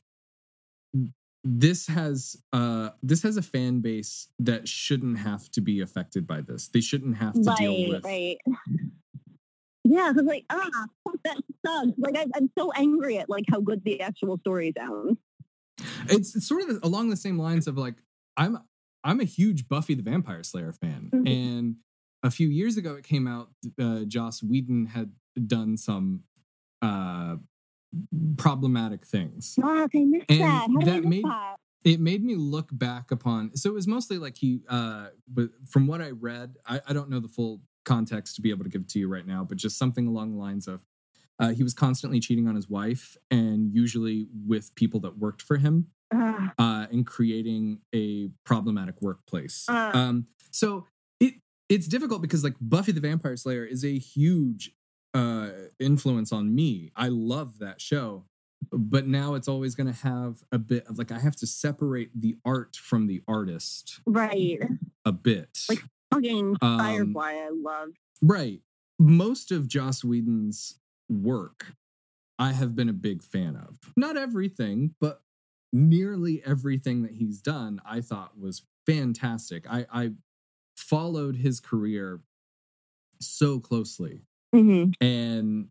this 1.44 1.86
has 1.88 2.36
uh 2.52 2.90
this 3.02 3.22
has 3.22 3.36
a 3.36 3.42
fan 3.42 3.80
base 3.80 4.28
that 4.38 4.68
shouldn't 4.68 5.18
have 5.18 5.50
to 5.50 5.60
be 5.60 5.80
affected 5.80 6.26
by 6.26 6.40
this 6.40 6.68
they 6.68 6.80
shouldn't 6.80 7.16
have 7.16 7.34
to 7.34 7.52
deal 7.58 7.72
right, 7.72 7.88
with 7.88 8.04
right. 8.04 8.38
Yeah, 9.84 10.12
because 10.14 10.26
like, 10.28 10.44
ah, 10.48 10.68
that 11.24 11.36
sucks. 11.66 11.90
Like, 11.98 12.16
I, 12.16 12.26
I'm 12.36 12.48
so 12.56 12.70
angry 12.76 13.18
at 13.18 13.28
like 13.28 13.44
how 13.50 13.60
good 13.60 13.82
the 13.84 14.00
actual 14.00 14.38
story 14.38 14.72
sounds. 14.78 15.18
it's, 16.08 16.36
it's 16.36 16.46
sort 16.46 16.62
of 16.70 16.78
along 16.84 17.10
the 17.10 17.16
same 17.16 17.38
lines 17.38 17.66
of 17.66 17.76
like 17.76 17.94
i'm 18.36 18.58
i'm 19.02 19.18
a 19.20 19.24
huge 19.24 19.68
buffy 19.68 19.94
the 19.94 20.02
vampire 20.02 20.42
slayer 20.44 20.72
fan 20.72 21.10
Mhm. 21.12 21.28
and 21.28 21.76
a 22.22 22.30
few 22.30 22.46
years 22.48 22.76
ago 22.76 22.94
it 22.94 23.04
came 23.04 23.26
out 23.26 23.48
uh 23.80 24.00
joss 24.06 24.42
whedon 24.42 24.86
had 24.86 25.12
done 25.46 25.76
some 25.76 26.22
uh 26.82 27.36
problematic 28.36 29.06
things 29.06 29.54
Fuck, 29.60 29.90
I 29.94 29.98
missed 30.04 30.24
And 30.30 30.40
that. 30.40 30.68
How 30.70 30.84
that 30.86 31.04
made- 31.04 31.24
that? 31.24 31.56
it 31.84 32.00
made 32.00 32.22
me 32.24 32.36
look 32.36 32.68
back 32.72 33.10
upon 33.10 33.56
so 33.56 33.70
it 33.70 33.74
was 33.74 33.86
mostly 33.88 34.18
like 34.18 34.36
he 34.36 34.60
uh 34.68 35.08
but 35.26 35.48
from 35.68 35.86
what 35.86 36.00
i 36.00 36.10
read 36.10 36.54
I, 36.66 36.80
I 36.88 36.92
don't 36.92 37.10
know 37.10 37.18
the 37.20 37.28
full 37.28 37.60
context 37.84 38.36
to 38.36 38.40
be 38.42 38.50
able 38.50 38.64
to 38.64 38.70
give 38.70 38.86
to 38.88 38.98
you 38.98 39.08
right 39.08 39.26
now 39.26 39.44
but 39.44 39.58
just 39.58 39.76
something 39.78 40.06
along 40.06 40.32
the 40.32 40.38
lines 40.38 40.66
of 40.68 40.80
Uh, 41.40 41.48
he 41.54 41.62
was 41.64 41.74
constantly 41.74 42.20
cheating 42.20 42.46
on 42.46 42.54
his 42.54 42.68
wife, 42.68 43.16
and 43.30 43.72
usually 43.74 44.28
with 44.46 44.72
people 44.76 45.00
that 45.00 45.18
worked 45.18 45.42
for 45.42 45.56
him, 45.56 45.86
uh, 46.12 46.86
and 46.92 47.04
creating 47.06 47.80
a 47.92 48.28
problematic 48.44 48.96
workplace. 49.02 49.64
Uh. 49.68 49.90
Um, 49.94 50.26
so 50.52 50.86
it 51.18 51.34
it's 51.68 51.88
difficult 51.88 52.20
because 52.22 52.44
like 52.44 52.54
Buffy 52.60 52.92
the 52.92 53.00
Vampire 53.00 53.36
Slayer 53.36 53.64
is 53.64 53.82
a 53.82 53.98
huge 53.98 54.70
uh, 55.14 55.50
influence 55.78 56.32
on 56.32 56.54
me. 56.54 56.90
I 56.96 57.08
love 57.08 57.58
that 57.58 57.80
show, 57.80 58.24
but 58.70 59.06
now 59.06 59.34
it's 59.34 59.48
always 59.48 59.74
going 59.74 59.92
to 59.92 60.00
have 60.02 60.42
a 60.52 60.58
bit 60.58 60.86
of 60.86 60.98
like 60.98 61.12
I 61.12 61.18
have 61.18 61.36
to 61.36 61.46
separate 61.46 62.10
the 62.18 62.36
art 62.44 62.76
from 62.76 63.06
the 63.06 63.22
artist 63.28 64.00
right. 64.06 64.58
a 65.04 65.12
bit. 65.12 65.60
Like- 65.68 65.84
Fucking 66.12 66.56
Um, 66.60 66.78
Firefly, 66.78 67.32
I 67.32 67.48
love. 67.50 67.88
Right. 68.20 68.60
Most 68.98 69.50
of 69.50 69.66
Joss 69.66 70.04
Whedon's 70.04 70.74
work, 71.08 71.74
I 72.38 72.52
have 72.52 72.74
been 72.76 72.90
a 72.90 72.92
big 72.92 73.22
fan 73.22 73.56
of. 73.56 73.78
Not 73.96 74.18
everything, 74.18 74.94
but 75.00 75.22
nearly 75.72 76.42
everything 76.44 77.02
that 77.02 77.12
he's 77.12 77.40
done, 77.40 77.80
I 77.86 78.02
thought 78.02 78.38
was 78.38 78.62
fantastic. 78.84 79.64
I, 79.68 79.86
I 79.90 80.10
followed 80.76 81.36
his 81.36 81.60
career 81.60 82.20
so 83.18 83.58
closely. 83.58 84.20
Hmm 84.52 84.90
And 85.00 85.68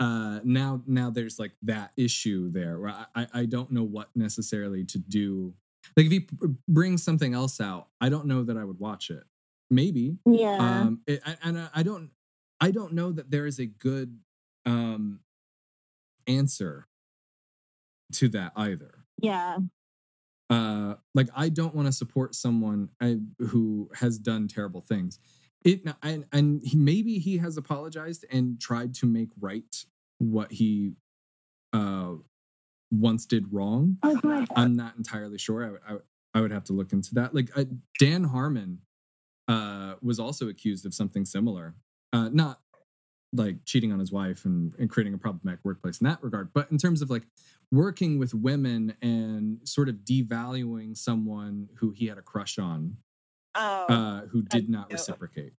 uh 0.00 0.40
now 0.42 0.82
now 0.86 1.10
there's 1.10 1.38
like 1.38 1.52
that 1.62 1.92
issue 1.96 2.50
there 2.50 2.78
where 2.80 2.94
I, 3.14 3.26
I 3.32 3.46
don't 3.46 3.70
know 3.70 3.84
what 3.84 4.08
necessarily 4.16 4.84
to 4.86 4.98
do. 4.98 5.54
Like 5.96 6.06
if 6.06 6.12
he 6.12 6.26
brings 6.68 7.02
something 7.04 7.32
else 7.34 7.60
out, 7.60 7.88
I 8.00 8.08
don't 8.08 8.26
know 8.26 8.42
that 8.42 8.56
I 8.56 8.64
would 8.64 8.80
watch 8.80 9.10
it. 9.10 9.22
Maybe, 9.70 10.18
Yeah. 10.26 10.56
um 10.58 11.00
it, 11.06 11.20
I- 11.24 11.36
and 11.42 11.58
I- 11.58 11.70
i 11.74 11.82
don't 11.82 12.10
i 12.60 12.70
don't 12.70 12.92
know 12.92 13.10
that 13.12 13.30
there 13.30 13.46
is 13.46 13.58
a 13.58 13.66
good 13.66 14.18
um 14.66 15.20
answer 16.26 16.86
to 18.12 18.28
that 18.28 18.52
either 18.56 19.04
yeah. 19.20 19.58
uh 20.50 20.94
like 21.14 21.28
i 21.34 21.48
don't 21.48 21.74
want 21.74 21.86
to 21.86 21.92
support 21.92 22.34
someone 22.34 22.90
I, 23.00 23.18
who 23.38 23.90
has 23.94 24.18
done 24.18 24.46
terrible 24.48 24.80
things 24.82 25.18
it 25.64 25.82
and, 26.02 26.26
and 26.32 26.62
he, 26.62 26.76
maybe 26.76 27.18
he 27.18 27.38
has 27.38 27.56
apologized 27.56 28.24
and 28.30 28.60
tried 28.60 28.94
to 28.94 29.06
make 29.06 29.30
right 29.40 29.84
what 30.18 30.52
he 30.52 30.92
uh 31.72 32.12
once 32.90 33.26
did 33.26 33.52
wrong 33.52 33.96
Oh. 34.02 34.46
I'm 34.54 34.76
not 34.76 34.96
entirely 34.96 35.38
sure. 35.38 35.64
I 35.64 35.70
would, 35.70 35.80
I 35.88 35.96
I 36.34 36.40
would 36.40 36.50
have 36.50 36.64
to 36.64 36.72
look 36.72 36.92
into 36.92 37.14
that. 37.14 37.34
Like 37.34 37.56
uh, 37.56 37.64
Dan 37.98 38.24
Harmon 38.24 38.80
uh, 39.46 39.94
was 40.02 40.18
also 40.18 40.48
accused 40.48 40.84
of 40.84 40.92
something 40.92 41.24
similar, 41.24 41.76
uh, 42.12 42.28
not 42.32 42.60
like 43.32 43.64
cheating 43.64 43.92
on 43.92 43.98
his 43.98 44.12
wife 44.12 44.44
and, 44.44 44.74
and 44.78 44.90
creating 44.90 45.14
a 45.14 45.18
problematic 45.18 45.60
workplace 45.64 46.00
in 46.00 46.06
that 46.06 46.22
regard, 46.22 46.52
but 46.52 46.70
in 46.70 46.78
terms 46.78 47.02
of 47.02 47.10
like 47.10 47.26
working 47.70 48.18
with 48.18 48.34
women 48.34 48.94
and 49.00 49.58
sort 49.64 49.88
of 49.88 49.96
devaluing 49.96 50.96
someone 50.96 51.68
who 51.76 51.90
he 51.90 52.06
had 52.06 52.18
a 52.18 52.22
crush 52.22 52.58
on, 52.58 52.96
Oh, 53.54 53.86
uh, 53.86 54.26
who 54.26 54.42
did 54.42 54.68
not 54.68 54.88
cute. 54.88 54.98
reciprocate. 54.98 55.52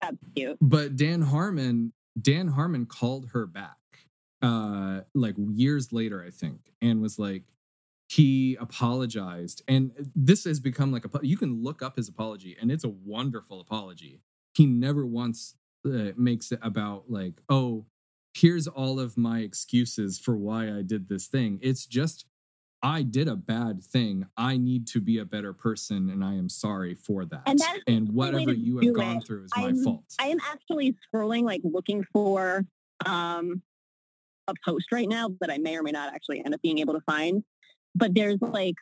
that's 0.00 0.16
cute. 0.34 0.56
But 0.60 0.96
Dan 0.96 1.22
Harmon, 1.22 1.92
Dan 2.20 2.48
Harmon 2.48 2.86
called 2.86 3.30
her 3.32 3.46
back 3.46 3.76
uh 4.42 5.00
like 5.14 5.34
years 5.38 5.92
later, 5.92 6.22
I 6.26 6.30
think, 6.30 6.72
and 6.82 7.00
was 7.00 7.18
like 7.18 7.44
he 8.08 8.56
apologized. 8.60 9.62
And 9.66 9.92
this 10.14 10.44
has 10.44 10.60
become 10.60 10.92
like 10.92 11.04
a 11.04 11.26
you 11.26 11.36
can 11.36 11.62
look 11.62 11.82
up 11.82 11.96
his 11.96 12.08
apology 12.08 12.56
and 12.60 12.70
it's 12.70 12.84
a 12.84 12.88
wonderful 12.88 13.60
apology. 13.60 14.20
He 14.54 14.66
never 14.66 15.04
once 15.04 15.54
uh, 15.84 16.12
makes 16.16 16.52
it 16.52 16.58
about 16.62 17.04
like, 17.10 17.42
"Oh, 17.48 17.86
here's 18.34 18.66
all 18.66 19.00
of 19.00 19.16
my 19.16 19.40
excuses 19.40 20.18
for 20.18 20.36
why 20.36 20.70
I 20.70 20.82
did 20.82 21.08
this 21.08 21.26
thing." 21.26 21.58
It's 21.62 21.86
just 21.86 22.26
I 22.86 23.02
did 23.02 23.26
a 23.26 23.34
bad 23.34 23.82
thing. 23.82 24.26
I 24.36 24.58
need 24.58 24.86
to 24.88 25.00
be 25.00 25.18
a 25.18 25.24
better 25.24 25.52
person 25.52 26.08
and 26.08 26.22
I 26.22 26.34
am 26.34 26.48
sorry 26.48 26.94
for 26.94 27.24
that. 27.24 27.42
And 27.44 27.58
that's 27.58 27.80
the 27.84 27.92
and 27.92 28.10
whatever 28.10 28.52
you 28.52 28.78
have 28.78 28.94
gone 28.94 29.16
it. 29.16 29.26
through 29.26 29.42
is 29.44 29.50
my 29.56 29.64
I'm- 29.64 29.82
fault. 29.82 30.04
I 30.20 30.28
am 30.28 30.38
actually 30.48 30.94
scrolling, 31.12 31.42
like 31.42 31.62
looking 31.64 32.04
for 32.12 32.64
um, 33.04 33.60
a 34.46 34.54
post 34.64 34.92
right 34.92 35.08
now 35.08 35.30
that 35.40 35.50
I 35.50 35.58
may 35.58 35.76
or 35.76 35.82
may 35.82 35.90
not 35.90 36.14
actually 36.14 36.44
end 36.44 36.54
up 36.54 36.62
being 36.62 36.78
able 36.78 36.94
to 36.94 37.00
find. 37.00 37.42
But 37.96 38.14
there's 38.14 38.38
like 38.40 38.76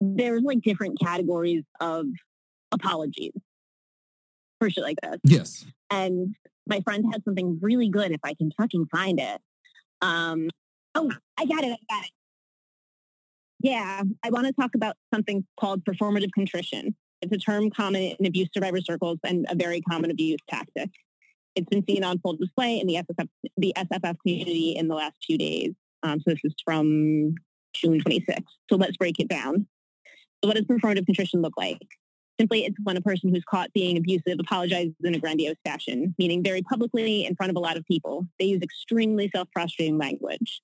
there's 0.00 0.42
like 0.42 0.60
different 0.62 1.00
categories 1.00 1.64
of 1.80 2.06
apologies 2.70 3.32
for 4.60 4.70
shit 4.70 4.84
like 4.84 4.98
this. 5.02 5.18
yes. 5.24 5.66
And 5.90 6.36
my 6.68 6.80
friend 6.82 7.04
has 7.12 7.24
something 7.24 7.58
really 7.60 7.88
good 7.88 8.12
if 8.12 8.20
I 8.22 8.34
can 8.34 8.52
fucking 8.56 8.86
find 8.92 9.18
it. 9.18 9.40
Um, 10.00 10.48
oh, 10.94 11.10
I 11.36 11.44
got 11.44 11.64
it. 11.64 11.72
I 11.72 11.94
got 11.94 12.04
it. 12.04 12.10
Yeah, 13.62 14.02
I 14.24 14.30
want 14.30 14.48
to 14.48 14.52
talk 14.52 14.74
about 14.74 14.96
something 15.14 15.46
called 15.58 15.84
performative 15.84 16.30
contrition. 16.34 16.96
It's 17.20 17.32
a 17.32 17.38
term 17.38 17.70
common 17.70 18.16
in 18.18 18.26
abuse 18.26 18.48
survivor 18.52 18.80
circles 18.80 19.18
and 19.24 19.46
a 19.48 19.54
very 19.54 19.80
common 19.80 20.10
abuse 20.10 20.40
tactic. 20.50 20.90
It's 21.54 21.68
been 21.68 21.84
seen 21.88 22.02
on 22.02 22.18
full 22.18 22.36
display 22.36 22.80
in 22.80 22.88
the 22.88 22.94
SFF, 22.96 23.28
the 23.56 23.72
SFF 23.76 24.16
community 24.20 24.74
in 24.76 24.88
the 24.88 24.96
last 24.96 25.14
few 25.24 25.38
days. 25.38 25.74
Um, 26.02 26.18
so 26.20 26.32
this 26.32 26.40
is 26.42 26.54
from 26.64 27.36
June 27.72 28.00
26th. 28.00 28.42
So 28.68 28.76
let's 28.76 28.96
break 28.96 29.20
it 29.20 29.28
down. 29.28 29.68
So 30.42 30.48
what 30.48 30.56
does 30.56 30.64
performative 30.64 31.06
contrition 31.06 31.40
look 31.40 31.54
like? 31.56 31.78
Simply, 32.40 32.64
it's 32.64 32.76
when 32.82 32.96
a 32.96 33.00
person 33.00 33.32
who's 33.32 33.44
caught 33.48 33.72
being 33.72 33.96
abusive 33.96 34.40
apologizes 34.40 34.94
in 35.04 35.14
a 35.14 35.20
grandiose 35.20 35.54
fashion, 35.64 36.16
meaning 36.18 36.42
very 36.42 36.62
publicly 36.62 37.26
in 37.26 37.36
front 37.36 37.50
of 37.50 37.56
a 37.56 37.60
lot 37.60 37.76
of 37.76 37.84
people. 37.84 38.26
They 38.40 38.46
use 38.46 38.62
extremely 38.62 39.30
self-prostrating 39.32 39.98
language. 39.98 40.60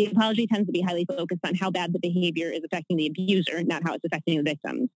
The 0.00 0.06
apology 0.06 0.46
tends 0.46 0.66
to 0.66 0.72
be 0.72 0.80
highly 0.80 1.04
focused 1.04 1.42
on 1.44 1.54
how 1.56 1.70
bad 1.70 1.92
the 1.92 1.98
behavior 1.98 2.48
is 2.50 2.62
affecting 2.64 2.96
the 2.96 3.06
abuser, 3.06 3.62
not 3.62 3.82
how 3.84 3.92
it's 3.92 4.04
affecting 4.06 4.38
the 4.38 4.42
victims. 4.42 4.88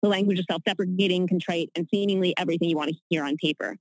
The 0.00 0.08
language 0.08 0.38
is 0.38 0.46
self-deprecating, 0.50 1.28
contrite, 1.28 1.68
and 1.76 1.86
seemingly 1.92 2.32
everything 2.38 2.70
you 2.70 2.76
want 2.78 2.88
to 2.88 2.96
hear 3.10 3.22
on 3.22 3.36
paper. 3.36 3.76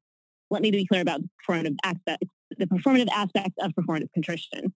Let 0.51 0.61
me 0.61 0.71
be 0.71 0.85
clear 0.85 0.99
about 0.99 1.21
the 1.21 1.29
performative 1.47 1.77
aspect, 1.85 2.25
the 2.57 2.65
performative 2.65 3.07
aspect 3.07 3.51
of 3.61 3.71
performative 3.71 4.11
contrition. 4.13 4.73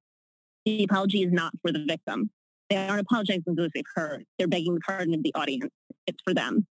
The 0.66 0.86
apology 0.86 1.22
is 1.22 1.34
not 1.34 1.52
for 1.62 1.74
the 1.74 1.84
victim. 1.86 2.30
They 2.70 2.78
aren't 2.78 3.02
apologizing 3.02 3.44
because 3.54 3.72
they've 3.76 3.84
heard. 3.94 4.24
They're 4.38 4.48
begging 4.48 4.76
the 4.76 4.82
pardon 4.88 5.14
of 5.16 5.24
the 5.24 5.34
audience. 5.36 5.74
It's 6.08 6.24
for 6.24 6.34
them. 6.34 6.66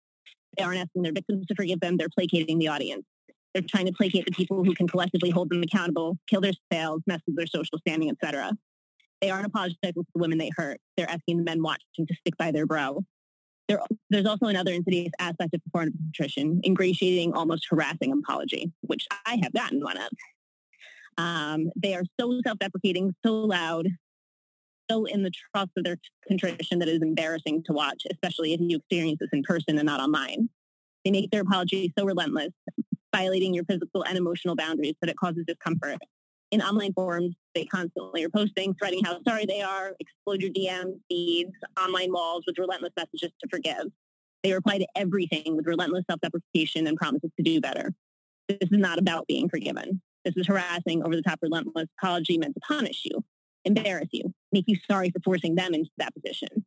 They 0.56 0.64
aren't 0.64 0.78
asking 0.78 1.02
their 1.02 1.12
victims 1.12 1.44
to 1.48 1.54
forgive 1.54 1.80
them. 1.80 1.98
They're 1.98 2.08
placating 2.08 2.58
the 2.58 2.68
audience. 2.68 3.04
They're 3.52 3.62
trying 3.68 3.84
to 3.88 3.92
placate 3.92 4.24
the 4.24 4.32
people 4.32 4.64
who 4.64 4.74
can 4.74 4.88
collectively 4.88 5.28
hold 5.28 5.50
them 5.50 5.62
accountable, 5.62 6.16
kill 6.30 6.40
their 6.40 6.54
sales, 6.72 7.02
mess 7.06 7.20
with 7.26 7.36
their 7.36 7.46
social 7.46 7.76
standing, 7.86 8.08
etc. 8.08 8.52
They 9.20 9.30
aren't 9.30 9.46
apologizing 9.46 9.94
for 9.94 10.04
the 10.14 10.20
women 10.20 10.38
they 10.38 10.50
hurt. 10.56 10.78
They're 10.96 11.10
asking 11.10 11.38
the 11.38 11.44
men 11.44 11.62
watching 11.62 12.06
to 12.06 12.14
stick 12.14 12.36
by 12.36 12.52
their 12.52 12.66
bro. 12.66 13.04
There, 13.68 13.80
there's 14.10 14.26
also 14.26 14.46
another 14.46 14.72
insidious 14.72 15.12
aspect 15.18 15.54
of 15.54 15.60
performative 15.60 15.98
contrition, 15.98 16.60
ingratiating, 16.64 17.34
almost 17.34 17.66
harassing 17.68 18.12
apology, 18.12 18.72
which 18.80 19.06
I 19.26 19.38
have 19.42 19.52
gotten 19.52 19.82
one 19.82 19.98
of. 19.98 20.08
Um, 21.18 21.70
they 21.76 21.94
are 21.94 22.04
so 22.18 22.40
self-deprecating, 22.46 23.14
so 23.26 23.34
loud, 23.34 23.88
so 24.90 25.04
in 25.04 25.22
the 25.22 25.32
trust 25.52 25.72
of 25.76 25.84
their 25.84 25.98
contrition 26.26 26.78
that 26.78 26.88
it 26.88 26.94
is 26.94 27.02
embarrassing 27.02 27.64
to 27.64 27.72
watch, 27.72 28.04
especially 28.10 28.54
if 28.54 28.60
you 28.60 28.78
experience 28.78 29.18
this 29.20 29.28
in 29.32 29.42
person 29.42 29.76
and 29.76 29.86
not 29.86 30.00
online. 30.00 30.48
They 31.04 31.10
make 31.10 31.30
their 31.30 31.42
apology 31.42 31.92
so 31.98 32.04
relentless, 32.04 32.50
violating 33.14 33.52
your 33.52 33.64
physical 33.64 34.02
and 34.02 34.16
emotional 34.16 34.56
boundaries 34.56 34.94
that 35.00 35.10
it 35.10 35.16
causes 35.16 35.44
discomfort. 35.46 35.98
In 36.50 36.62
online 36.62 36.94
forums, 36.94 37.34
they 37.54 37.66
constantly 37.66 38.24
are 38.24 38.30
posting, 38.30 38.74
threading 38.74 39.04
how 39.04 39.20
sorry 39.26 39.44
they 39.44 39.60
are, 39.60 39.94
explode 40.00 40.40
your 40.40 40.50
DM 40.50 40.98
feeds, 41.08 41.52
online 41.78 42.10
walls 42.10 42.44
with 42.46 42.58
relentless 42.58 42.92
messages 42.96 43.32
to 43.42 43.48
forgive. 43.50 43.86
They 44.42 44.52
reply 44.52 44.78
to 44.78 44.86
everything 44.96 45.56
with 45.56 45.66
relentless 45.66 46.04
self-deprecation 46.08 46.86
and 46.86 46.96
promises 46.96 47.30
to 47.36 47.42
do 47.42 47.60
better. 47.60 47.92
This 48.48 48.70
is 48.70 48.78
not 48.78 48.98
about 48.98 49.26
being 49.26 49.48
forgiven. 49.48 50.00
This 50.24 50.36
is 50.36 50.46
harassing, 50.46 51.02
over-the-top, 51.02 51.40
relentless 51.42 51.88
apology 52.00 52.38
meant 52.38 52.54
to 52.54 52.60
punish 52.60 53.02
you, 53.04 53.24
embarrass 53.64 54.08
you, 54.12 54.32
make 54.52 54.64
you 54.66 54.76
sorry 54.90 55.10
for 55.10 55.20
forcing 55.24 55.54
them 55.54 55.74
into 55.74 55.90
that 55.98 56.14
position. 56.14 56.64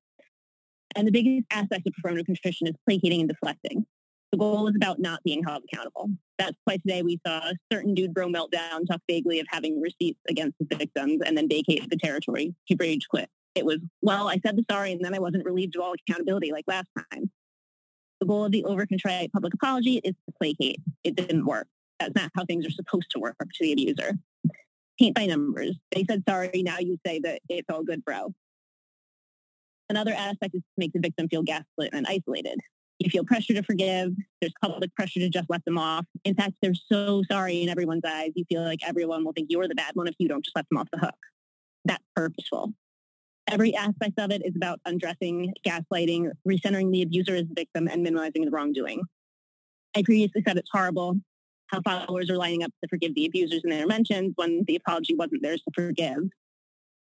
And 0.96 1.08
the 1.08 1.12
biggest 1.12 1.48
aspect 1.52 1.88
of 1.88 1.94
performative 1.94 2.26
contrition 2.26 2.68
is 2.68 2.76
placating 2.86 3.22
and 3.22 3.30
deflecting. 3.30 3.86
The 4.32 4.38
goal 4.38 4.68
is 4.70 4.76
about 4.76 5.00
not 5.00 5.22
being 5.24 5.44
held 5.44 5.64
accountable. 5.66 6.10
That's 6.40 6.56
why 6.64 6.78
today 6.78 7.02
we 7.02 7.20
saw 7.28 7.40
a 7.40 7.54
certain 7.72 7.94
dude 7.94 8.14
bro 8.14 8.28
meltdown 8.28 8.88
talk 8.90 9.02
vaguely 9.08 9.40
of 9.42 9.46
having 9.50 9.82
receipts 9.82 10.22
against 10.30 10.58
the 10.60 10.76
victims 10.76 11.20
and 11.26 11.38
then 11.38 11.50
vacate 11.50 11.90
the 11.90 11.98
territory. 11.98 12.56
He 12.64 12.76
rage 12.80 13.08
quit. 13.10 13.30
It 13.56 13.66
was, 13.66 13.80
well, 14.02 14.30
I 14.30 14.40
said 14.46 14.56
the 14.56 14.64
sorry 14.72 14.94
and 14.94 15.04
then 15.04 15.14
I 15.14 15.20
wasn't 15.20 15.46
relieved 15.46 15.76
of 15.76 15.82
all 15.82 15.94
accountability 15.94 16.54
like 16.54 16.64
last 16.68 16.88
time. 16.98 17.30
The 18.22 18.26
goal 18.26 18.46
of 18.46 18.54
the 18.54 18.64
over-contrite 18.64 19.34
public 19.34 19.54
apology 19.54 19.98
is 19.98 20.14
to 20.14 20.34
placate. 20.38 20.80
It 21.04 21.16
didn't 21.16 21.46
work. 21.46 21.68
That's 22.00 22.16
not 22.16 22.32
how 22.34 22.46
things 22.46 22.66
are 22.66 22.72
supposed 22.72 23.12
to 23.12 23.20
work 23.20 23.36
to 23.38 23.48
the 23.60 23.74
abuser. 23.74 24.14
Paint 24.98 25.16
by 25.16 25.26
numbers. 25.26 25.76
They 25.92 26.06
said 26.10 26.24
sorry, 26.30 26.64
now 26.64 26.80
you 26.80 26.98
say 27.06 27.20
that 27.20 27.42
it's 27.50 27.68
all 27.70 27.84
good, 27.84 28.06
bro. 28.06 28.34
Another 29.90 30.14
aspect 30.14 30.56
is 30.56 30.62
to 30.62 30.78
make 30.78 30.94
the 30.94 31.00
victim 31.00 31.28
feel 31.28 31.44
gaslit 31.44 31.90
and 31.92 32.06
isolated. 32.08 32.60
You 33.02 33.10
feel 33.10 33.26
pressure 33.26 33.56
to 33.56 33.64
forgive. 33.64 34.14
There's 34.41 34.54
public 34.62 34.93
pressure 34.93 35.20
to 35.22 35.30
just 35.30 35.49
let 35.49 35.66
them 35.66 35.80
off. 35.80 36.06
In 36.24 36.36
fact, 36.36 36.54
they're 36.62 36.76
so 36.76 37.24
sorry 37.32 37.64
in 37.64 37.70
everyone's 37.70 38.04
eyes. 38.06 38.30
You 38.36 38.45
feel 38.47 38.62
like 38.62 38.88
everyone 38.88 39.26
will 39.26 39.34
think 39.34 39.47
you're 39.49 39.68
the 39.68 39.74
bad 39.74 39.95
one 39.95 40.08
if 40.08 40.14
you 40.20 40.28
don't 40.28 40.45
just 40.45 40.56
let 40.56 40.70
them 40.70 40.78
off 40.78 40.88
the 40.93 40.99
hook. 40.99 41.16
That's 41.84 42.04
purposeful. 42.16 42.74
Every 43.47 43.74
aspect 43.74 44.20
of 44.20 44.30
it 44.30 44.45
is 44.45 44.56
about 44.56 44.82
undressing, 44.86 45.56
gaslighting, 45.66 46.30
recentering 46.47 46.91
the 46.91 47.02
abuser 47.02 47.36
as 47.36 47.47
the 47.47 47.56
victim, 47.56 47.88
and 47.88 48.04
minimizing 48.04 48.45
the 48.45 48.52
wrongdoing. 48.52 49.02
I 49.95 50.04
previously 50.04 50.43
said 50.47 50.58
it's 50.58 50.70
horrible 50.72 51.16
how 51.68 51.82
followers 51.82 52.30
are 52.30 52.38
lining 52.38 52.62
up 52.64 52.72
to 52.84 52.88
forgive 52.88 53.16
the 53.16 53.26
abusers 53.26 53.62
in 53.64 53.72
their 53.72 53.88
mentions 53.88 54.34
when 54.36 54.64
the 54.68 54.76
apology 54.76 55.16
wasn't 55.16 55.41
theirs 55.41 55.64
to 55.64 55.72
forgive. 55.74 56.20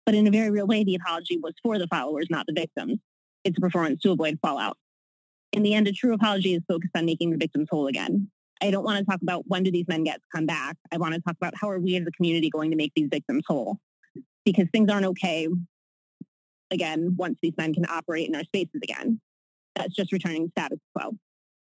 But 0.06 0.14
in 0.14 0.26
a 0.26 0.30
very 0.30 0.50
real 0.50 0.66
way, 0.66 0.84
the 0.84 0.94
apology 0.94 1.36
was 1.36 1.52
for 1.62 1.78
the 1.78 1.86
followers, 1.86 2.28
not 2.30 2.46
the 2.46 2.54
victims. 2.54 2.98
It's 3.44 3.58
a 3.58 3.60
performance 3.60 4.00
to 4.02 4.12
avoid 4.12 4.38
fallout. 4.40 4.78
In 5.52 5.62
the 5.62 5.74
end, 5.74 5.86
a 5.86 5.92
true 5.92 6.14
apology 6.14 6.54
is 6.54 6.62
focused 6.66 6.96
on 6.96 7.04
making 7.04 7.30
the 7.30 7.36
victims 7.36 7.68
whole 7.70 7.86
again. 7.86 8.30
I 8.62 8.70
don't 8.70 8.84
want 8.84 8.98
to 8.98 9.04
talk 9.04 9.20
about 9.22 9.44
when 9.48 9.64
do 9.64 9.70
these 9.70 9.88
men 9.88 10.04
get 10.04 10.16
to 10.16 10.26
come 10.34 10.46
back. 10.46 10.76
I 10.92 10.96
want 10.96 11.14
to 11.14 11.20
talk 11.20 11.36
about 11.36 11.54
how 11.60 11.68
are 11.68 11.80
we 11.80 11.96
as 11.96 12.06
a 12.06 12.12
community 12.12 12.48
going 12.48 12.70
to 12.70 12.76
make 12.76 12.92
these 12.94 13.08
victims 13.10 13.42
whole? 13.46 13.78
Because 14.44 14.66
things 14.72 14.90
aren't 14.90 15.06
okay, 15.06 15.48
again, 16.70 17.14
once 17.16 17.38
these 17.42 17.54
men 17.58 17.74
can 17.74 17.84
operate 17.86 18.28
in 18.28 18.34
our 18.34 18.44
spaces 18.44 18.80
again. 18.82 19.20
That's 19.74 19.94
just 19.94 20.12
returning 20.12 20.48
status 20.50 20.78
quo. 20.94 21.12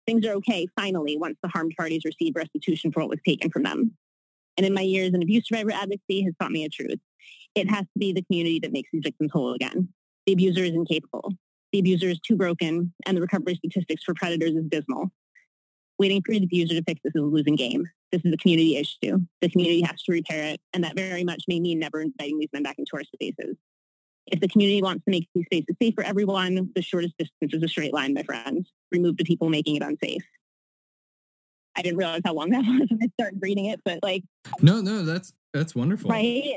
Things 0.06 0.26
are 0.26 0.34
okay, 0.34 0.68
finally, 0.76 1.18
once 1.18 1.38
the 1.42 1.50
harmed 1.50 1.74
parties 1.78 2.02
receive 2.04 2.36
restitution 2.36 2.92
for 2.92 3.02
what 3.02 3.10
was 3.10 3.20
taken 3.26 3.50
from 3.50 3.64
them. 3.64 3.96
And 4.58 4.66
in 4.66 4.74
my 4.74 4.82
years 4.82 5.14
in 5.14 5.22
abuse 5.22 5.48
survivor 5.48 5.72
advocacy 5.72 6.24
has 6.24 6.34
taught 6.40 6.52
me 6.52 6.66
a 6.66 6.70
truth. 6.70 7.00
It 7.56 7.70
has 7.70 7.84
to 7.84 8.00
be 8.00 8.12
the 8.14 8.24
community 8.24 8.60
that 8.60 8.74
makes 8.74 8.90
these 8.92 9.04
victims 9.04 9.32
whole 9.32 9.54
again. 9.54 9.90
The 10.26 10.34
abuser 10.34 10.64
is 10.64 10.74
incapable. 10.74 11.34
The 11.72 11.80
abuser 11.80 12.08
is 12.08 12.20
too 12.20 12.36
broken, 12.36 12.94
and 13.06 13.16
the 13.16 13.22
recovery 13.22 13.56
statistics 13.56 14.04
for 14.04 14.14
predators 14.14 14.52
is 14.52 14.66
dismal. 14.70 15.12
Waiting 16.00 16.22
for 16.26 16.32
the 16.32 16.44
abuser 16.44 16.76
to 16.76 16.84
fix 16.84 17.02
this 17.04 17.14
is 17.14 17.22
a 17.22 17.26
losing 17.26 17.56
game. 17.56 17.86
This 18.12 18.22
is 18.24 18.34
a 18.34 18.38
community 18.38 18.78
issue. 18.78 19.20
The 19.42 19.50
community 19.50 19.82
has 19.82 20.02
to 20.04 20.12
repair 20.12 20.46
it, 20.54 20.62
and 20.74 20.84
that 20.84 20.96
very 20.96 21.24
much 21.24 21.44
may 21.48 21.60
mean 21.60 21.80
never 21.80 22.02
inviting 22.02 22.40
these 22.40 22.50
men 22.54 22.64
back 22.64 22.80
into 22.80 22.92
our 22.96 23.04
spaces. 23.04 23.56
If 24.28 24.40
the 24.40 24.48
community 24.48 24.82
wants 24.82 25.04
to 25.06 25.12
make 25.12 25.28
these 25.36 25.46
spaces 25.46 25.76
safe 25.82 25.94
for 25.96 26.04
everyone, 26.04 26.70
the 26.76 26.82
shortest 26.82 27.16
distance 27.18 27.54
is 27.54 27.64
a 27.64 27.68
straight 27.68 27.94
line, 27.94 28.14
my 28.14 28.24
friends. 28.24 28.72
Remove 28.92 29.18
the 29.18 29.24
people 29.24 29.50
making 29.50 29.76
it 29.76 29.82
unsafe. 29.84 30.24
I 31.76 31.82
didn't 31.82 31.98
realize 31.98 32.22
how 32.26 32.34
long 32.34 32.50
that 32.52 32.60
was 32.66 32.88
when 32.90 33.00
I 33.04 33.08
started 33.20 33.40
reading 33.42 33.66
it, 33.66 33.82
but 33.84 34.00
like 34.04 34.24
No, 34.62 34.82
no, 34.82 35.04
that's 35.04 35.34
that's 35.54 35.76
wonderful. 35.76 36.10
right. 36.12 36.56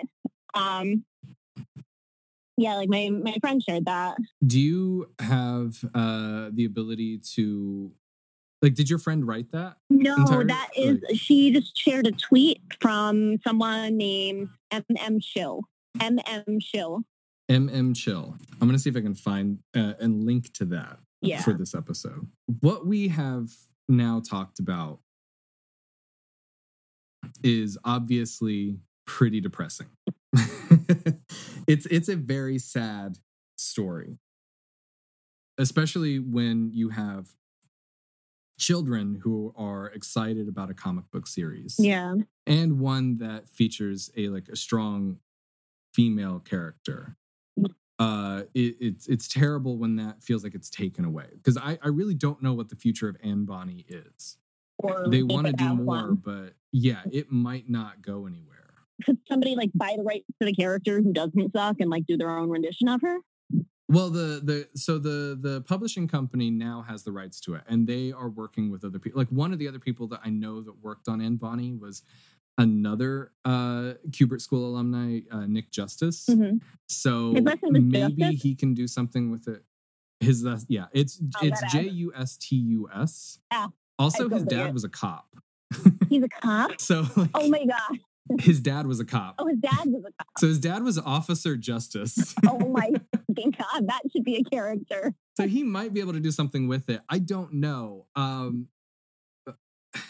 Um 0.54 1.04
yeah, 2.56 2.74
like 2.74 2.88
my 2.88 3.10
my 3.10 3.36
friend 3.40 3.62
shared 3.62 3.86
that. 3.86 4.16
Do 4.46 4.60
you 4.60 5.10
have 5.18 5.84
uh 5.94 6.50
the 6.52 6.64
ability 6.64 7.18
to 7.34 7.92
like 8.60 8.74
did 8.74 8.88
your 8.90 8.98
friend 8.98 9.26
write 9.26 9.50
that? 9.52 9.76
No, 9.90 10.14
Entire- 10.16 10.44
that 10.46 10.70
is 10.76 10.98
she 11.18 11.52
just 11.52 11.76
shared 11.76 12.06
a 12.06 12.12
tweet 12.12 12.60
from 12.80 13.38
someone 13.46 13.96
named 13.96 14.48
MM 14.72 15.22
Shill. 15.22 15.62
MM 15.98 16.58
Shill. 16.62 17.02
MM 17.50 17.94
Chill. 17.96 18.36
I'm 18.52 18.68
going 18.68 18.72
to 18.72 18.78
see 18.78 18.88
if 18.88 18.96
I 18.96 19.00
can 19.00 19.14
find 19.16 19.58
uh, 19.76 19.94
and 20.00 20.24
link 20.24 20.52
to 20.54 20.64
that 20.66 20.98
Yeah. 21.20 21.42
for 21.42 21.52
this 21.52 21.74
episode. 21.74 22.28
What 22.60 22.86
we 22.86 23.08
have 23.08 23.50
now 23.88 24.20
talked 24.20 24.58
about 24.60 25.00
is 27.42 27.76
obviously 27.84 28.78
pretty 29.06 29.40
depressing. 29.40 29.88
it's 31.66 31.86
it's 31.86 32.08
a 32.08 32.16
very 32.16 32.58
sad 32.58 33.18
story. 33.56 34.18
Especially 35.58 36.18
when 36.18 36.70
you 36.72 36.88
have 36.90 37.34
children 38.58 39.20
who 39.22 39.52
are 39.56 39.86
excited 39.88 40.48
about 40.48 40.70
a 40.70 40.74
comic 40.74 41.10
book 41.10 41.26
series 41.26 41.76
Yeah. 41.78 42.14
and 42.46 42.78
one 42.78 43.18
that 43.18 43.48
features 43.48 44.10
a 44.16 44.28
like 44.28 44.48
a 44.48 44.56
strong 44.56 45.18
female 45.94 46.38
character 46.38 47.16
uh 47.98 48.42
it, 48.54 48.76
it's 48.80 49.06
it's 49.08 49.26
terrible 49.28 49.76
when 49.78 49.96
that 49.96 50.22
feels 50.22 50.44
like 50.44 50.54
it's 50.54 50.70
taken 50.70 51.04
away 51.04 51.26
because 51.34 51.56
I, 51.58 51.78
I 51.82 51.88
really 51.88 52.14
don't 52.14 52.42
know 52.42 52.54
what 52.54 52.68
the 52.68 52.76
future 52.76 53.08
of 53.08 53.16
Anne 53.22 53.44
Bonny 53.46 53.84
is 53.88 54.36
Or 54.78 55.08
they 55.08 55.22
want 55.22 55.46
to 55.48 55.52
do 55.52 55.74
more 55.74 55.84
one. 55.84 56.14
but 56.16 56.52
yeah 56.72 57.02
it 57.10 57.30
might 57.32 57.68
not 57.68 58.00
go 58.00 58.26
anywhere 58.26 58.51
Could 59.04 59.18
somebody 59.28 59.54
like 59.56 59.70
buy 59.74 59.94
the 59.96 60.02
rights 60.02 60.26
to 60.40 60.46
the 60.46 60.52
character 60.54 61.00
who 61.02 61.12
doesn't 61.12 61.52
suck 61.52 61.76
and 61.80 61.90
like 61.90 62.06
do 62.06 62.16
their 62.16 62.30
own 62.30 62.48
rendition 62.50 62.88
of 62.88 63.00
her? 63.02 63.18
well 63.88 64.08
the 64.08 64.40
the 64.42 64.68
so 64.78 64.96
the 64.98 65.36
the 65.38 65.60
publishing 65.62 66.06
company 66.08 66.50
now 66.50 66.82
has 66.88 67.02
the 67.02 67.10
rights 67.12 67.40
to 67.40 67.54
it 67.54 67.62
and 67.68 67.86
they 67.86 68.12
are 68.12 68.28
working 68.28 68.70
with 68.70 68.84
other 68.84 68.98
people 68.98 69.18
like 69.18 69.28
one 69.28 69.52
of 69.52 69.58
the 69.58 69.66
other 69.68 69.80
people 69.80 70.06
that 70.06 70.20
i 70.24 70.30
know 70.30 70.62
that 70.62 70.72
worked 70.82 71.08
on 71.08 71.20
Anne 71.20 71.34
Bonny 71.36 71.72
was 71.72 72.02
another 72.58 73.32
uh 73.44 73.94
Kubert 74.10 74.40
School 74.40 74.64
alumni 74.70 75.20
uh, 75.30 75.46
Nick 75.46 75.70
Justus 75.72 76.26
Mhm. 76.30 76.60
So 76.88 77.32
His 77.34 77.44
last 77.44 77.62
name 77.64 77.76
is 77.76 77.82
maybe 77.82 78.22
Justice? 78.22 78.42
he 78.42 78.54
can 78.54 78.72
do 78.74 78.86
something 78.86 79.30
with 79.30 79.48
it. 79.48 79.64
His 80.20 80.44
last, 80.44 80.66
yeah, 80.68 80.86
it's 80.92 81.20
Oh, 81.36 81.38
it's 81.46 81.60
J. 81.72 81.88
U 81.88 82.12
S 82.16 82.36
T 82.36 82.54
U 82.56 82.88
S. 82.94 83.40
Yeah, 83.50 83.66
Also, 83.98 84.28
his 84.28 84.44
dad 84.44 84.68
it. 84.68 84.72
was 84.74 84.84
a 84.84 84.88
cop, 84.88 85.26
He's 86.08 86.22
a 86.22 86.28
cop? 86.28 86.70
so 86.80 87.04
like, 87.16 87.30
Oh 87.34 87.48
my 87.48 87.64
god. 87.66 87.98
His 88.40 88.60
dad 88.60 88.86
was 88.86 89.00
a 89.00 89.04
cop. 89.04 89.34
Oh 89.38 89.46
his 89.46 89.58
dad 89.58 89.84
was 89.86 90.02
a 90.04 90.12
cop. 90.18 90.28
So 90.38 90.46
his 90.46 90.58
dad 90.60 90.82
was 90.82 90.98
Officer 90.98 91.56
Justice. 91.56 92.34
Oh 92.48 92.58
my 92.68 92.90
god. 92.90 93.88
That 93.88 94.00
should 94.12 94.24
be 94.24 94.36
a 94.36 94.44
character. 94.44 95.14
so 95.36 95.46
he 95.48 95.62
might 95.62 95.92
be 95.94 96.00
able 96.00 96.12
to 96.12 96.20
do 96.20 96.30
something 96.30 96.68
with 96.68 96.88
it. 96.90 97.00
I 97.08 97.18
don't 97.18 97.54
know. 97.54 98.06
Um, 98.14 98.68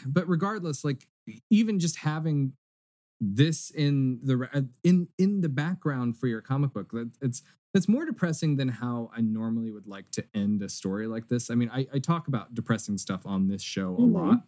but 0.07 0.29
regardless, 0.29 0.85
like 0.85 1.07
even 1.51 1.79
just 1.79 1.97
having 1.99 2.53
this 3.21 3.71
in 3.71 4.19
the 4.23 4.69
in 4.85 5.09
in 5.19 5.41
the 5.41 5.49
background 5.49 6.19
for 6.19 6.27
your 6.27 6.41
comic 6.41 6.73
book, 6.73 6.91
that 6.93 7.11
it's 7.21 7.43
that's 7.75 7.89
more 7.89 8.05
depressing 8.05 8.57
than 8.57 8.69
how 8.69 9.11
I 9.17 9.21
normally 9.23 9.71
would 9.71 9.87
like 9.87 10.11
to 10.13 10.25
end 10.35 10.63
a 10.63 10.69
story 10.69 11.07
like 11.07 11.29
this. 11.29 11.51
I 11.51 11.55
mean, 11.55 11.71
I, 11.73 11.87
I 11.95 11.99
talk 12.01 12.29
about 12.29 12.55
depressing 12.55 12.99
stuff 12.99 13.23
on 13.25 13.49
this 13.49 13.63
show 13.63 13.95
a 13.95 14.01
Mhm. 14.01 14.13
lot. 14.13 14.45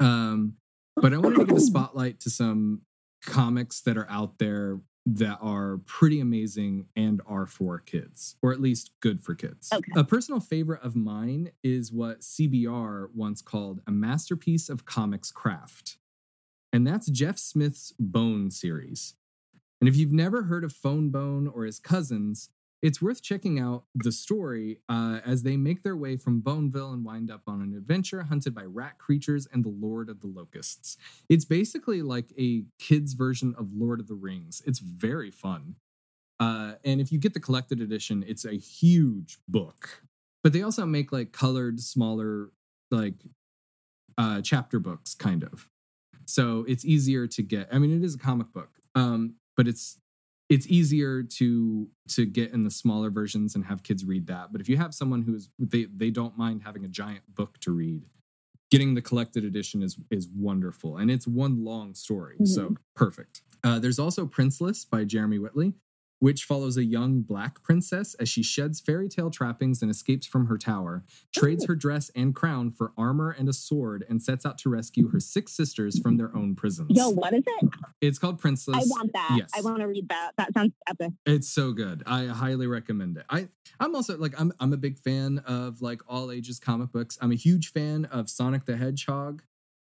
Um, 0.00 0.56
but 0.96 1.12
I 1.12 1.18
wanted 1.18 1.40
to 1.40 1.44
give 1.46 1.56
a 1.56 1.60
spotlight 1.72 2.20
to 2.20 2.30
some 2.30 2.82
comics 3.24 3.80
that 3.82 3.96
are 3.96 4.08
out 4.10 4.38
there 4.38 4.80
that 5.06 5.38
are 5.40 5.78
pretty 5.86 6.18
amazing 6.18 6.86
and 6.96 7.22
are 7.26 7.46
for 7.46 7.78
kids, 7.78 8.36
or 8.42 8.52
at 8.52 8.60
least 8.60 8.90
good 9.00 9.22
for 9.22 9.34
kids. 9.34 9.70
Okay. 9.72 9.92
A 9.94 10.02
personal 10.02 10.40
favorite 10.40 10.82
of 10.82 10.96
mine 10.96 11.52
is 11.62 11.92
what 11.92 12.20
CBR 12.22 13.08
once 13.14 13.40
called 13.40 13.80
a 13.86 13.92
masterpiece 13.92 14.68
of 14.68 14.84
comics 14.84 15.30
craft. 15.30 15.98
And 16.72 16.84
that's 16.84 17.08
Jeff 17.08 17.38
Smith's 17.38 17.94
Bone 18.00 18.50
series. 18.50 19.14
And 19.80 19.88
if 19.88 19.96
you've 19.96 20.12
never 20.12 20.44
heard 20.44 20.64
of 20.64 20.72
Fone 20.72 21.10
Bone 21.10 21.46
or 21.46 21.64
his 21.64 21.78
cousins, 21.78 22.48
it's 22.82 23.00
worth 23.00 23.22
checking 23.22 23.58
out 23.58 23.84
the 23.94 24.12
story 24.12 24.78
uh, 24.88 25.20
as 25.24 25.42
they 25.42 25.56
make 25.56 25.82
their 25.82 25.96
way 25.96 26.16
from 26.16 26.40
Boneville 26.40 26.92
and 26.92 27.04
wind 27.04 27.30
up 27.30 27.42
on 27.46 27.62
an 27.62 27.74
adventure 27.74 28.24
hunted 28.24 28.54
by 28.54 28.64
rat 28.64 28.98
creatures 28.98 29.48
and 29.52 29.64
the 29.64 29.70
Lord 29.70 30.08
of 30.08 30.20
the 30.20 30.26
Locusts. 30.26 30.96
It's 31.28 31.44
basically 31.44 32.02
like 32.02 32.32
a 32.38 32.64
kid's 32.78 33.14
version 33.14 33.54
of 33.58 33.72
Lord 33.72 34.00
of 34.00 34.08
the 34.08 34.14
Rings. 34.14 34.62
It's 34.66 34.78
very 34.78 35.30
fun. 35.30 35.76
Uh, 36.38 36.74
and 36.84 37.00
if 37.00 37.10
you 37.10 37.18
get 37.18 37.34
the 37.34 37.40
collected 37.40 37.80
edition, 37.80 38.24
it's 38.26 38.44
a 38.44 38.52
huge 38.54 39.38
book. 39.48 40.02
But 40.44 40.52
they 40.52 40.62
also 40.62 40.84
make 40.86 41.12
like 41.12 41.32
colored, 41.32 41.80
smaller, 41.80 42.50
like 42.90 43.14
uh, 44.18 44.42
chapter 44.42 44.78
books, 44.78 45.14
kind 45.14 45.42
of. 45.42 45.68
So 46.26 46.64
it's 46.68 46.84
easier 46.84 47.26
to 47.26 47.42
get. 47.42 47.68
I 47.72 47.78
mean, 47.78 47.96
it 47.96 48.04
is 48.04 48.14
a 48.14 48.18
comic 48.18 48.52
book, 48.52 48.70
um, 48.94 49.34
but 49.56 49.66
it's 49.66 49.98
it's 50.48 50.66
easier 50.66 51.22
to 51.22 51.88
to 52.08 52.26
get 52.26 52.52
in 52.52 52.64
the 52.64 52.70
smaller 52.70 53.10
versions 53.10 53.54
and 53.54 53.64
have 53.64 53.82
kids 53.82 54.04
read 54.04 54.26
that. 54.28 54.52
But 54.52 54.60
if 54.60 54.68
you 54.68 54.76
have 54.76 54.94
someone 54.94 55.22
who 55.22 55.34
is 55.34 55.50
they 55.58 55.84
they 55.84 56.10
don't 56.10 56.36
mind 56.38 56.62
having 56.64 56.84
a 56.84 56.88
giant 56.88 57.34
book 57.34 57.58
to 57.60 57.72
read, 57.72 58.04
getting 58.70 58.94
the 58.94 59.02
collected 59.02 59.44
edition 59.44 59.82
is 59.82 59.96
is 60.10 60.28
wonderful, 60.34 60.96
and 60.96 61.10
it's 61.10 61.26
one 61.26 61.64
long 61.64 61.94
story, 61.94 62.36
so 62.44 62.76
perfect. 62.94 63.42
Uh, 63.64 63.78
there's 63.78 63.98
also 63.98 64.26
Princeless 64.26 64.88
by 64.88 65.04
Jeremy 65.04 65.38
Whitley, 65.38 65.74
which 66.18 66.44
follows 66.44 66.76
a 66.76 66.84
young 66.84 67.22
black 67.22 67.62
princess 67.62 68.14
as 68.14 68.28
she 68.28 68.42
sheds 68.42 68.80
fairy 68.80 69.08
tale 69.08 69.30
trappings 69.30 69.82
and 69.82 69.90
escapes 69.90 70.26
from 70.26 70.46
her 70.46 70.56
tower, 70.56 71.04
trades 71.34 71.64
oh. 71.64 71.68
her 71.68 71.74
dress 71.74 72.10
and 72.14 72.34
crown 72.34 72.70
for 72.70 72.92
armor 72.96 73.30
and 73.30 73.48
a 73.48 73.52
sword, 73.52 74.04
and 74.08 74.22
sets 74.22 74.46
out 74.46 74.58
to 74.58 74.68
rescue 74.68 75.08
her 75.10 75.20
six 75.20 75.52
sisters 75.52 75.98
from 75.98 76.16
their 76.16 76.34
own 76.36 76.54
prisons. 76.54 76.90
Yo, 76.90 77.10
what 77.10 77.34
is 77.34 77.44
it? 77.46 77.70
It's 78.00 78.18
called 78.18 78.38
Princess. 78.38 78.74
I 78.74 78.80
want 78.86 79.12
that. 79.12 79.34
Yes. 79.36 79.50
I 79.56 79.60
want 79.60 79.80
to 79.80 79.86
read 79.86 80.08
that. 80.08 80.32
That 80.38 80.52
sounds 80.54 80.72
epic. 80.88 81.12
It's 81.24 81.48
so 81.48 81.72
good. 81.72 82.02
I 82.06 82.26
highly 82.26 82.66
recommend 82.66 83.16
it. 83.18 83.24
I 83.28 83.48
I'm 83.80 83.94
also 83.94 84.16
like 84.16 84.38
I'm 84.40 84.52
I'm 84.60 84.72
a 84.72 84.76
big 84.76 84.98
fan 84.98 85.38
of 85.46 85.82
like 85.82 86.00
all 86.08 86.30
ages 86.30 86.58
comic 86.58 86.92
books. 86.92 87.18
I'm 87.20 87.32
a 87.32 87.36
huge 87.36 87.72
fan 87.72 88.06
of 88.06 88.30
Sonic 88.30 88.64
the 88.64 88.76
Hedgehog, 88.76 89.42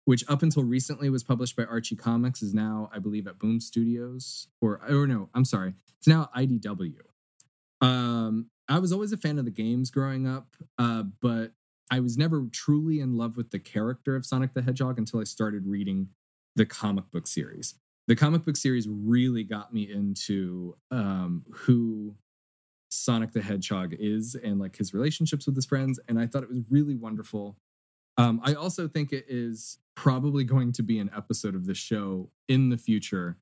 which 0.04 0.24
up 0.28 0.42
until 0.42 0.64
recently 0.64 1.08
was 1.10 1.22
published 1.22 1.56
by 1.56 1.64
Archie 1.64 1.96
Comics 1.96 2.42
is 2.42 2.54
now 2.54 2.90
I 2.92 2.98
believe 2.98 3.26
at 3.26 3.38
Boom 3.38 3.60
Studios 3.60 4.48
or 4.60 4.80
or 4.88 5.06
no, 5.06 5.28
I'm 5.34 5.44
sorry. 5.44 5.74
It's 5.98 6.08
now 6.08 6.30
IDW. 6.36 6.94
Um 7.80 8.50
I 8.68 8.78
was 8.78 8.92
always 8.92 9.12
a 9.12 9.16
fan 9.16 9.38
of 9.38 9.44
the 9.44 9.50
games 9.50 9.90
growing 9.90 10.26
up, 10.26 10.56
uh, 10.78 11.02
but 11.20 11.52
I 11.90 12.00
was 12.00 12.16
never 12.16 12.46
truly 12.50 13.00
in 13.00 13.16
love 13.16 13.36
with 13.36 13.50
the 13.50 13.58
character 13.58 14.16
of 14.16 14.24
Sonic 14.24 14.54
the 14.54 14.62
Hedgehog 14.62 14.98
until 14.98 15.20
I 15.20 15.24
started 15.24 15.66
reading 15.66 16.08
the 16.56 16.64
comic 16.64 17.10
book 17.10 17.26
series. 17.26 17.74
The 18.08 18.16
comic 18.16 18.44
book 18.44 18.56
series 18.56 18.88
really 18.88 19.44
got 19.44 19.74
me 19.74 19.90
into 19.90 20.76
um, 20.90 21.44
who 21.52 22.14
Sonic 22.90 23.32
the 23.32 23.42
Hedgehog 23.42 23.94
is 23.98 24.34
and 24.34 24.58
like 24.58 24.76
his 24.76 24.94
relationships 24.94 25.46
with 25.46 25.54
his 25.54 25.66
friends. 25.66 26.00
And 26.08 26.18
I 26.18 26.26
thought 26.26 26.42
it 26.42 26.48
was 26.48 26.60
really 26.70 26.94
wonderful. 26.94 27.56
Um, 28.16 28.40
I 28.42 28.54
also 28.54 28.88
think 28.88 29.12
it 29.12 29.26
is 29.28 29.78
probably 29.94 30.44
going 30.44 30.72
to 30.72 30.82
be 30.82 30.98
an 30.98 31.10
episode 31.16 31.54
of 31.54 31.66
the 31.66 31.74
show 31.74 32.30
in 32.48 32.70
the 32.70 32.78
future 32.78 33.36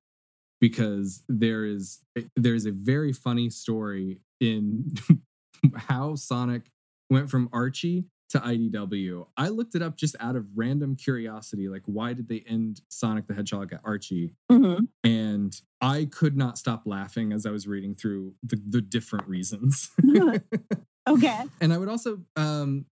because 0.60 1.22
there 1.28 1.64
is 1.64 2.00
there 2.36 2.54
is 2.54 2.66
a 2.66 2.72
very 2.72 3.12
funny 3.12 3.48
story 3.50 4.20
in 4.40 4.92
how 5.76 6.14
Sonic 6.14 6.70
went 7.08 7.30
from 7.30 7.48
Archie 7.52 8.04
to 8.30 8.38
IDW. 8.38 9.26
I 9.36 9.48
looked 9.48 9.74
it 9.74 9.82
up 9.82 9.96
just 9.96 10.14
out 10.20 10.36
of 10.36 10.46
random 10.54 10.96
curiosity, 10.96 11.68
like 11.68 11.82
why 11.86 12.12
did 12.12 12.28
they 12.28 12.44
end 12.46 12.80
Sonic 12.88 13.26
the 13.26 13.34
Hedgehog 13.34 13.72
at 13.72 13.80
Archie? 13.84 14.34
Mhm. 14.50 14.88
And 15.02 15.60
I 15.80 16.06
could 16.10 16.36
not 16.36 16.56
stop 16.56 16.82
laughing 16.86 17.32
as 17.32 17.44
I 17.44 17.50
was 17.50 17.66
reading 17.66 17.94
through 17.94 18.34
the, 18.42 18.60
the 18.64 18.80
different 18.80 19.26
reasons. 19.26 19.90
okay. 21.08 21.42
and 21.60 21.72
I 21.72 21.78
would 21.78 21.88
also 21.88 22.20
um, 22.36 22.86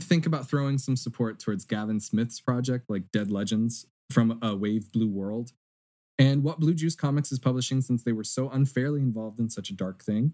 think 0.00 0.26
about 0.26 0.48
throwing 0.48 0.78
some 0.78 0.96
support 0.96 1.38
towards 1.38 1.64
Gavin 1.64 2.00
Smith's 2.00 2.40
project, 2.40 2.88
like 2.88 3.10
Dead 3.12 3.30
Legends 3.30 3.86
from 4.10 4.38
a 4.42 4.54
Wave 4.54 4.92
Blue 4.92 5.08
World, 5.08 5.52
and 6.18 6.42
what 6.42 6.60
Blue 6.60 6.74
Juice 6.74 6.94
Comics 6.94 7.32
is 7.32 7.38
publishing 7.38 7.80
since 7.80 8.02
they 8.02 8.12
were 8.12 8.24
so 8.24 8.50
unfairly 8.50 9.00
involved 9.00 9.40
in 9.40 9.50
such 9.50 9.70
a 9.70 9.74
dark 9.74 10.02
thing. 10.02 10.32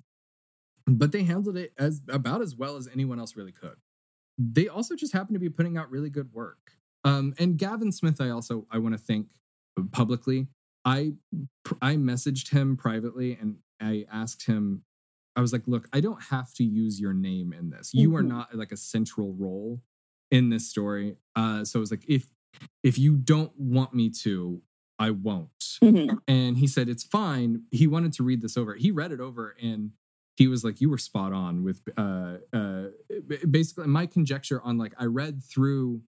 But 0.86 1.12
they 1.12 1.22
handled 1.22 1.56
it 1.56 1.72
as 1.78 2.02
about 2.08 2.40
as 2.40 2.56
well 2.56 2.76
as 2.76 2.88
anyone 2.88 3.20
else 3.20 3.36
really 3.36 3.52
could. 3.52 3.76
They 4.38 4.68
also 4.68 4.96
just 4.96 5.12
happen 5.12 5.34
to 5.34 5.40
be 5.40 5.50
putting 5.50 5.76
out 5.76 5.90
really 5.90 6.11
good 6.11 6.32
work. 6.32 6.72
Um, 7.04 7.34
and 7.38 7.56
Gavin 7.56 7.92
Smith, 7.92 8.20
I 8.20 8.30
also 8.30 8.66
I 8.70 8.78
want 8.78 8.94
to 8.94 8.98
thank 8.98 9.28
publicly. 9.92 10.48
I 10.84 11.12
I 11.80 11.96
messaged 11.96 12.50
him 12.50 12.76
privately 12.76 13.36
and 13.40 13.56
I 13.80 14.06
asked 14.11 14.46
him 14.46 14.84
I 15.36 15.40
was 15.40 15.52
like, 15.52 15.66
look, 15.66 15.88
I 15.92 16.00
don't 16.00 16.22
have 16.24 16.52
to 16.54 16.64
use 16.64 17.00
your 17.00 17.12
name 17.12 17.52
in 17.52 17.70
this. 17.70 17.94
You 17.94 18.14
are 18.16 18.22
Mhm. 18.22 18.28
not 18.28 18.54
like 18.56 18.72
a 18.72 18.76
central 18.76 19.32
role 19.34 19.82
in 20.30 20.50
this 20.50 20.68
story. 20.68 21.16
Uh, 21.36 21.64
so 21.64 21.78
I 21.78 21.80
was 21.80 21.90
like, 21.90 22.04
if 22.08 22.32
if 22.82 22.98
you 22.98 23.16
don't 23.16 23.56
want 23.58 23.94
me 23.94 24.10
to, 24.10 24.60
I 24.98 25.10
won't. 25.12 25.78
Mhm. 25.80 26.18
And 26.26 26.58
he 26.58 26.66
said 26.66 26.88
it's 26.88 27.04
fine. 27.04 27.62
He 27.70 27.86
wanted 27.86 28.12
to 28.14 28.24
read 28.24 28.42
this 28.42 28.56
over. 28.56 28.74
He 28.74 28.90
read 28.90 29.12
it 29.12 29.20
over 29.20 29.54
and 29.62 29.92
he 30.36 30.48
was 30.48 30.64
like, 30.64 30.80
you 30.80 30.90
were 30.90 30.98
spot 30.98 31.32
on 31.32 31.62
with 31.62 31.80
uh 31.96 32.38
uh 32.52 32.88
basically 33.48 33.86
my 33.86 34.06
conjecture 34.06 34.60
on 34.62 34.78
like 34.78 34.94
I 34.98 35.04
read 35.04 35.42
through 35.44 36.02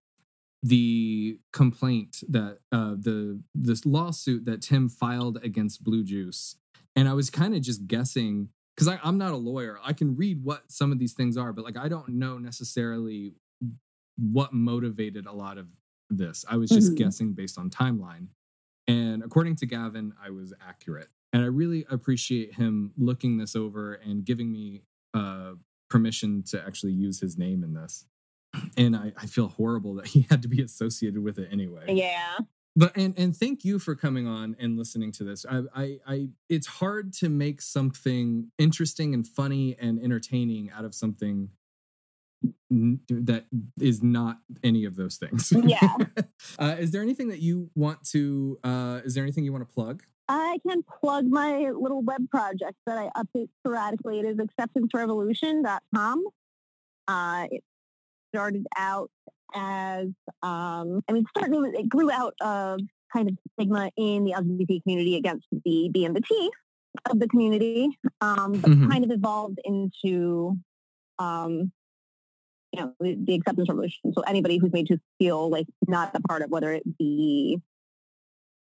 the 0.64 1.38
complaint 1.52 2.22
that 2.28 2.58
uh 2.72 2.94
the 2.98 3.40
this 3.54 3.86
lawsuit 3.86 4.44
that 4.46 4.62
Tim 4.62 4.88
filed 4.88 5.38
against 5.44 5.82
Blue 5.84 6.02
Juice. 6.04 6.56
And 6.96 7.08
I 7.08 7.14
was 7.14 7.30
kind 7.30 7.54
of 7.54 7.62
just 7.62 7.86
guessing 7.86 8.48
because 8.76 8.98
I'm 9.02 9.18
not 9.18 9.32
a 9.32 9.36
lawyer. 9.36 9.78
I 9.84 9.92
can 9.92 10.16
read 10.16 10.42
what 10.42 10.70
some 10.70 10.92
of 10.92 10.98
these 10.98 11.12
things 11.12 11.36
are, 11.36 11.52
but 11.52 11.64
like 11.64 11.76
I 11.76 11.88
don't 11.88 12.08
know 12.10 12.38
necessarily 12.38 13.34
what 14.16 14.52
motivated 14.52 15.26
a 15.26 15.32
lot 15.32 15.58
of 15.58 15.68
this. 16.10 16.44
I 16.48 16.56
was 16.56 16.70
just 16.70 16.92
Mhm. 16.92 16.96
guessing 16.96 17.32
based 17.32 17.58
on 17.58 17.70
timeline. 17.70 18.28
And 18.86 19.22
according 19.22 19.56
to 19.56 19.66
Gavin, 19.66 20.12
I 20.22 20.30
was 20.30 20.52
accurate. 20.60 21.08
And 21.32 21.42
I 21.42 21.46
really 21.46 21.86
appreciate 21.88 22.54
him 22.54 22.92
looking 22.98 23.38
this 23.38 23.56
over 23.56 23.94
and 23.94 24.24
giving 24.24 24.52
me 24.52 24.82
uh, 25.14 25.54
permission 25.90 26.42
to 26.42 26.66
actually 26.66 26.92
use 26.92 27.20
his 27.20 27.36
name 27.38 27.62
in 27.62 27.74
this. 27.74 28.06
And 28.76 28.94
I, 28.96 29.12
I 29.16 29.26
feel 29.26 29.48
horrible 29.48 29.94
that 29.94 30.06
he 30.08 30.26
had 30.30 30.42
to 30.42 30.48
be 30.48 30.62
associated 30.62 31.22
with 31.22 31.38
it 31.38 31.48
anyway 31.50 31.94
Yeah. 31.94 32.38
But 32.74 32.96
and 32.96 33.14
and 33.18 33.36
thank 33.36 33.64
you 33.64 33.78
for 33.78 33.94
coming 33.94 34.26
on 34.26 34.56
and 34.58 34.78
listening 34.78 35.12
to 35.12 35.24
this 35.24 35.44
I, 35.48 35.62
I 35.74 35.98
i 36.06 36.28
it's 36.48 36.66
hard 36.66 37.12
to 37.14 37.28
make 37.28 37.60
something 37.60 38.50
interesting 38.58 39.14
and 39.14 39.26
funny 39.26 39.76
and 39.80 40.02
entertaining 40.02 40.70
out 40.70 40.84
of 40.84 40.94
something 40.94 41.50
that 42.70 43.44
is 43.80 44.02
not 44.02 44.38
any 44.64 44.84
of 44.84 44.96
those 44.96 45.16
things 45.16 45.52
Yeah. 45.64 45.96
uh, 46.58 46.76
is 46.78 46.90
there 46.90 47.02
anything 47.02 47.28
that 47.28 47.40
you 47.40 47.70
want 47.74 48.04
to 48.10 48.58
uh 48.64 49.00
is 49.04 49.14
there 49.14 49.22
anything 49.22 49.44
you 49.44 49.52
want 49.52 49.68
to 49.68 49.74
plug 49.74 50.02
I 50.28 50.58
can 50.66 50.82
plug 50.82 51.26
my 51.26 51.70
little 51.70 52.00
web 52.00 52.30
project 52.30 52.74
that 52.86 52.96
I 52.96 53.10
update 53.20 53.48
sporadically. 53.60 54.20
It 54.20 54.24
is 54.24 54.36
acceptancerevolution.com. 54.36 56.24
Uh, 57.08 57.46
it 57.50 57.62
started 58.32 58.66
out 58.76 59.10
as, 59.54 60.08
um, 60.42 61.02
I 61.08 61.12
mean, 61.12 61.24
started, 61.36 61.74
it 61.74 61.88
grew 61.88 62.10
out 62.10 62.34
of 62.40 62.80
kind 63.12 63.28
of 63.28 63.36
stigma 63.52 63.90
in 63.96 64.24
the 64.24 64.32
LGBT 64.32 64.82
community 64.82 65.16
against 65.16 65.46
the 65.50 65.90
B 65.92 66.04
and 66.04 66.16
the 66.16 66.20
T 66.22 66.50
of 67.10 67.20
the 67.20 67.28
community, 67.28 67.98
um, 68.20 68.52
but 68.52 68.70
Mhm. 68.70 68.90
kind 68.90 69.04
of 69.04 69.10
evolved 69.10 69.58
into, 69.64 70.56
um, 71.18 71.72
you 72.72 72.80
know, 72.80 72.94
the, 73.00 73.16
the 73.16 73.34
acceptance 73.34 73.68
revolution. 73.68 74.12
So 74.14 74.22
anybody 74.22 74.58
who's 74.58 74.72
made 74.72 74.86
to 74.86 74.98
feel 75.18 75.50
like 75.50 75.66
not 75.86 76.14
a 76.14 76.20
part 76.20 76.42
of 76.42 76.50
whether 76.50 76.72
it 76.72 76.98
be 76.98 77.60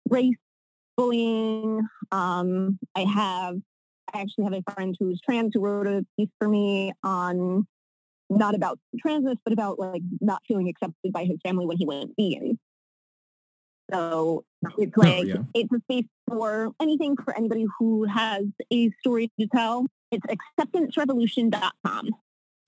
race, 0.09 0.37
bullying. 0.97 1.87
Um, 2.11 2.78
I 2.95 3.05
have, 3.05 3.57
I 4.12 4.20
actually 4.20 4.45
have 4.45 4.55
a 4.55 4.72
friend 4.72 4.97
who's 4.99 5.20
trans 5.20 5.53
who 5.55 5.61
wrote 5.61 5.87
a 5.87 6.05
piece 6.18 6.28
for 6.39 6.49
me 6.49 6.93
on 7.03 7.66
not 8.39 8.55
about 8.55 8.78
transness, 9.05 9.37
but 9.45 9.53
about 9.53 9.78
like 9.78 10.03
not 10.20 10.43
feeling 10.47 10.68
accepted 10.68 11.12
by 11.12 11.24
his 11.24 11.39
family 11.43 11.66
when 11.66 11.76
he 11.76 11.87
went 11.87 12.12
vegan. 12.18 12.59
So 13.93 14.45
oh, 14.66 14.70
it's 14.78 14.93
oh, 14.97 15.01
like 15.01 15.26
yeah. 15.26 15.43
it's 15.55 15.72
a 15.72 15.80
space 15.80 16.07
for 16.28 16.72
anything 16.80 17.16
for 17.22 17.37
anybody 17.37 17.66
who 17.78 18.05
has 18.05 18.45
a 18.72 18.91
story 19.01 19.30
to 19.39 19.47
tell. 19.55 19.87
It's 20.11 20.24
acceptancerevolution.com. 20.59 22.11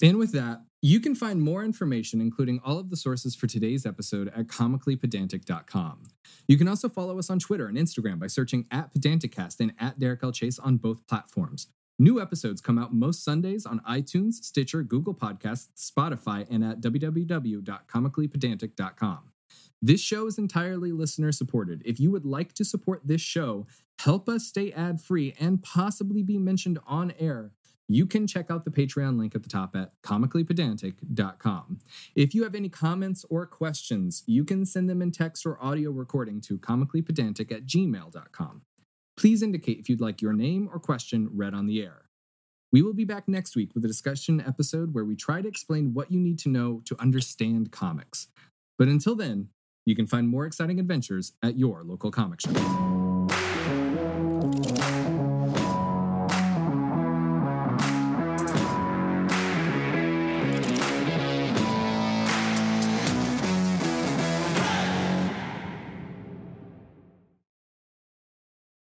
And 0.03 0.19
with 0.19 0.33
that, 0.33 0.63
you 0.83 1.01
can 1.01 1.15
find 1.15 1.41
more 1.41 1.65
information, 1.65 2.21
including 2.21 2.61
all 2.65 2.79
of 2.79 2.91
the 2.91 2.97
sources 2.97 3.35
for 3.35 3.47
today's 3.47 3.87
episode, 3.87 4.29
at 4.29 4.49
comicallypedantic.com. 4.49 6.03
You 6.47 6.59
can 6.59 6.69
also 6.69 6.89
follow 6.89 7.19
us 7.19 7.31
on 7.31 7.39
Twitter 7.39 7.69
and 7.69 7.79
Instagram 7.79 8.19
by 8.19 8.27
searching 8.27 8.67
at 8.71 8.93
Pedanticast 8.93 9.61
and 9.61 9.73
at 9.79 9.99
Derek 9.99 10.23
L. 10.23 10.33
Chase 10.33 10.59
on 10.59 10.77
both 10.77 11.07
platforms. 11.07 11.69
New 11.99 12.21
episodes 12.21 12.61
come 12.61 12.77
out 12.77 12.93
most 12.93 13.25
Sundays 13.25 13.65
on 13.65 13.81
iTunes, 13.89 14.35
Stitcher, 14.35 14.83
Google 14.83 15.15
Podcasts, 15.15 15.69
Spotify, 15.77 16.45
and 16.51 16.65
at 16.65 16.81
www.comicallypedantic.com. 16.81 19.19
This 19.81 20.01
show 20.01 20.27
is 20.27 20.39
entirely 20.39 20.91
listener 20.91 21.31
supported. 21.31 21.83
If 21.85 22.01
you 22.01 22.11
would 22.11 22.25
like 22.25 22.53
to 22.55 22.65
support 22.65 23.03
this 23.05 23.21
show, 23.21 23.69
help 24.01 24.29
us 24.29 24.45
stay 24.47 24.73
ad 24.73 25.01
free, 25.01 25.37
and 25.39 25.63
possibly 25.63 26.25
be 26.25 26.37
mentioned 26.37 26.81
on 26.87 27.13
air, 27.19 27.53
you 27.87 28.07
can 28.07 28.27
check 28.27 28.51
out 28.51 28.65
the 28.65 28.71
Patreon 28.71 29.19
link 29.19 29.35
at 29.35 29.43
the 29.43 29.49
top 29.49 29.77
at 29.77 29.93
comicallypedantic.com. 30.03 31.79
If 32.17 32.35
you 32.35 32.43
have 32.43 32.55
any 32.55 32.71
comments 32.71 33.27
or 33.29 33.45
questions, 33.47 34.23
you 34.27 34.45
can 34.45 34.65
send 34.65 34.89
them 34.89 35.03
in 35.03 35.13
text 35.13 35.45
or 35.47 35.63
audio 35.63 35.91
recording 35.91 36.41
to 36.43 36.59
comicallypedantic 36.59 37.53
at 37.53 37.67
gmail.com. 37.67 38.63
Please 39.17 39.43
indicate 39.43 39.79
if 39.79 39.89
you'd 39.89 40.01
like 40.01 40.21
your 40.21 40.33
name 40.33 40.69
or 40.73 40.79
question 40.79 41.29
read 41.33 41.55
on 41.55 41.67
the 41.67 41.83
air. 41.83 42.03
We 42.73 42.83
will 42.83 42.95
be 42.95 43.05
back 43.05 43.29
next 43.29 43.55
week 43.55 43.71
with 43.75 43.85
a 43.85 43.89
discussion 43.89 44.41
episode 44.41 44.95
where 44.95 45.05
we 45.05 45.15
try 45.15 45.41
to 45.41 45.49
explain 45.49 45.95
what 45.95 46.11
you 46.11 46.19
need 46.19 46.41
to 46.41 46.49
know 46.49 46.83
to 46.87 47.01
understand 47.01 47.71
comics. 47.71 48.27
But 48.77 48.89
until 48.89 49.15
then, 49.15 49.51
you 49.87 49.95
can 49.95 50.09
find 50.09 50.29
more 50.29 50.47
exciting 50.47 50.81
adventures 50.81 51.35
at 51.43 51.57
your 51.57 51.85
local 51.85 52.11
comic 52.11 52.41
shop. 52.41 52.55